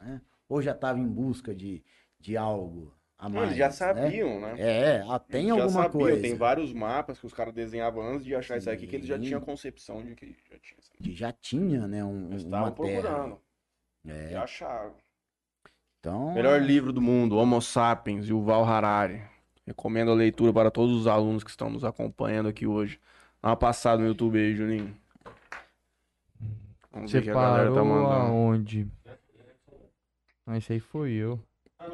[0.00, 0.22] né?
[0.48, 1.84] Ou já estava em busca de,
[2.18, 3.48] de algo a mais.
[3.48, 3.72] Eles já né?
[3.72, 4.54] sabiam, né?
[4.56, 6.20] É, ah, tem Eles alguma sabiam, coisa.
[6.20, 9.18] Tem vários mapas que os caras desenhavam antes de achar isso aqui, que eles já
[9.18, 9.24] Sim.
[9.24, 10.78] tinham concepção de que já tinha.
[10.80, 11.02] isso aqui.
[11.02, 12.04] Que já tinha, né?
[12.04, 13.02] Um, Eles uma estavam terra.
[13.02, 13.40] procurando.
[14.06, 14.94] É, E acharam.
[16.00, 19.22] então, Melhor livro do mundo, Homo Sapiens, e o Val Harari.
[19.66, 22.98] Recomendo a leitura para todos os alunos que estão nos acompanhando aqui hoje.
[23.42, 24.94] Dá uma passada no YouTube aí, Juninho.
[26.92, 28.12] Vamos ver Você o que a galera tá parou mandando.
[28.14, 28.88] aonde?
[30.46, 31.38] Ah, esse aí foi eu.
[31.78, 31.84] a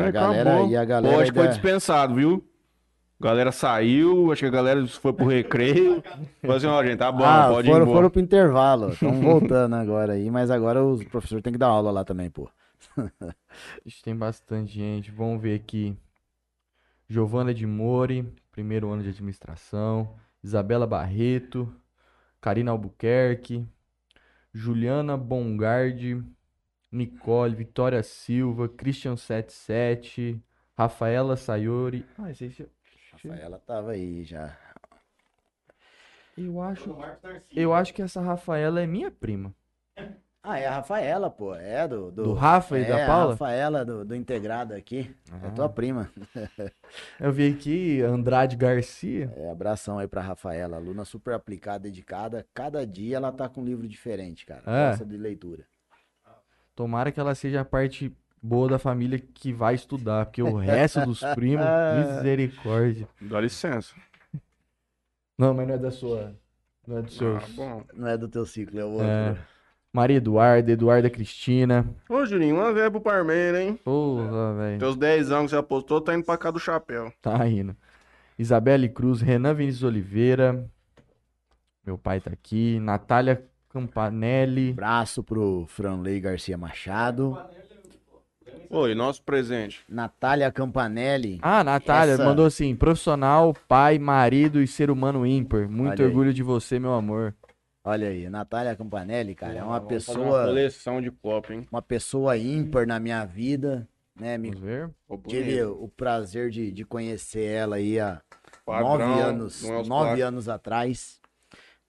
[0.00, 0.70] É, galera, acabou.
[0.70, 2.44] e a galera Pô, acho que foi dispensado, viu?
[3.20, 6.02] A galera saiu, acho que a galera foi pro recreio.
[6.40, 7.96] Falou assim, ó, gente, tá bom, ah, pode ir foram, embora.
[7.98, 8.88] foram pro intervalo.
[8.90, 12.50] Estão voltando agora aí, mas agora os professores têm que dar aula lá também, pô.
[13.86, 15.10] Ixi, tem bastante gente.
[15.10, 15.96] Vamos ver aqui.
[17.08, 20.14] Giovana de Mori, primeiro ano de administração.
[20.46, 21.74] Isabela Barreto.
[22.40, 23.66] Karina Albuquerque.
[24.52, 26.22] Juliana Bongardi.
[26.92, 30.40] Nicole, Vitória Silva, Christian 77,
[30.78, 32.06] Rafaela Sayori.
[32.16, 32.68] Ah, esse aí
[33.12, 34.56] Rafaela tava aí já.
[36.38, 36.96] Eu acho,
[37.50, 39.52] eu acho que essa Rafaela é minha prima.
[40.48, 41.54] Ah, é a Rafaela, pô.
[41.56, 42.12] É do.
[42.12, 43.30] Do Rafa e é, da a Paula?
[43.32, 45.12] Rafaela do, do integrado aqui.
[45.42, 45.50] É Ah.
[45.50, 46.08] tua prima.
[47.18, 49.28] Eu vi aqui Andrade Garcia.
[49.36, 52.46] É, abração aí pra Rafaela, aluna super aplicada, dedicada.
[52.54, 54.62] Cada dia ela tá com um livro diferente, cara.
[54.66, 54.90] É.
[54.90, 55.64] Gosta de leitura.
[56.76, 61.04] Tomara que ela seja a parte boa da família que vai estudar, porque o resto
[61.04, 61.66] dos primos,
[62.16, 63.08] misericórdia.
[63.20, 63.94] Dá licença.
[65.36, 66.34] Não, mas não é da sua.
[66.86, 67.36] Não é do seu.
[67.36, 67.82] Ah, bom.
[67.92, 69.06] Não é do teu ciclo, é o outro.
[69.08, 69.36] É.
[69.96, 71.88] Maria Eduarda, Eduarda Cristina.
[72.06, 73.80] Ô, Juninho, uma vez pro Parmeira, hein?
[73.82, 74.78] Porra, velho.
[74.78, 77.10] Teus 10 anos que você apostou, tá indo pra cá do chapéu.
[77.22, 77.74] Tá indo.
[78.38, 80.68] Isabelle Cruz, Renan Vinícius Oliveira.
[81.86, 82.78] Meu pai tá aqui.
[82.78, 84.72] Natália Campanelli.
[84.72, 87.38] Abraço pro Franley Garcia Machado.
[88.68, 89.80] Oi, nosso presente.
[89.88, 91.38] Natália Campanelli.
[91.40, 95.66] Ah, Natália Essa- mandou assim: profissional, pai, marido e ser humano ímpar.
[95.70, 96.06] Muito Olha aí.
[96.06, 97.34] orgulho de você, meu amor.
[97.88, 101.68] Olha aí, Natália Campanelli, cara, é uma fazer Uma pessoa, coleção de copo, hein?
[101.70, 103.88] uma pessoa ímpar na minha vida,
[104.18, 104.36] né?
[104.36, 104.92] Me Vamos ver.
[105.28, 108.20] Tive o prazer de, de conhecer ela aí há
[108.64, 110.22] Padrão, nove anos, não é nove plásticos.
[110.24, 111.20] anos atrás.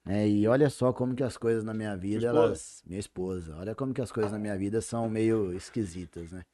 [0.04, 0.28] né?
[0.28, 2.38] e olha só como que as coisas na minha vida, esposa?
[2.46, 2.82] elas.
[2.86, 6.44] Minha esposa, olha como que as coisas na minha vida são meio esquisitas, né?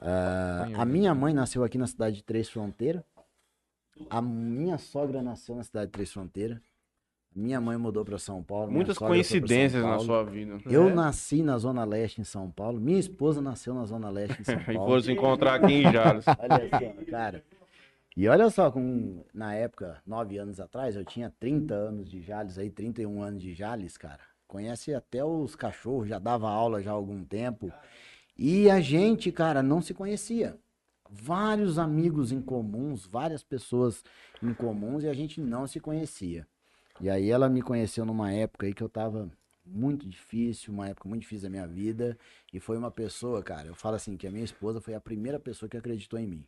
[0.00, 3.02] Põe a o minha mãe nasceu aqui na cidade de Três Fronteiras.
[4.08, 6.58] A minha sogra nasceu na cidade de Três Fronteiras.
[7.36, 8.72] Minha mãe mudou para São Paulo.
[8.72, 10.04] Muitas coincidências na Paulo.
[10.04, 10.58] sua vida.
[10.64, 10.94] Eu É?
[10.94, 12.80] nasci na Zona Leste em São Paulo.
[12.80, 14.86] Minha esposa nasceu na Zona Leste em São E Paulo.
[14.86, 16.24] foram se encontrar aqui em Jales.
[16.38, 17.44] Olha só, cara.
[18.16, 22.56] E olha só, com, na época, nove anos atrás, eu tinha 30 anos de Jales
[22.56, 24.20] aí, 31 anos de Jales, cara.
[24.48, 27.70] Conhece até os cachorros, já dava aula já há algum tempo.
[28.34, 30.56] E a gente, cara, não se conhecia.
[31.10, 34.02] Vários amigos em comuns, várias pessoas
[34.42, 36.46] em comuns e a gente não se conhecia.
[37.00, 39.30] E aí ela me conheceu numa época aí que eu tava
[39.64, 42.16] muito difícil, uma época muito difícil da minha vida.
[42.52, 45.38] E foi uma pessoa, cara, eu falo assim, que a minha esposa foi a primeira
[45.38, 46.44] pessoa que acreditou em mim.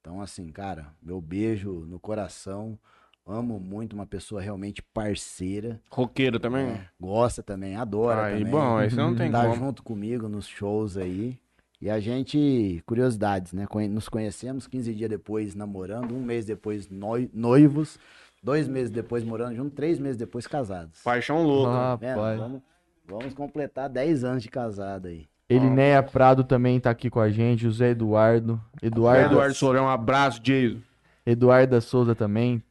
[0.00, 2.78] Então, assim, cara, meu beijo no coração.
[3.26, 5.80] Amo muito uma pessoa realmente parceira.
[5.90, 6.66] Roqueiro também?
[6.66, 6.88] né?
[7.00, 8.52] Gosta também, adora Aí, também.
[8.52, 9.54] bom, aí você não tem tá como.
[9.54, 11.38] junto comigo nos shows aí.
[11.80, 13.66] E a gente, curiosidades, né?
[13.90, 17.98] Nos conhecemos 15 dias depois namorando, um mês depois noi- noivos,
[18.44, 21.02] dois meses depois morando junto, três meses depois casados.
[21.02, 21.96] Paixão louca.
[21.96, 22.16] Vendo?
[22.16, 22.38] Rapaz.
[22.38, 22.62] Vamos,
[23.08, 25.26] vamos completar 10 anos de casado aí.
[25.48, 27.62] Elinéia Prado também tá aqui com a gente.
[27.62, 28.60] José Eduardo.
[28.82, 29.54] Eduardo, Eduardo.
[29.54, 30.80] Sourão, um abraço, Jason.
[31.24, 32.62] Eduarda Souza também.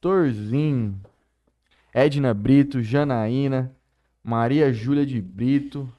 [0.00, 0.98] Torzinho.
[1.92, 2.82] Edna Brito.
[2.82, 3.70] Janaína.
[4.22, 5.90] Maria Júlia de Brito.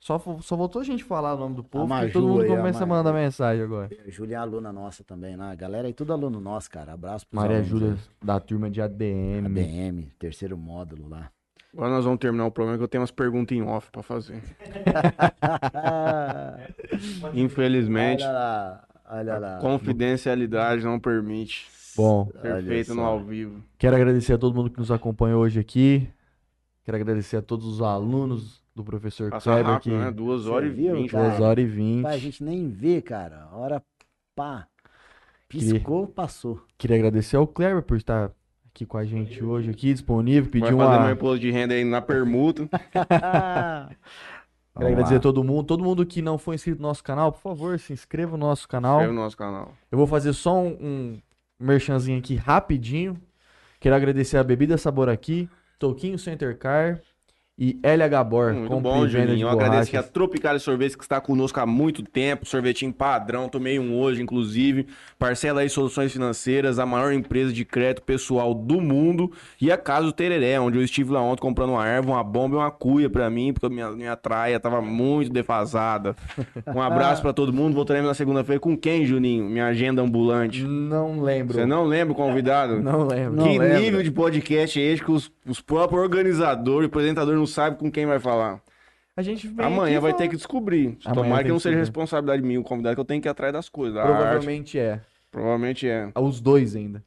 [0.00, 2.56] Só, só voltou a gente falar o nome do povo, Maju todo mundo aí, a
[2.56, 3.04] começa a Maju.
[3.04, 3.90] mandar mensagem agora.
[4.08, 5.52] Júlia é aluna nossa também, né?
[5.52, 6.94] A galera aí, tudo aluno nosso, cara.
[6.94, 9.44] Abraço pros Maria alunos Júlia da turma de ADM.
[9.44, 11.30] ADM, terceiro módulo lá.
[11.72, 14.42] Agora nós vamos terminar o programa que eu tenho umas perguntas em off pra fazer.
[17.34, 19.58] Infelizmente, Olha lá, olha lá.
[19.58, 23.62] confidencialidade não permite Bom, ser Olha feito no ao vivo.
[23.78, 26.08] quero agradecer a todo mundo que nos acompanhou hoje aqui.
[26.84, 30.04] Quero agradecer a todos os alunos do professor Passa Kleber rápido, aqui.
[30.04, 30.10] né?
[30.10, 31.10] Duas horas e viu, vinte.
[31.10, 31.28] cara?
[31.28, 32.02] Duas horas e vinte.
[32.02, 33.48] Pai, a gente nem vê, cara.
[33.52, 33.82] Hora
[34.34, 34.66] pá.
[35.48, 36.62] Piscou, passou.
[36.78, 38.30] Queria agradecer ao Kleber por estar
[38.68, 40.44] aqui com a gente hoje, aqui disponível.
[40.44, 42.68] Vai Pedir fazer meu uma, imposto de renda aí na permuta.
[44.72, 45.66] Quero agradecer a todo mundo.
[45.66, 48.68] Todo mundo que não foi inscrito no nosso canal, por favor, se inscreva no nosso
[48.68, 48.98] canal.
[48.98, 49.74] Inscreve no nosso canal.
[49.90, 51.20] Eu vou fazer só um, um
[51.58, 53.20] merchanzinho aqui rapidinho.
[53.80, 55.48] Quero agradecer a Bebida Sabor aqui,
[55.78, 57.00] Toquinho Center Car
[57.60, 58.54] e LH Bor.
[58.54, 59.42] Muito bom, Juninho.
[59.42, 60.02] Eu agradeço aqui a.
[60.02, 62.46] Tropical Sorvetes que está conosco há muito tempo.
[62.46, 64.86] Sorvetinho padrão, tomei um hoje, inclusive.
[65.18, 69.30] Parcela aí Soluções Financeiras, a maior empresa de crédito pessoal do mundo.
[69.60, 72.56] E a Casa do Tereré, onde eu estive lá ontem comprando uma erva, uma bomba
[72.56, 76.16] e uma cuia pra mim, porque a minha, minha traia tava muito defasada.
[76.66, 77.74] Um abraço pra todo mundo.
[77.74, 79.44] Voltaremos na segunda-feira com quem, Juninho?
[79.44, 80.64] Minha agenda ambulante.
[80.64, 81.58] Não lembro.
[81.58, 82.80] Você não lembra o convidado?
[82.80, 83.36] Não lembro.
[83.36, 83.78] Não que lembra.
[83.78, 87.90] nível de podcast é esse que os, os próprios organizadores e apresentadores não sabem com
[87.90, 88.60] quem vai falar?
[89.16, 90.96] A gente vem Amanhã aqui vai ter que descobrir.
[91.04, 93.52] Amanhã Tomara que não seja responsabilidade minha o convidado, que eu tenho que ir atrás
[93.52, 93.94] das coisas.
[93.94, 94.12] da arte.
[94.16, 95.00] Provavelmente é.
[95.30, 96.10] Provavelmente é.
[96.18, 97.04] Os dois ainda.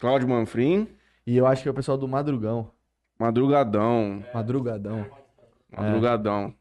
[0.00, 0.88] Cláudio Manfrim,
[1.26, 2.68] E eu acho que é o pessoal do Madrugão.
[3.18, 4.24] Madrugadão.
[4.34, 5.06] Madrugadão.
[5.76, 6.52] Madrugadão.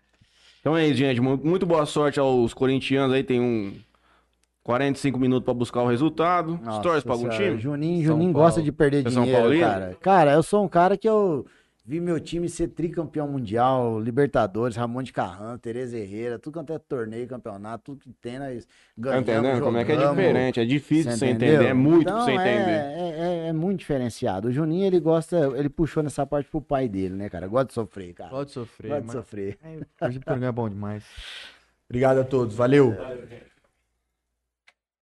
[0.59, 1.19] Então é isso, gente.
[1.19, 3.23] Mu- Muito boa sorte aos corintianos aí.
[3.23, 3.73] Tem um
[4.63, 6.59] 45 minutos pra buscar o resultado.
[6.63, 7.57] Nossa Torce pra algum time?
[7.59, 8.45] Juninho, São Juninho Paulo.
[8.47, 9.97] gosta de perder Você é São dinheiro, cara.
[9.99, 11.47] Cara, eu sou um cara que eu
[11.83, 16.79] vi meu time ser tricampeão mundial, Libertadores, Ramon de Carran, Tereza Herrera, tudo quanto é
[16.79, 19.61] torneio, campeonato, tudo que tem, nós Tá ganhamos, entendendo?
[19.63, 20.17] Como é que é jogamos.
[20.17, 20.59] diferente?
[20.59, 21.53] É difícil de você entendeu?
[21.55, 21.69] entender.
[21.69, 22.71] É muito então, pra você é- entender.
[22.71, 24.47] É, é- é muito diferenciado.
[24.47, 27.47] O Juninho, ele gosta, ele puxou nessa parte pro pai dele, né, cara?
[27.47, 28.29] Gosta de sofrer, cara.
[28.29, 28.89] Pode sofrer.
[28.89, 29.57] Gosta de sofrer.
[29.63, 31.03] É, hoje o programa é bom demais.
[31.89, 32.55] Obrigado a todos.
[32.55, 32.95] Valeu.